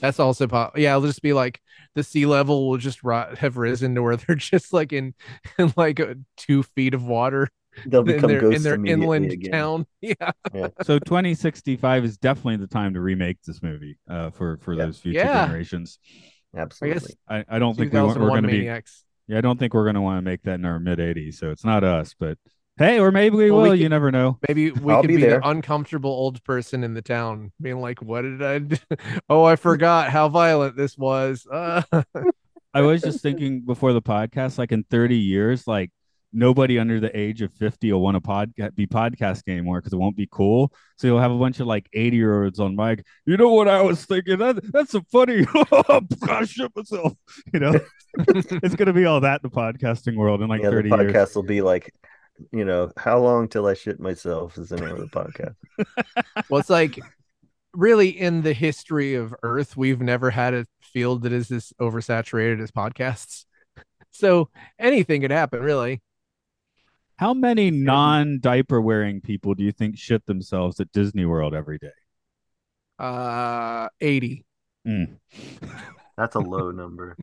That's 0.00 0.18
also 0.20 0.46
po- 0.46 0.72
yeah. 0.76 0.96
It'll 0.96 1.06
just 1.06 1.22
be 1.22 1.32
like 1.32 1.60
the 1.94 2.02
sea 2.02 2.26
level 2.26 2.68
will 2.68 2.78
just 2.78 3.02
ri- 3.04 3.36
have 3.38 3.56
risen 3.56 3.94
to 3.94 4.02
where 4.02 4.16
they're 4.16 4.36
just 4.36 4.72
like 4.72 4.92
in, 4.92 5.14
in 5.58 5.72
like 5.76 6.00
uh, 6.00 6.14
two 6.36 6.62
feet 6.62 6.94
of 6.94 7.04
water 7.04 7.48
They'll 7.86 8.00
in 8.00 8.06
become 8.06 8.28
their 8.30 8.40
ghosts 8.40 8.56
in 8.56 8.62
their 8.62 8.92
inland 8.92 9.32
again. 9.32 9.52
town. 9.52 9.86
Yeah, 10.00 10.68
so 10.82 10.98
2065 10.98 12.04
is 12.04 12.16
definitely 12.18 12.56
the 12.56 12.66
time 12.66 12.94
to 12.94 13.00
remake 13.00 13.38
this 13.46 13.62
movie 13.62 13.98
uh, 14.08 14.30
for 14.30 14.58
for 14.58 14.72
Yeah. 14.74 14.86
those 14.86 14.98
future 14.98 15.18
Yeah. 15.18 15.46
generations. 15.46 15.98
Absolutely. 16.56 17.14
I, 17.28 17.44
I 17.48 17.58
don't 17.58 17.76
think 17.76 17.92
we 17.92 18.00
want, 18.00 18.18
we're 18.18 18.28
going 18.28 18.42
to 18.44 18.48
be. 18.48 18.70
Yeah, 19.28 19.38
I 19.38 19.40
don't 19.40 19.58
think 19.58 19.74
we're 19.74 19.84
going 19.84 19.96
to 19.96 20.00
want 20.00 20.18
to 20.18 20.22
make 20.22 20.42
that 20.44 20.54
in 20.54 20.64
our 20.64 20.78
mid 20.78 20.98
80s. 21.00 21.34
So 21.34 21.50
it's 21.50 21.64
not 21.64 21.84
us, 21.84 22.14
but 22.18 22.38
hey, 22.78 22.98
or 23.00 23.10
maybe 23.10 23.36
we 23.36 23.50
Well, 23.50 23.62
we 23.62 23.68
will. 23.70 23.74
you 23.76 23.88
never 23.88 24.10
know. 24.10 24.38
Maybe 24.48 24.70
we 24.70 24.92
I'll 24.92 25.00
could 25.02 25.08
be 25.08 25.16
be, 25.16 25.22
there. 25.22 25.40
the 25.40 25.48
uncomfortable 25.48 26.10
old 26.10 26.42
person 26.44 26.84
in 26.84 26.94
the 26.94 27.02
town, 27.02 27.52
being 27.60 27.80
like, 27.80 28.02
"What 28.02 28.22
did 28.22 28.42
I? 28.42 28.58
Do? 28.58 28.76
Oh, 29.28 29.44
I 29.44 29.56
forgot 29.56 30.10
how 30.10 30.28
violent 30.28 30.76
this 30.76 30.96
was." 30.96 31.46
Uh, 31.50 31.82
I 32.74 32.82
was 32.82 33.00
just 33.02 33.20
thinking 33.22 33.62
before 33.62 33.92
the 33.92 34.02
podcast, 34.02 34.58
like 34.58 34.70
in 34.72 34.84
30 34.84 35.16
years, 35.16 35.66
like 35.66 35.90
nobody 36.32 36.78
under 36.78 37.00
the 37.00 37.16
age 37.18 37.40
of 37.40 37.50
50 37.54 37.90
will 37.92 38.00
want 38.02 38.16
to 38.16 38.20
podca- 38.20 38.74
be 38.74 38.86
podcasting 38.86 39.48
anymore 39.52 39.80
because 39.80 39.94
it 39.94 39.96
won't 39.96 40.16
be 40.16 40.28
cool. 40.30 40.70
So 40.98 41.06
you'll 41.06 41.20
have 41.20 41.30
a 41.30 41.38
bunch 41.38 41.60
of 41.60 41.66
like 41.66 41.88
80 41.94 42.16
year 42.16 42.44
olds 42.44 42.60
on 42.60 42.76
mic. 42.76 43.06
You 43.24 43.38
know 43.38 43.48
what 43.48 43.68
I 43.68 43.80
was 43.80 44.04
thinking? 44.04 44.38
That, 44.38 44.60
that's 44.72 44.94
a 44.94 45.00
funny. 45.10 45.46
I 46.28 46.44
shit 46.44 46.70
myself. 46.76 47.14
You 47.54 47.60
know, 47.60 47.80
it's 48.18 48.74
gonna 48.74 48.92
be 48.92 49.06
all 49.06 49.20
that 49.20 49.40
in 49.42 49.50
the 49.50 49.56
podcasting 49.56 50.16
world 50.16 50.42
in 50.42 50.48
like 50.48 50.62
yeah, 50.62 50.68
the 50.70 50.82
podcast 50.82 51.12
years. 51.14 51.34
will 51.34 51.42
be 51.44 51.62
like, 51.62 51.94
you 52.52 52.64
know, 52.64 52.90
how 52.96 53.18
long 53.18 53.48
till 53.48 53.66
I 53.66 53.74
shit 53.74 54.00
myself 54.00 54.58
is 54.58 54.68
the 54.68 54.76
name 54.76 54.90
of 54.90 54.98
the 54.98 55.06
podcast. 55.06 55.54
well, 56.48 56.60
it's 56.60 56.70
like 56.70 56.98
really 57.72 58.08
in 58.08 58.42
the 58.42 58.52
history 58.52 59.14
of 59.14 59.34
Earth, 59.42 59.76
we've 59.76 60.00
never 60.00 60.30
had 60.30 60.54
a 60.54 60.66
field 60.80 61.22
that 61.22 61.32
is 61.32 61.48
this 61.48 61.72
oversaturated 61.80 62.62
as 62.62 62.70
podcasts. 62.70 63.44
So 64.12 64.48
anything 64.78 65.20
could 65.20 65.30
happen, 65.30 65.60
really. 65.60 66.00
How 67.16 67.34
many 67.34 67.70
non 67.70 68.40
diaper 68.40 68.80
wearing 68.80 69.20
people 69.20 69.54
do 69.54 69.62
you 69.62 69.72
think 69.72 69.98
shit 69.98 70.24
themselves 70.24 70.80
at 70.80 70.90
Disney 70.90 71.26
World 71.26 71.54
every 71.54 71.76
day? 71.76 71.90
Uh, 72.98 73.88
eighty. 74.00 74.46
Mm. 74.88 75.18
That's 76.16 76.34
a 76.34 76.40
low 76.40 76.70
number. 76.72 77.14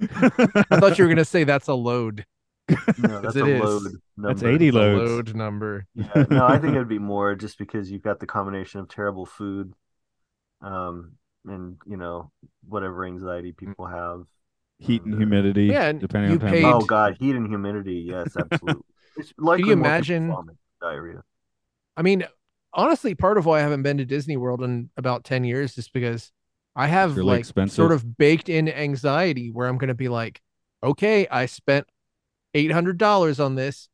I 0.00 0.78
thought 0.78 0.98
you 0.98 1.04
were 1.04 1.08
gonna 1.08 1.24
say 1.24 1.44
that's 1.44 1.68
a 1.68 1.74
load. 1.74 2.26
No, 2.98 3.20
that's 3.22 3.36
it 3.36 3.44
a 3.44 3.54
is. 3.56 3.62
load 3.62 3.82
number. 4.16 4.28
That's 4.34 4.42
80 4.42 4.68
It's 4.68 4.76
a 4.76 4.78
loads. 4.78 5.10
load 5.10 5.34
number. 5.36 5.86
Yeah, 5.94 6.24
no, 6.30 6.46
I 6.46 6.58
think 6.58 6.74
it'd 6.76 6.88
be 6.88 6.98
more 6.98 7.34
just 7.34 7.58
because 7.58 7.90
you've 7.90 8.02
got 8.02 8.20
the 8.20 8.26
combination 8.26 8.80
of 8.80 8.88
terrible 8.88 9.26
food, 9.26 9.72
um, 10.60 11.12
and 11.46 11.76
you 11.86 11.96
know 11.96 12.30
whatever 12.68 13.04
anxiety 13.04 13.52
people 13.52 13.86
have. 13.86 14.24
Heat 14.78 15.02
and 15.04 15.14
Uh, 15.14 15.18
humidity. 15.18 15.64
Yeah, 15.66 15.86
and 15.88 16.00
depending 16.00 16.30
you 16.32 16.36
on 16.36 16.40
time. 16.40 16.50
paid- 16.50 16.64
Oh 16.64 16.80
God, 16.80 17.16
heat 17.20 17.34
and 17.36 17.46
humidity. 17.48 18.04
Yes, 18.06 18.36
absolutely. 18.36 18.82
It's 19.16 19.32
likely 19.36 19.68
you 19.68 19.76
more 19.76 19.84
people 19.84 19.86
imagine- 19.90 20.28
vomit, 20.28 20.56
diarrhea? 20.80 21.22
I 21.98 22.02
mean, 22.02 22.24
honestly, 22.72 23.14
part 23.14 23.36
of 23.36 23.44
why 23.44 23.58
I 23.58 23.60
haven't 23.60 23.82
been 23.82 23.98
to 23.98 24.06
Disney 24.06 24.38
World 24.38 24.62
in 24.62 24.88
about 24.96 25.24
10 25.24 25.44
years 25.44 25.76
is 25.76 25.90
because 25.90 26.32
I 26.74 26.86
have 26.86 27.16
Really 27.18 27.26
like 27.28 27.40
expensive. 27.40 27.74
sort 27.76 27.92
of 27.92 28.16
baked 28.16 28.48
in 28.48 28.70
anxiety 28.70 29.50
where 29.50 29.68
I'm 29.68 29.76
going 29.76 29.88
to 29.88 29.94
be 29.94 30.08
like, 30.08 30.40
okay, 30.82 31.28
I 31.30 31.44
spent 31.44 31.86
$800 32.54 33.40
on 33.40 33.54
this. 33.54 33.88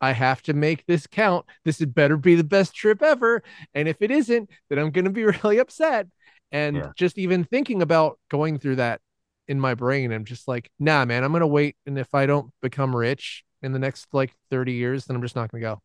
I 0.00 0.12
have 0.12 0.42
to 0.42 0.52
make 0.52 0.84
this 0.86 1.06
count. 1.06 1.46
This 1.64 1.78
had 1.78 1.94
better 1.94 2.16
be 2.16 2.34
the 2.34 2.44
best 2.44 2.74
trip 2.74 3.02
ever. 3.02 3.42
And 3.74 3.88
if 3.88 4.02
it 4.02 4.10
isn't, 4.10 4.50
then 4.68 4.78
I'm 4.78 4.90
going 4.90 5.06
to 5.06 5.10
be 5.10 5.24
really 5.44 5.58
upset. 5.58 6.08
And 6.52 6.76
Yeah. 6.76 6.92
just 6.96 7.18
even 7.18 7.44
thinking 7.44 7.82
about 7.82 8.18
going 8.30 8.58
through 8.58 8.76
that 8.76 9.00
in 9.48 9.60
my 9.60 9.74
brain, 9.74 10.12
I'm 10.12 10.24
just 10.24 10.48
like, 10.48 10.70
nah, 10.78 11.04
man, 11.04 11.24
I'm 11.24 11.32
going 11.32 11.40
to 11.40 11.46
wait. 11.46 11.76
And 11.86 11.98
if 11.98 12.14
I 12.14 12.26
don't 12.26 12.52
become 12.62 12.94
rich 12.94 13.44
in 13.62 13.72
the 13.72 13.78
next 13.78 14.06
like 14.12 14.32
30 14.50 14.72
years, 14.72 15.06
then 15.06 15.16
I'm 15.16 15.22
just 15.22 15.36
not 15.36 15.50
going 15.50 15.62
to 15.62 15.68
go. 15.68 15.82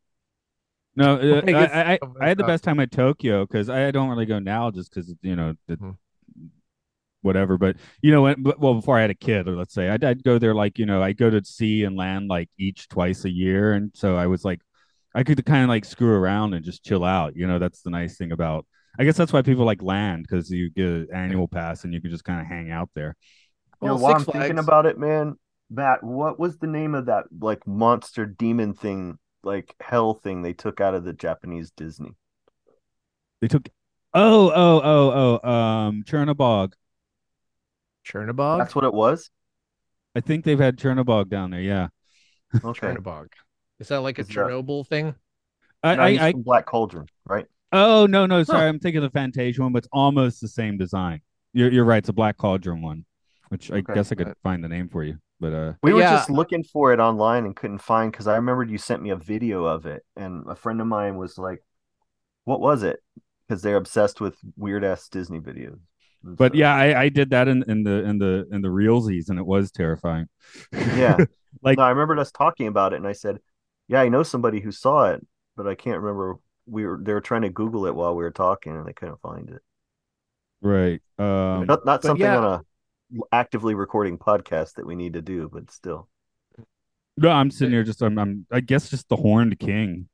No, 0.96 1.16
uh, 1.16 1.42
I, 1.52 1.94
I, 1.94 2.00
oh 2.02 2.14
I 2.20 2.28
had 2.28 2.38
the 2.38 2.44
best 2.44 2.64
time 2.64 2.80
at 2.80 2.92
Tokyo 2.92 3.46
because 3.46 3.70
I 3.70 3.92
don't 3.92 4.10
really 4.10 4.26
go 4.26 4.40
now 4.40 4.72
just 4.72 4.94
because 4.94 5.14
you 5.22 5.36
know 5.36 5.56
the, 5.68 5.80
Mhm. 5.80 5.98
Whatever. 7.22 7.58
But 7.58 7.78
you 8.02 8.12
know, 8.12 8.24
when, 8.24 8.42
but- 8.44 8.60
well, 8.60 8.76
before 8.76 8.98
I 8.98 9.02
had 9.02 9.10
a 9.10 9.16
kid, 9.16 9.48
or 9.48 9.56
let's 9.56 9.74
say 9.74 9.90
I'd, 9.90 10.04
I'd 10.04 10.24
go 10.24 10.38
there 10.38 10.56
like 10.56 10.80
you 10.80 10.86
know 10.86 11.02
I 11.02 11.14
go 11.14 11.30
to 11.30 11.44
sea 11.44 11.84
and 11.84 11.96
land 11.96 12.28
like 12.30 12.50
each 12.58 12.88
twice 12.90 13.26
a 13.26 13.30
year, 13.30 13.74
and 13.74 13.92
so 13.96 14.16
I 14.16 14.28
was 14.28 14.44
like 14.46 14.62
I 15.14 15.24
could 15.24 15.44
kind 15.46 15.64
of 15.64 15.70
like 15.70 15.86
screw 15.86 16.14
around 16.14 16.54
and 16.54 16.64
just 16.64 16.84
chill 16.84 17.04
out. 17.04 17.36
You 17.36 17.48
know, 17.48 17.60
that's 17.60 17.82
the 17.82 17.90
nice 17.90 18.18
thing 18.18 18.32
about. 18.32 18.66
I 18.98 19.06
guess 19.06 19.18
that's 19.18 19.32
why 19.32 19.42
people 19.42 19.66
like 19.66 19.82
land 19.82 20.24
because 20.24 20.50
you 20.50 20.70
get 20.70 20.86
an 20.86 21.08
annual 21.14 21.48
pass 21.48 21.84
and 21.84 21.94
you 21.94 22.02
can 22.02 22.12
just 22.12 22.24
kind 22.24 22.42
of 22.42 22.48
hang 22.48 22.70
out 22.70 22.90
there. 22.96 23.16
You 23.82 23.90
know, 23.90 23.96
while 23.96 24.16
I'm 24.16 24.24
Six 24.24 24.34
thinking 24.34 24.60
about 24.60 24.86
it, 24.86 24.98
man, 24.98 25.36
Matt, 25.70 26.04
what 26.04 26.40
was 26.40 26.58
the 26.58 26.68
name 26.68 26.96
of 26.96 27.06
that 27.06 27.26
like 27.40 27.66
monster 27.66 28.26
demon 28.26 28.74
thing, 28.74 29.18
like 29.44 29.74
hell 29.80 30.14
thing 30.14 30.42
they 30.42 30.54
took 30.54 30.82
out 30.82 30.96
of 30.96 31.04
the 31.06 31.14
Japanese 31.14 31.72
Disney? 31.72 32.12
They 33.42 33.48
took. 33.48 33.70
Oh, 34.14 34.52
oh, 34.54 34.82
oh, 34.84 35.40
oh, 35.44 35.50
um, 35.50 36.04
Chernobog. 36.04 36.74
Chernobog? 38.12 38.57
That's 38.60 38.76
what 38.76 38.84
it 38.86 38.93
was. 38.93 39.30
I 40.16 40.22
think 40.22 40.43
they've 40.45 40.60
had 40.60 40.78
Chernobog 40.78 41.30
down 41.30 41.51
there. 41.51 41.62
Yeah, 41.62 41.89
Okay. 42.64 42.88
Chernobog. 42.88 43.28
Is 43.80 43.88
that 43.89 43.99
like 44.01 44.18
a 44.18 44.22
Is 44.22 44.28
that- 44.28 44.36
Chernobyl 44.36 44.86
thing? 44.88 45.16
I, 45.84 45.95
No, 45.95 46.01
I, 46.03 46.07
I 46.28 46.34
Black 46.34 46.66
Cauldron, 46.66 47.05
right? 47.26 47.45
Oh 47.72 48.05
no, 48.07 48.26
no, 48.26 48.43
sorry, 48.43 48.68
I'm 48.68 48.80
thinking 48.80 49.03
of 49.03 49.12
the 49.12 49.18
Fantasia 49.18 49.62
one, 49.62 49.72
but 49.72 49.80
it's 49.80 49.89
almost 49.93 50.41
the 50.41 50.47
same 50.47 50.78
design. 50.78 51.22
You're 51.53 51.72
you're 51.72 51.86
right, 51.86 51.99
it's 51.99 52.10
a 52.10 52.14
black 52.14 52.36
cauldron 52.38 52.82
one, 52.82 53.05
which 53.49 53.72
I 53.72 53.76
Okay. 53.78 53.93
guess 53.93 54.12
I 54.12 54.16
could 54.16 54.28
Uh, 54.30 54.34
find 54.43 54.64
the 54.64 54.68
name 54.68 54.89
for 54.89 55.03
you. 55.03 55.18
But 55.39 55.53
uh 55.53 55.74
We 55.84 55.93
were 55.93 56.01
Yeah. 56.01 56.12
just 56.18 56.30
looking 56.30 56.64
for 56.64 56.91
it 56.91 56.99
online 56.99 57.45
and 57.45 57.55
couldn't 57.55 57.78
find 57.80 58.12
because 58.12 58.28
I 58.28 58.36
remembered 58.36 58.70
you 58.70 58.78
sent 58.78 59.01
me 59.01 59.12
a 59.12 59.16
video 59.16 59.64
of 59.66 59.86
it, 59.86 60.03
and 60.18 60.43
a 60.49 60.55
friend 60.55 60.82
of 60.82 60.88
mine 60.88 61.16
was 61.16 61.38
like, 61.38 61.64
"What 62.43 62.60
was 62.60 62.84
it?" 62.84 62.99
Because 63.47 63.62
they're 63.62 63.78
obsessed 63.78 64.20
with 64.20 64.36
weird 64.57 64.84
ass 64.84 65.07
Disney 65.07 65.39
videos. 65.39 65.80
And 66.24 66.38
but 66.38 66.56
yeah, 66.56 66.74
I, 66.74 67.04
I 67.04 67.10
did 67.10 67.30
that 67.32 67.48
in, 67.48 67.64
in 67.68 67.84
the 67.84 68.04
in 68.04 68.18
the 68.20 68.48
in 68.52 68.62
the 68.62 68.68
realsies 68.68 69.30
and 69.30 69.40
it 69.40 69.46
was 69.46 69.72
terrifying. 69.72 70.28
Yeah. 70.72 71.18
like 71.62 71.78
no, 71.78 71.84
I 71.84 71.90
remembered 71.90 72.20
us 72.20 72.32
talking 72.32 72.68
about 72.68 72.94
it, 72.94 72.98
and 72.98 73.08
I 73.08 73.14
said, 73.14 73.40
"Yeah, 73.88 74.02
I 74.02 74.10
know 74.10 74.24
somebody 74.24 74.60
who 74.60 74.72
saw 74.72 75.12
it, 75.12 75.26
but 75.56 75.68
I 75.68 75.76
can't 75.76 76.00
remember." 76.00 76.40
We 76.66 76.86
were 76.86 77.00
they 77.02 77.14
were 77.14 77.22
trying 77.22 77.42
to 77.42 77.50
Google 77.50 77.88
it 77.88 77.96
while 77.96 78.16
we 78.16 78.24
were 78.24 78.32
talking, 78.32 78.76
and 78.76 78.88
they 78.88 78.94
couldn't 78.94 79.22
find 79.22 79.50
it. 79.50 79.62
right. 80.62 81.02
Um 81.18 81.66
not 81.66 81.86
not 81.86 82.04
something 82.04 82.26
yeah. 82.26 82.38
on 82.38 82.44
a 82.44 82.64
actively 83.32 83.74
recording 83.74 84.18
podcast 84.18 84.76
that 84.76 84.86
we 84.86 84.96
need 84.96 85.14
to 85.14 85.22
do, 85.22 85.50
but 85.52 85.72
still. 85.72 86.08
no, 87.18 87.30
I'm 87.30 87.50
sitting 87.50 87.74
here 87.74 87.84
just 87.84 88.04
I'm, 88.04 88.20
I'm 88.20 88.46
I 88.52 88.60
guess 88.60 88.90
just 88.90 89.10
the 89.10 89.16
horned 89.16 89.58
king. 89.58 90.10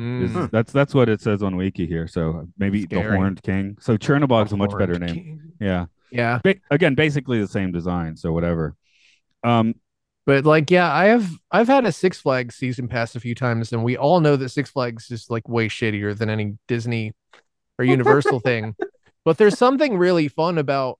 Mm. 0.00 0.50
That's 0.50 0.72
that's 0.72 0.94
what 0.94 1.08
it 1.08 1.20
says 1.20 1.42
on 1.42 1.56
Wiki 1.56 1.86
here. 1.86 2.06
So 2.06 2.48
maybe 2.58 2.84
the 2.84 3.02
horned 3.02 3.42
king. 3.42 3.78
So 3.80 3.96
Chernobog's 3.96 4.52
a 4.52 4.56
much 4.56 4.76
better 4.76 4.98
name. 4.98 5.14
King. 5.14 5.52
Yeah. 5.60 5.86
Yeah. 6.10 6.40
Ba- 6.44 6.56
again, 6.70 6.94
basically 6.94 7.40
the 7.40 7.48
same 7.48 7.72
design, 7.72 8.16
so 8.16 8.32
whatever. 8.32 8.76
Um 9.42 9.74
But 10.26 10.44
like, 10.44 10.70
yeah, 10.70 10.92
I 10.92 11.06
have 11.06 11.30
I've 11.50 11.68
had 11.68 11.86
a 11.86 11.92
Six 11.92 12.20
Flags 12.20 12.56
season 12.56 12.88
pass 12.88 13.16
a 13.16 13.20
few 13.20 13.34
times, 13.34 13.72
and 13.72 13.82
we 13.82 13.96
all 13.96 14.20
know 14.20 14.36
that 14.36 14.50
Six 14.50 14.70
Flags 14.70 15.10
is 15.10 15.30
like 15.30 15.48
way 15.48 15.68
shittier 15.68 16.16
than 16.16 16.28
any 16.28 16.58
Disney 16.68 17.12
or 17.78 17.84
Universal 17.96 18.40
thing. 18.40 18.74
But 19.24 19.38
there's 19.38 19.58
something 19.58 19.96
really 19.96 20.28
fun 20.28 20.58
about 20.58 20.98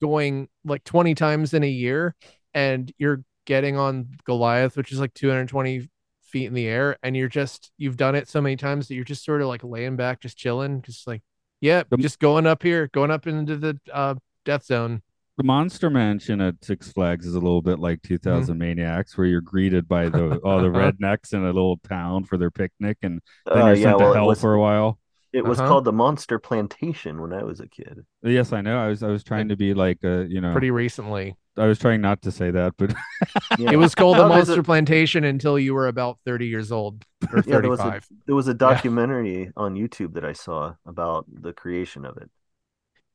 going 0.00 0.48
like 0.64 0.82
20 0.84 1.14
times 1.14 1.52
in 1.52 1.62
a 1.62 1.68
year 1.68 2.14
and 2.54 2.90
you're 2.98 3.22
getting 3.44 3.76
on 3.76 4.08
Goliath, 4.24 4.76
which 4.76 4.92
is 4.92 4.98
like 4.98 5.14
220 5.14 5.88
feet 6.30 6.46
in 6.46 6.54
the 6.54 6.66
air, 6.68 6.96
and 7.02 7.16
you're 7.16 7.28
just 7.28 7.72
you've 7.78 7.96
done 7.96 8.14
it 8.14 8.28
so 8.28 8.40
many 8.40 8.56
times 8.56 8.88
that 8.88 8.94
you're 8.94 9.04
just 9.04 9.24
sort 9.24 9.42
of 9.42 9.48
like 9.48 9.64
laying 9.64 9.96
back, 9.96 10.20
just 10.20 10.36
chilling, 10.38 10.82
just 10.82 11.06
like, 11.06 11.22
yeah 11.60 11.82
The- 11.90 11.98
just 11.98 12.18
going 12.20 12.46
up 12.46 12.62
here, 12.62 12.88
going 12.92 13.10
up 13.10 13.26
into 13.26 13.56
the 13.56 13.78
uh 13.92 14.14
death 14.44 14.64
zone. 14.64 15.02
the 15.36 15.44
Monster 15.44 15.90
Mansion 15.90 16.40
at 16.40 16.62
Six 16.64 16.92
Flags 16.92 17.26
is 17.26 17.34
a 17.34 17.40
little 17.40 17.62
bit 17.62 17.78
like 17.78 18.02
2000 18.02 18.58
Maniacs, 18.58 19.16
where 19.16 19.26
you're 19.26 19.40
greeted 19.40 19.88
by 19.88 20.08
the 20.08 20.36
all 20.44 20.60
the 20.60 20.68
rednecks 20.80 21.32
in 21.32 21.42
a 21.42 21.46
little 21.46 21.78
town 21.88 22.24
for 22.24 22.36
their 22.38 22.50
picnic, 22.50 22.98
and 23.02 23.20
then 23.52 23.62
Uh, 23.62 23.66
you're 23.68 23.74
yeah, 23.76 23.82
sent 23.82 23.98
well, 23.98 24.12
to 24.12 24.12
it 24.12 24.14
hell 24.14 24.26
was, 24.26 24.40
for 24.40 24.54
a 24.54 24.60
while. 24.60 24.98
It 25.32 25.44
was 25.44 25.58
Uh-huh. 25.60 25.68
called 25.68 25.84
the 25.84 25.92
Monster 25.92 26.38
Plantation 26.38 27.20
when 27.20 27.32
I 27.32 27.42
was 27.44 27.60
a 27.60 27.68
kid. 27.68 28.04
Yes, 28.22 28.52
I 28.52 28.60
know. 28.60 28.78
I 28.78 28.88
was 28.88 29.02
I 29.02 29.08
was 29.08 29.22
trying 29.24 29.48
to 29.48 29.56
be 29.56 29.74
like 29.74 29.98
uh, 30.04 30.20
you 30.20 30.40
know, 30.40 30.52
Pretty 30.52 30.70
recently. 30.70 31.36
I 31.56 31.66
was 31.66 31.78
trying 31.78 32.00
not 32.00 32.22
to 32.22 32.32
say 32.32 32.50
that, 32.52 32.74
but 32.78 32.94
Yeah. 33.58 33.72
It 33.72 33.76
was 33.76 33.94
called 33.94 34.16
the 34.16 34.22
No, 34.26 34.34
there's 34.34 34.48
a- 34.48 34.52
Monster 34.52 34.62
Plantation 34.62 35.24
until 35.24 35.58
you 35.58 35.74
were 35.74 35.88
about 35.88 36.18
30 36.24 36.46
years 36.46 36.72
old 36.72 37.04
or 37.32 37.38
Yeah, 37.46 37.60
there 37.60 37.70
was 37.70 37.80
a 37.80 37.84
35. 37.84 38.08
there 38.26 38.34
was 38.36 38.48
a 38.48 38.54
documentary 38.54 39.52
on 39.56 39.74
YouTube 39.74 40.14
that 40.14 40.24
I 40.24 40.32
saw 40.32 40.74
about 40.86 41.26
the 41.30 41.52
creation 41.52 42.04
of 42.04 42.16
it. 42.16 42.30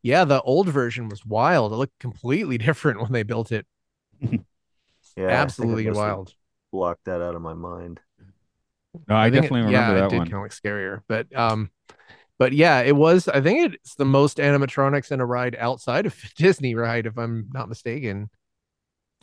Yeah, 0.03 0.23
the 0.25 0.41
old 0.43 0.69
version 0.69 1.09
was 1.09 1.25
wild. 1.25 1.71
It 1.73 1.77
looked 1.77 1.97
completely 1.99 2.57
different 2.69 3.01
when 3.01 3.11
they 3.11 3.23
built 3.23 3.51
it. 3.51 3.65
Yeah, 5.17 5.27
I 5.27 5.29
I 5.29 5.31
Absolutely 5.31 5.85
must 5.85 5.97
have 5.97 6.05
wild. 6.07 6.33
Blocked 6.73 7.05
that 7.05 7.21
out 7.21 7.35
of 7.35 7.41
my 7.41 7.53
mind. 7.53 8.01
no, 9.07 9.15
I, 9.15 9.29
think 9.29 9.37
it- 9.37 9.41
definitely 9.47 9.71
yeah, 9.71 9.87
remember 9.91 9.97
it 9.97 10.01
that 10.01 10.09
did 10.09 10.17
one. 10.17 10.27
kind 10.27 10.35
of 10.37 10.41
look 10.43 10.51
scarier, 10.51 11.01
but 11.07 11.33
um, 11.35 11.71
but 12.39 12.53
yeah, 12.53 12.81
it 12.81 12.95
was. 12.95 13.27
I 13.27 13.41
think 13.41 13.73
it's 13.73 13.95
the 13.95 14.05
most 14.05 14.37
animatronics 14.37 15.11
in 15.11 15.19
a 15.21 15.25
ride 15.25 15.55
outside 15.59 16.05
of 16.05 16.15
Disney 16.37 16.75
ride, 16.75 17.05
if 17.05 17.17
I'm 17.17 17.49
not 17.53 17.69
mistaken. 17.69 18.29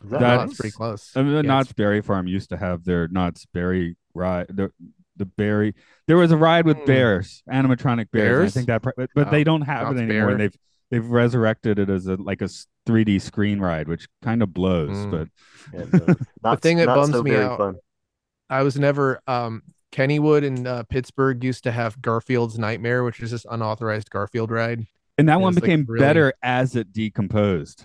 That 0.04 0.20
That's- 0.20 0.48
That's 0.48 0.60
pretty 0.60 0.72
close. 0.74 1.12
I 1.14 1.22
mean, 1.22 1.30
the 1.32 1.36
Yeah, 1.36 1.42
Knott's 1.42 1.72
Berry 1.72 2.00
Farm 2.02 2.26
used 2.26 2.48
to 2.50 2.56
have 2.56 2.84
their 2.84 3.08
Knott's 3.08 3.46
Berry 3.46 3.96
ride. 4.14 4.46
The 4.48 4.70
the 5.16 5.26
berry. 5.26 5.74
There 6.08 6.16
was 6.16 6.32
a 6.32 6.36
ride 6.38 6.64
with 6.64 6.78
Hmm. 6.78 6.86
bears, 6.86 7.42
animatronic 7.48 8.10
bears. 8.10 8.38
and 8.40 8.46
I 8.46 8.50
think 8.50 8.66
that, 8.68 8.82
but, 8.96 9.10
but 9.14 9.28
Oh, 9.28 9.30
they 9.30 9.44
don't 9.44 9.60
have 9.60 9.88
Knott's 9.88 10.00
it 10.00 10.04
anymore. 10.10 10.28
Bear. 10.28 10.38
they've 10.38 10.56
they've 10.90 11.06
resurrected 11.06 11.78
it 11.78 11.90
as 11.90 12.06
a 12.06 12.16
like 12.16 12.40
a 12.40 12.48
three 12.86 13.04
D 13.04 13.18
screen 13.18 13.60
ride, 13.60 13.88
which 13.88 14.08
kind 14.22 14.42
of 14.42 14.52
blows. 14.54 14.96
Hmm. 15.04 15.10
But 15.10 15.28
Yeah, 15.74 15.80
it 15.80 15.90
does. 16.06 16.16
Not, 16.42 16.62
thing 16.62 16.78
that 16.78 16.86
bums 16.86 17.12
so 17.12 17.22
me 17.22 17.36
out- 17.36 17.58
fun. 17.58 17.74
I 18.50 18.62
was 18.62 18.78
never 18.78 19.20
um 19.28 19.62
Kennywood 19.92 20.42
in 20.42 20.66
uh, 20.66 20.82
Pittsburgh 20.84 21.44
used 21.44 21.62
to 21.64 21.70
have 21.72 22.00
Garfield's 22.02 22.58
Nightmare, 22.58 23.04
which 23.04 23.20
is 23.20 23.30
this 23.30 23.46
unauthorized 23.50 24.10
Garfield 24.10 24.50
ride. 24.50 24.86
and 25.18 25.28
that 25.28 25.34
It 25.36 25.40
one 25.40 25.48
was, 25.50 25.56
like, 25.56 25.62
became 25.64 25.84
really- 25.86 26.00
better 26.04 26.32
as 26.42 26.74
it 26.74 26.92
decomposed. 26.92 27.84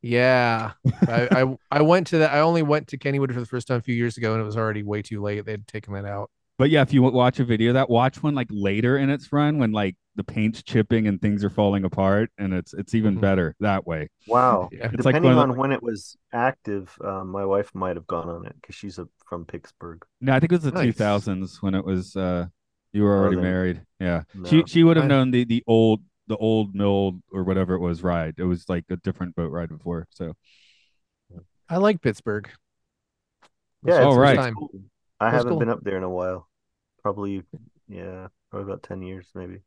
Yeah, 0.00 0.72
I, 1.08 1.28
I 1.42 1.56
I 1.78 1.82
went 1.82 2.06
to 2.08 2.18
that. 2.18 2.32
I 2.32 2.38
only 2.40 2.62
went 2.62 2.86
to 2.88 2.98
Kennywood 2.98 3.34
for 3.34 3.40
the 3.40 3.46
first 3.46 3.66
time 3.66 3.78
a 3.78 3.82
few 3.82 3.96
years 3.96 4.16
ago, 4.16 4.32
and 4.32 4.40
it 4.40 4.44
was 4.44 4.56
already 4.56 4.84
way 4.84 5.02
too 5.02 5.20
late. 5.20 5.44
They'd 5.44 5.66
taken 5.66 5.92
that 5.94 6.04
out. 6.04 6.30
But 6.58 6.70
yeah, 6.70 6.82
if 6.82 6.92
you 6.92 7.02
watch 7.02 7.38
a 7.38 7.44
video 7.44 7.70
of 7.70 7.74
that, 7.74 7.88
watch 7.88 8.20
one 8.22 8.34
like 8.34 8.48
later 8.50 8.98
in 8.98 9.10
its 9.10 9.32
run 9.32 9.58
when 9.58 9.70
like 9.70 9.94
the 10.16 10.24
paint's 10.24 10.60
chipping 10.64 11.06
and 11.06 11.22
things 11.22 11.44
are 11.44 11.50
falling 11.50 11.84
apart, 11.84 12.30
and 12.36 12.52
it's 12.52 12.74
it's 12.74 12.94
even 12.96 13.16
Mhm. 13.16 13.20
better 13.20 13.54
that 13.60 13.86
way. 13.86 14.08
Wow. 14.26 14.68
Yeah. 14.72 14.86
It's 14.92 14.96
Depending 15.04 15.22
one 15.22 15.32
of 15.34 15.38
on 15.38 15.48
the- 15.50 15.54
when 15.54 15.70
it 15.70 15.82
was 15.82 16.16
active, 16.32 16.92
um, 17.04 17.28
my 17.28 17.44
wife 17.44 17.72
might 17.74 17.94
have 17.94 18.08
gone 18.08 18.28
on 18.28 18.44
it 18.44 18.56
because 18.60 18.74
she's 18.74 18.98
a, 18.98 19.08
from 19.26 19.44
Pittsburgh. 19.44 20.04
No, 20.20 20.34
I 20.34 20.40
think 20.40 20.50
it 20.50 20.56
was 20.56 20.64
the 20.64 20.72
Nice. 20.72 20.86
two 20.86 20.92
thousands 20.92 21.62
when 21.62 21.74
it 21.76 21.84
was 21.84 22.16
uh 22.16 22.46
you 22.92 23.04
were 23.04 23.16
already 23.16 23.36
then- 23.36 23.44
married. 23.44 23.82
Yeah. 24.00 24.24
She 24.46 24.58
No. 24.58 24.64
she 24.66 24.82
would 24.82 24.96
have 24.96 25.04
I- 25.04 25.08
known 25.08 25.30
the 25.30 25.44
the 25.44 25.62
old 25.68 26.02
the 26.26 26.36
old 26.38 26.74
mill 26.74 27.20
or 27.30 27.44
whatever 27.44 27.74
it 27.74 27.80
was 27.80 28.02
ride. 28.02 28.34
It 28.36 28.44
was 28.44 28.68
like 28.68 28.84
a 28.90 28.96
different 28.96 29.36
boat 29.36 29.52
ride 29.52 29.68
before. 29.68 30.08
So 30.10 30.34
I 31.68 31.76
like 31.76 32.00
Pittsburgh. 32.02 32.50
Yeah, 33.84 34.00
Oh, 34.02 34.16
right. 34.16 34.36
it's 34.38 34.54
cool. 34.56 34.70
I 35.20 35.30
haven't 35.30 35.50
cool. 35.50 35.58
been 35.60 35.68
up 35.68 35.82
there 35.84 35.96
in 35.96 36.02
a 36.02 36.08
while. 36.10 36.47
Probably, 37.08 37.42
yeah, 37.88 38.28
probably 38.50 38.70
about 38.70 38.82
10 38.82 39.00
years 39.02 39.28
maybe. 39.34 39.60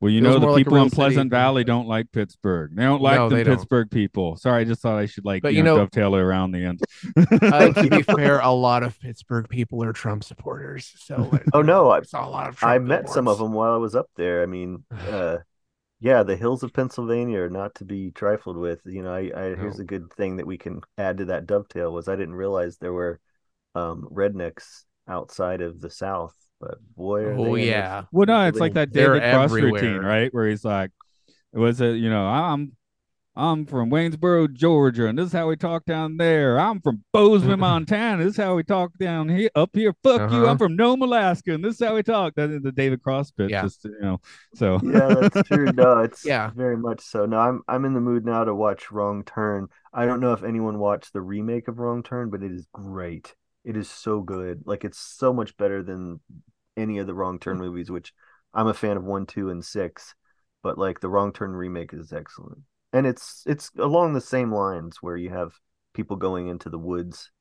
well, 0.00 0.10
you 0.10 0.22
know 0.22 0.34
the 0.34 0.40
more 0.40 0.52
like 0.52 0.60
people 0.64 0.76
in 0.78 0.88
Pleasant 0.88 1.26
city. 1.26 1.28
Valley 1.28 1.62
don't 1.62 1.86
like 1.86 2.10
Pittsburgh. 2.10 2.74
They 2.74 2.84
don't 2.84 3.02
like 3.02 3.16
No, 3.16 3.28
the 3.28 3.36
they 3.36 3.44
don't. 3.44 3.56
Pittsburgh 3.56 3.90
people. 3.90 4.36
Sorry, 4.36 4.62
I 4.62 4.64
just 4.64 4.80
thought 4.80 4.98
I 4.98 5.04
should 5.04 5.26
like 5.26 5.42
But 5.42 5.52
you 5.52 5.58
you 5.58 5.62
know, 5.64 5.74
know- 5.74 5.82
dovetail 5.82 6.14
it 6.14 6.20
around 6.20 6.52
the 6.52 6.64
end. 6.64 6.80
Uh, 7.16 7.72
to 7.82 7.90
be 7.90 8.02
fair, 8.02 8.40
a 8.40 8.50
lot 8.50 8.82
of 8.82 8.98
Pittsburgh 9.00 9.46
people 9.48 9.82
are 9.84 9.92
Trump 9.92 10.24
supporters. 10.24 10.92
So 10.96 11.30
Oh, 11.52 11.60
no, 11.62 11.90
I- 11.90 12.00
saw 12.02 12.26
a 12.26 12.30
lot 12.30 12.48
of 12.48 12.56
Trump 12.56 12.72
I 12.72 12.78
met 12.78 13.10
some 13.10 13.28
of 13.28 13.36
them 13.38 13.52
while 13.52 13.74
I 13.74 13.78
was 13.78 13.94
up 13.94 14.08
there. 14.16 14.42
I 14.42 14.46
mean, 14.46 14.84
uh, 14.90 15.38
yeah, 16.00 16.22
the 16.22 16.36
hills 16.36 16.62
of 16.62 16.72
Pennsylvania 16.72 17.40
are 17.40 17.50
not 17.50 17.74
to 17.76 17.84
be 17.84 18.10
trifled 18.10 18.56
with. 18.56 18.80
You 18.86 19.02
know, 19.02 19.12
I, 19.14 19.30
I 19.36 19.54
here's 19.54 19.80
a 19.80 19.84
good 19.84 20.10
thing 20.14 20.36
that 20.36 20.46
we 20.46 20.56
can 20.56 20.80
add 20.96 21.18
to 21.18 21.26
that 21.26 21.46
dovetail 21.46 21.92
was 21.92 22.08
I 22.08 22.16
didn't 22.16 22.34
realize 22.36 22.78
there 22.78 22.92
were 22.92 23.20
um, 23.74 24.08
rednecks 24.10 24.84
outside 25.08 25.60
of 25.62 25.80
the 25.80 25.88
South, 25.90 26.34
but 26.60 26.78
boy, 26.96 27.22
are 27.22 27.34
Oh 27.34 27.54
they 27.56 27.68
yeah, 27.68 28.04
well, 28.12 28.26
no, 28.26 28.46
it's 28.48 28.58
like 28.58 28.74
that 28.74 28.92
David 28.92 29.22
Cross 29.22 29.52
routine, 29.52 29.98
right? 29.98 30.32
Where 30.32 30.48
he's 30.48 30.64
like, 30.64 30.90
it 31.52 31.58
was 31.58 31.80
a 31.80 31.96
you 31.96 32.10
know 32.10 32.26
I'm. 32.26 32.72
I'm 33.38 33.66
from 33.66 33.90
Waynesboro, 33.90 34.48
Georgia, 34.54 35.08
and 35.08 35.18
this 35.18 35.26
is 35.26 35.32
how 35.34 35.46
we 35.46 35.56
talk 35.56 35.84
down 35.84 36.16
there. 36.16 36.58
I'm 36.58 36.80
from 36.80 37.04
Bozeman, 37.12 37.60
Montana. 37.60 38.24
This 38.24 38.38
is 38.38 38.42
how 38.42 38.54
we 38.54 38.62
talk 38.62 38.96
down 38.98 39.28
here, 39.28 39.50
up 39.54 39.68
here. 39.74 39.94
Fuck 40.02 40.30
you. 40.32 40.38
Uh-huh. 40.38 40.46
I'm 40.46 40.56
from 40.56 40.74
Nome, 40.74 41.02
Alaska, 41.02 41.52
and 41.52 41.62
this 41.62 41.74
is 41.78 41.86
how 41.86 41.94
we 41.96 42.02
talk. 42.02 42.32
That 42.36 42.48
is 42.48 42.62
the 42.62 42.72
David 42.72 43.02
Cross 43.02 43.32
bit. 43.32 43.50
Yeah. 43.50 43.60
Just 43.60 43.84
you 43.84 43.94
know, 44.00 44.22
so 44.54 44.80
yeah, 44.82 45.14
that's 45.20 45.46
true. 45.48 45.66
No, 45.74 45.98
it's 45.98 46.24
Yeah. 46.24 46.50
very 46.56 46.78
much 46.78 47.02
so. 47.02 47.26
No, 47.26 47.38
I'm 47.38 47.60
I'm 47.68 47.84
in 47.84 47.92
the 47.92 48.00
mood 48.00 48.24
now 48.24 48.42
to 48.44 48.54
watch 48.54 48.90
Wrong 48.90 49.22
Turn. 49.22 49.68
I 49.92 50.06
don't 50.06 50.20
know 50.20 50.32
if 50.32 50.42
anyone 50.42 50.78
watched 50.78 51.12
the 51.12 51.20
remake 51.20 51.68
of 51.68 51.78
Wrong 51.78 52.02
Turn, 52.02 52.30
but 52.30 52.42
it 52.42 52.52
is 52.52 52.66
great. 52.72 53.34
It 53.66 53.76
is 53.76 53.90
so 53.90 54.20
good. 54.20 54.62
Like 54.64 54.84
it's 54.84 54.98
so 54.98 55.32
much 55.32 55.56
better 55.56 55.82
than 55.82 56.20
any 56.76 56.98
of 56.98 57.08
the 57.08 57.14
Wrong 57.14 57.40
Turn 57.40 57.58
movies, 57.58 57.90
which 57.90 58.14
I'm 58.54 58.68
a 58.68 58.74
fan 58.74 58.96
of 58.96 59.02
one, 59.02 59.26
two, 59.26 59.50
and 59.50 59.62
six. 59.62 60.14
But 60.62 60.78
like 60.78 61.00
the 61.00 61.08
Wrong 61.08 61.32
Turn 61.32 61.50
remake 61.50 61.92
is 61.92 62.12
excellent. 62.12 62.60
And 62.92 63.08
it's 63.08 63.42
it's 63.44 63.72
along 63.76 64.12
the 64.12 64.20
same 64.20 64.52
lines 64.52 64.98
where 65.00 65.16
you 65.16 65.30
have 65.30 65.52
people 65.94 66.14
going 66.16 66.46
into 66.46 66.70
the 66.70 66.78
woods, 66.78 67.32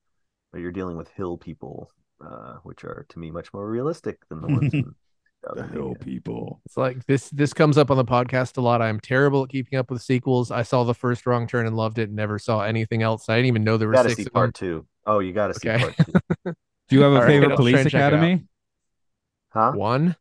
but 0.52 0.62
you're 0.62 0.72
dealing 0.72 0.98
with 0.98 1.10
hill 1.10 1.38
people, 1.38 1.92
uh, 2.26 2.56
which 2.64 2.84
are 2.84 3.06
to 3.10 3.20
me 3.20 3.30
much 3.30 3.54
more 3.54 3.70
realistic 3.70 4.28
than 4.28 4.42
the 4.42 4.48
ones 4.48 4.74
in 4.74 4.96
the 5.56 5.68
hill 5.68 5.94
people. 6.00 6.60
It's 6.66 6.76
like 6.76 7.06
this. 7.06 7.30
This 7.30 7.54
comes 7.54 7.78
up 7.78 7.92
on 7.92 7.98
the 7.98 8.04
podcast 8.04 8.58
a 8.58 8.62
lot. 8.62 8.82
I'm 8.82 9.00
terrible 9.00 9.44
at 9.44 9.50
keeping 9.50 9.78
up 9.78 9.92
with 9.92 10.02
sequels. 10.02 10.50
I 10.50 10.64
saw 10.64 10.84
the 10.86 10.96
first 10.96 11.28
Wrong 11.28 11.46
Turn 11.46 11.68
and 11.68 11.76
loved 11.76 12.00
it. 12.00 12.10
Never 12.10 12.40
saw 12.40 12.62
anything 12.62 13.04
else. 13.04 13.30
I 13.30 13.36
didn't 13.36 13.50
even 13.50 13.64
know 13.64 13.78
there 13.78 13.94
You 13.94 13.98
were 13.98 14.10
six 14.10 14.24
see 14.24 14.30
part 14.30 14.56
two. 14.56 14.88
Oh, 15.06 15.20
you 15.20 15.34
gotta 15.34 15.54
see 15.54 15.70
Okay. 15.70 15.80
part. 15.84 15.96
Do 16.88 16.96
you 16.96 17.02
have 17.02 17.12
a 17.14 17.16
All 17.16 17.22
right, 17.22 17.28
favorite 17.28 17.52
I'll 17.52 17.58
police 17.58 17.76
and 17.78 17.90
check 17.90 18.00
it 18.00 18.04
out. 18.04 18.14
academy? 18.14 18.46
Huh? 19.50 19.72
One. 19.74 20.16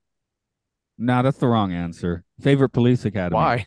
No, 0.99 1.23
that's 1.23 1.39
the 1.39 1.49
wrong 1.49 1.73
answer. 1.73 2.25
Favorite 2.41 2.71
police 2.71 3.05
academy. 3.05 3.35
Why? 3.37 3.67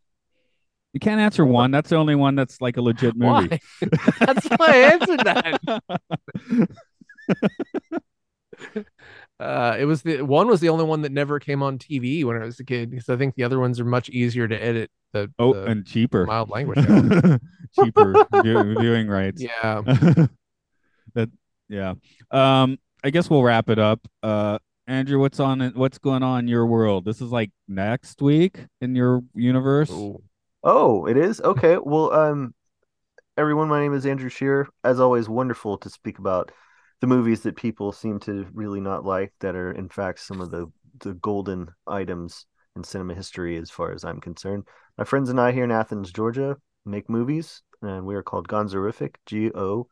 You 0.93 0.99
can't 0.99 1.19
answer 1.19 1.45
one. 1.45 1.69
That's 1.71 1.89
the 1.89 1.95
only 1.97 2.15
one 2.15 2.35
that's 2.35 2.59
like 2.61 2.77
a 2.77 2.81
legit 2.81 3.15
movie. 3.15 3.49
Why? 3.49 3.59
That's 4.19 4.47
why 4.47 4.67
I 4.67 4.77
answered 4.93 5.19
that. 5.25 5.59
Uh, 9.39 9.75
it 9.79 9.85
was 9.85 10.01
the 10.01 10.21
one 10.23 10.47
was 10.47 10.61
the 10.61 10.69
only 10.69 10.85
one 10.85 11.03
that 11.03 11.11
never 11.11 11.39
came 11.39 11.61
on 11.61 11.77
TV 11.77 12.23
when 12.25 12.41
I 12.41 12.45
was 12.45 12.59
a 12.59 12.63
kid 12.63 12.89
because 12.89 13.07
I 13.09 13.17
think 13.17 13.35
the 13.35 13.43
other 13.43 13.59
ones 13.59 13.79
are 13.79 13.85
much 13.85 14.09
easier 14.09 14.47
to 14.47 14.55
edit. 14.63 14.89
The 15.13 15.31
oh, 15.37 15.53
the 15.53 15.65
and 15.65 15.85
cheaper. 15.85 16.25
mild 16.25 16.49
language. 16.49 16.79
out. 16.79 17.39
cheaper 17.79 18.25
view- 18.41 18.75
viewing 18.79 19.07
rights. 19.07 19.43
yeah. 19.43 19.83
That 21.13 21.29
yeah. 21.69 21.95
Um, 22.31 22.77
I 23.03 23.09
guess 23.09 23.29
we'll 23.29 23.43
wrap 23.43 23.69
it 23.69 23.79
up. 23.79 24.07
Uh, 24.23 24.59
Andrew, 24.87 25.19
what's 25.19 25.39
on? 25.39 25.59
What's 25.75 25.97
going 25.97 26.23
on 26.23 26.41
in 26.41 26.47
your 26.47 26.65
world? 26.65 27.05
This 27.05 27.21
is 27.21 27.31
like 27.31 27.51
next 27.67 28.21
week 28.21 28.65
in 28.81 28.95
your 28.95 29.21
universe. 29.33 29.91
Ooh. 29.91 30.21
Oh, 30.63 31.05
it 31.05 31.17
is? 31.17 31.41
Okay. 31.45 31.77
Well, 31.77 32.13
um, 32.13 32.53
everyone, 33.37 33.67
my 33.67 33.79
name 33.79 33.93
is 33.93 34.05
Andrew 34.05 34.29
Shearer. 34.29 34.67
As 34.83 34.99
always, 34.99 35.29
wonderful 35.29 35.77
to 35.79 35.89
speak 35.89 36.19
about 36.19 36.51
the 37.01 37.07
movies 37.07 37.41
that 37.41 37.55
people 37.55 37.91
seem 37.91 38.19
to 38.21 38.47
really 38.53 38.81
not 38.81 39.05
like 39.05 39.33
that 39.41 39.55
are, 39.55 39.71
in 39.71 39.89
fact, 39.89 40.19
some 40.19 40.41
of 40.41 40.49
the, 40.49 40.71
the 40.99 41.13
golden 41.15 41.67
items 41.85 42.45
in 42.75 42.83
cinema 42.83 43.13
history, 43.13 43.57
as 43.57 43.69
far 43.69 43.91
as 43.91 44.03
I'm 44.03 44.19
concerned. 44.19 44.63
My 44.97 45.03
friends 45.03 45.29
and 45.29 45.39
I 45.39 45.51
here 45.51 45.63
in 45.63 45.71
Athens, 45.71 46.11
Georgia, 46.11 46.57
make 46.85 47.09
movies, 47.09 47.61
and 47.81 48.05
we 48.05 48.15
are 48.15 48.23
called 48.23 48.47
Gonzoriffic, 48.47 49.15
G 49.25 49.51
O 49.53 49.87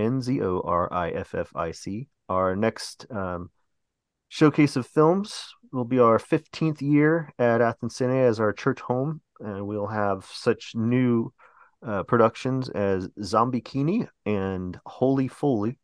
N 0.00 0.20
Z 0.20 0.40
O 0.42 0.60
R 0.64 0.92
I 0.92 1.10
F 1.10 1.34
F 1.34 1.54
I 1.54 1.72
C. 1.72 2.08
Our 2.28 2.56
next 2.56 3.06
um, 3.10 3.50
showcase 4.28 4.76
of 4.76 4.86
films 4.86 5.54
will 5.72 5.84
be 5.84 5.98
our 5.98 6.18
15th 6.18 6.80
year 6.80 7.32
at 7.38 7.60
Athens 7.60 7.96
Cine 7.96 8.28
as 8.28 8.40
our 8.40 8.52
church 8.52 8.80
home, 8.80 9.20
and 9.40 9.66
we'll 9.66 9.86
have 9.86 10.24
such 10.24 10.74
new 10.74 11.32
uh, 11.86 12.02
productions 12.04 12.68
as 12.70 13.08
Zombie 13.22 13.60
Kini 13.60 14.06
and 14.26 14.78
Holy 14.86 15.28
Foley, 15.28 15.78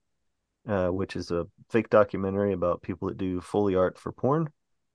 uh, 0.68 0.88
which 0.88 1.16
is 1.16 1.30
a 1.30 1.46
fake 1.70 1.90
documentary 1.90 2.52
about 2.52 2.82
people 2.82 3.08
that 3.08 3.18
do 3.18 3.40
Foley 3.40 3.74
art 3.74 3.98
for 3.98 4.12
porn. 4.12 4.48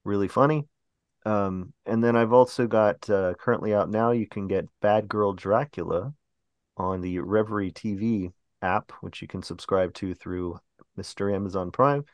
Really 0.03 0.27
funny. 0.27 0.67
Um, 1.25 1.73
and 1.85 2.03
then 2.03 2.15
I've 2.15 2.33
also 2.33 2.67
got 2.67 3.07
uh, 3.09 3.35
currently 3.35 3.73
out 3.73 3.89
now, 3.89 4.11
you 4.11 4.27
can 4.27 4.47
get 4.47 4.65
Bad 4.81 5.07
Girl 5.07 5.33
Dracula 5.33 6.13
on 6.77 7.01
the 7.01 7.19
Reverie 7.19 7.71
TV 7.71 8.31
app, 8.61 8.91
which 9.01 9.21
you 9.21 9.27
can 9.27 9.43
subscribe 9.43 9.93
to 9.95 10.13
through 10.13 10.59
Mr. 10.97 11.33
Amazon 11.33 11.71
Prime. 11.71 12.05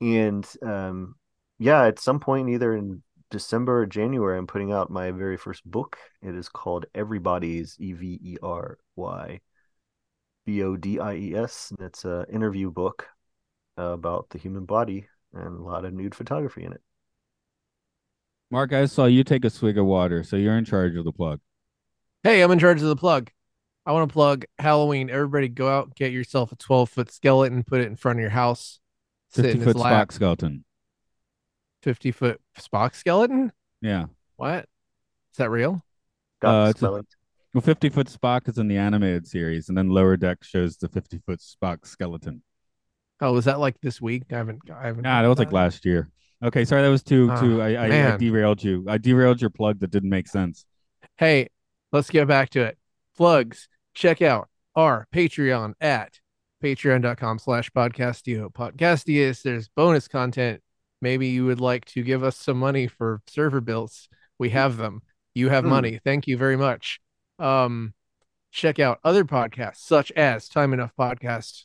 And 0.00 0.46
um, 0.62 1.16
yeah, 1.58 1.84
at 1.84 1.98
some 1.98 2.20
point, 2.20 2.50
either 2.50 2.74
in 2.74 3.02
December 3.30 3.82
or 3.82 3.86
January, 3.86 4.38
I'm 4.38 4.46
putting 4.46 4.72
out 4.72 4.90
my 4.90 5.10
very 5.10 5.36
first 5.36 5.64
book. 5.64 5.96
It 6.20 6.34
is 6.34 6.48
called 6.48 6.86
Everybodies 6.94 7.76
E 7.78 7.92
V 7.92 8.20
E 8.22 8.36
R 8.42 8.78
Y 8.96 9.40
B 10.44 10.62
O 10.62 10.76
D 10.76 10.98
I 10.98 11.14
E 11.14 11.34
S. 11.34 11.72
It's 11.80 12.04
an 12.04 12.26
interview 12.32 12.70
book 12.70 13.06
about 13.76 14.28
the 14.30 14.38
human 14.38 14.64
body 14.64 15.08
and 15.32 15.58
a 15.58 15.62
lot 15.62 15.84
of 15.84 15.94
nude 15.94 16.14
photography 16.14 16.64
in 16.64 16.72
it. 16.72 16.82
Mark, 18.50 18.72
I 18.72 18.84
saw 18.84 19.06
you 19.06 19.24
take 19.24 19.46
a 19.46 19.50
swig 19.50 19.78
of 19.78 19.86
water, 19.86 20.22
so 20.22 20.36
you're 20.36 20.58
in 20.58 20.66
charge 20.66 20.94
of 20.96 21.04
the 21.04 21.12
plug. 21.12 21.40
Hey, 22.22 22.42
I'm 22.42 22.50
in 22.50 22.58
charge 22.58 22.82
of 22.82 22.88
the 22.88 22.96
plug. 22.96 23.30
I 23.84 23.92
want 23.92 24.08
to 24.08 24.12
plug 24.12 24.44
Halloween. 24.58 25.10
Everybody 25.10 25.48
go 25.48 25.68
out, 25.68 25.94
get 25.94 26.12
yourself 26.12 26.52
a 26.52 26.56
12 26.56 26.88
foot 26.90 27.10
skeleton, 27.10 27.64
put 27.64 27.80
it 27.80 27.88
in 27.88 27.96
front 27.96 28.18
of 28.18 28.20
your 28.20 28.30
house. 28.30 28.78
50 29.32 29.60
foot 29.60 29.76
lap. 29.76 30.08
Spock 30.08 30.12
skeleton. 30.12 30.64
50 31.82 32.12
foot 32.12 32.40
Spock 32.58 32.94
skeleton? 32.94 33.52
Yeah. 33.80 34.06
What? 34.36 34.66
Is 35.32 35.38
that 35.38 35.50
real? 35.50 35.82
Got 36.40 36.66
Uh, 36.66 36.68
it's 36.70 36.82
a- 36.82 37.04
Well, 37.54 37.60
50 37.62 37.88
foot 37.88 38.06
Spock 38.06 38.48
is 38.48 38.58
in 38.58 38.68
the 38.68 38.76
animated 38.76 39.26
series, 39.26 39.68
and 39.68 39.76
then 39.76 39.88
Lower 39.90 40.16
Deck 40.16 40.42
shows 40.44 40.76
the 40.76 40.88
50 40.88 41.18
foot 41.18 41.40
Spock 41.40 41.84
skeleton. 41.86 42.42
Oh, 43.20 43.32
was 43.32 43.44
that 43.44 43.58
like 43.60 43.80
this 43.80 44.00
week? 44.00 44.24
I 44.32 44.36
haven't. 44.36 44.60
I 44.70 44.86
haven't. 44.86 45.02
Nah, 45.02 45.22
that 45.22 45.28
was 45.28 45.38
like 45.38 45.52
last 45.52 45.84
year. 45.84 46.08
Okay, 46.42 46.64
sorry, 46.64 46.82
that 46.82 46.88
was 46.88 47.02
too 47.04 47.28
Ah, 47.30 47.40
too. 47.40 47.60
I, 47.62 47.74
I, 47.74 48.12
I 48.14 48.16
derailed 48.16 48.64
you. 48.64 48.84
I 48.88 48.98
derailed 48.98 49.40
your 49.40 49.50
plug 49.50 49.78
that 49.80 49.90
didn't 49.90 50.10
make 50.10 50.26
sense. 50.28 50.64
Hey, 51.16 51.48
let's 51.92 52.10
get 52.10 52.26
back 52.26 52.50
to 52.50 52.62
it. 52.62 52.78
Plugs. 53.16 53.68
Check 53.94 54.22
out 54.22 54.48
our 54.74 55.06
Patreon 55.14 55.74
at 55.80 56.18
patreon.com 56.62 57.38
slash 57.38 57.70
podcastio. 57.70 58.52
Podcastius, 58.52 59.42
there's 59.42 59.68
bonus 59.68 60.08
content. 60.08 60.62
Maybe 61.00 61.28
you 61.28 61.44
would 61.46 61.60
like 61.60 61.84
to 61.86 62.02
give 62.02 62.22
us 62.22 62.36
some 62.36 62.58
money 62.58 62.86
for 62.86 63.20
server 63.28 63.60
bills. 63.60 64.08
We 64.38 64.50
have 64.50 64.76
them. 64.76 65.02
You 65.34 65.48
have 65.48 65.64
Hmm. 65.64 65.70
money. 65.70 66.00
Thank 66.04 66.26
you 66.26 66.36
very 66.36 66.56
much. 66.56 67.00
Um, 67.38 67.94
check 68.52 68.78
out 68.78 69.00
other 69.02 69.24
podcasts 69.24 69.78
such 69.78 70.12
as 70.12 70.48
Time 70.48 70.72
Enough 70.72 70.92
Podcast 70.98 71.64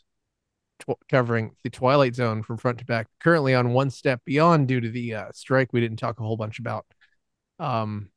tw- 0.79 0.97
covering 1.09 1.55
the 1.63 1.69
Twilight 1.69 2.15
Zone 2.15 2.41
from 2.43 2.57
front 2.57 2.79
to 2.79 2.85
back. 2.85 3.07
Currently 3.19 3.53
on 3.53 3.73
one 3.73 3.89
step 3.91 4.21
beyond 4.25 4.67
due 4.67 4.79
to 4.81 4.89
the 4.89 5.13
uh, 5.13 5.31
strike 5.33 5.71
we 5.73 5.81
didn't 5.81 5.97
talk 5.97 6.19
a 6.19 6.23
whole 6.23 6.37
bunch 6.37 6.59
about. 6.59 6.85
Um, 7.59 8.09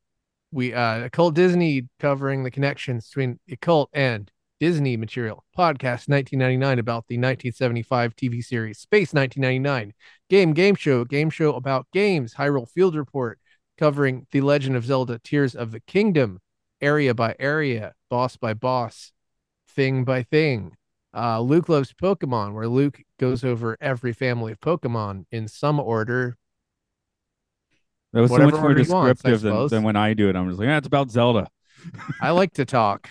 we 0.52 0.74
uh 0.74 1.04
occult 1.04 1.34
disney 1.34 1.88
covering 1.98 2.42
the 2.42 2.50
connections 2.50 3.08
between 3.08 3.38
occult 3.50 3.88
and 3.92 4.30
disney 4.60 4.96
material. 4.96 5.42
Podcast 5.56 6.06
1999 6.06 6.78
about 6.78 7.06
the 7.08 7.16
1975 7.16 8.14
tv 8.14 8.44
series. 8.44 8.78
Space 8.78 9.12
1999 9.12 9.94
game 10.28 10.52
game 10.52 10.74
show. 10.74 11.04
Game 11.04 11.30
show 11.30 11.54
about 11.54 11.86
games. 11.92 12.34
Hyrule 12.34 12.70
field 12.70 12.94
report 12.94 13.40
covering 13.78 14.26
the 14.30 14.42
legend 14.42 14.76
of 14.76 14.84
zelda 14.84 15.18
tears 15.24 15.54
of 15.54 15.72
the 15.72 15.80
kingdom. 15.80 16.38
Area 16.80 17.14
by 17.14 17.34
area. 17.40 17.94
Boss 18.10 18.36
by 18.36 18.54
boss. 18.54 19.12
Thing 19.70 20.04
by 20.04 20.22
thing. 20.22 20.76
Uh 21.16 21.40
luke 21.40 21.68
loves 21.68 21.94
pokemon 21.94 22.52
where 22.52 22.68
luke 22.68 23.00
goes 23.18 23.42
over 23.42 23.78
every 23.80 24.12
family 24.12 24.52
of 24.52 24.60
pokemon 24.60 25.24
in 25.32 25.48
some 25.48 25.80
order 25.80 26.36
That 28.12 28.22
was 28.22 28.30
so 28.30 28.38
much 28.38 28.54
more 28.54 28.74
he 28.74 28.82
wants, 28.90 29.22
descriptive 29.22 29.40
than, 29.42 29.68
than 29.68 29.82
when 29.82 29.96
I 29.96 30.14
do 30.14 30.28
it. 30.28 30.36
I'm 30.36 30.48
just 30.48 30.58
like, 30.58 30.68
ah, 30.68 30.76
it's 30.76 30.86
about 30.86 31.10
Zelda. 31.10 31.48
i 32.20 32.30
like 32.30 32.52
to 32.52 32.66
talk 32.66 33.08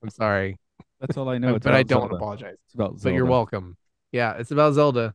i'm 0.00 0.10
sorry 0.10 0.56
That's 1.00 1.16
all 1.16 1.28
I 1.28 1.38
know. 1.38 1.58
But 1.58 1.74
I 1.74 1.82
don't 1.82 2.02
Zelda. 2.02 2.14
apologize. 2.16 2.56
It's 2.66 2.74
about 2.74 2.98
Zelda. 2.98 3.02
But 3.04 3.14
you're 3.14 3.26
welcome. 3.26 3.76
Yeah, 4.12 4.34
it's 4.34 4.50
about 4.50 4.74
Zelda. 4.74 5.14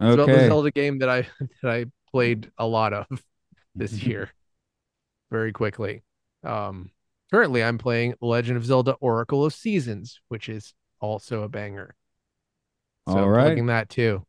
It's 0.00 0.14
about 0.14 0.26
the 0.26 0.48
Zelda 0.48 0.70
game 0.70 0.98
that 1.00 1.08
I 1.08 1.28
that 1.62 1.70
I 1.70 1.86
played 2.10 2.50
a 2.58 2.66
lot 2.66 2.92
of 2.92 3.06
this 3.74 3.92
year. 4.02 4.30
Very 5.30 5.52
quickly. 5.52 6.02
Um 6.42 6.90
currently 7.30 7.62
I'm 7.62 7.78
playing 7.78 8.14
Legend 8.20 8.56
of 8.56 8.64
Zelda 8.64 8.92
Oracle 9.00 9.44
of 9.44 9.52
Seasons, 9.54 10.20
which 10.28 10.48
is 10.48 10.74
also 11.00 11.42
a 11.42 11.48
banger. 11.48 11.94
So 13.08 13.18
All 13.18 13.24
I'm 13.24 13.28
right. 13.30 13.66
that 13.66 13.90
too. 13.90 14.24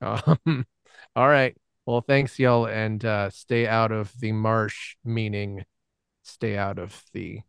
Um, 0.00 0.64
all 1.16 1.28
right. 1.28 1.56
Well, 1.88 2.02
thanks 2.02 2.38
y'all 2.38 2.66
and 2.66 3.02
uh 3.02 3.30
stay 3.30 3.66
out 3.66 3.92
of 3.92 4.12
the 4.20 4.32
marsh, 4.32 4.96
meaning 5.06 5.64
stay 6.22 6.54
out 6.54 6.78
of 6.78 7.02
the 7.14 7.40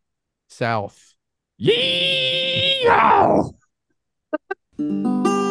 south. 0.47 1.13
Yeehaw! 1.61 3.51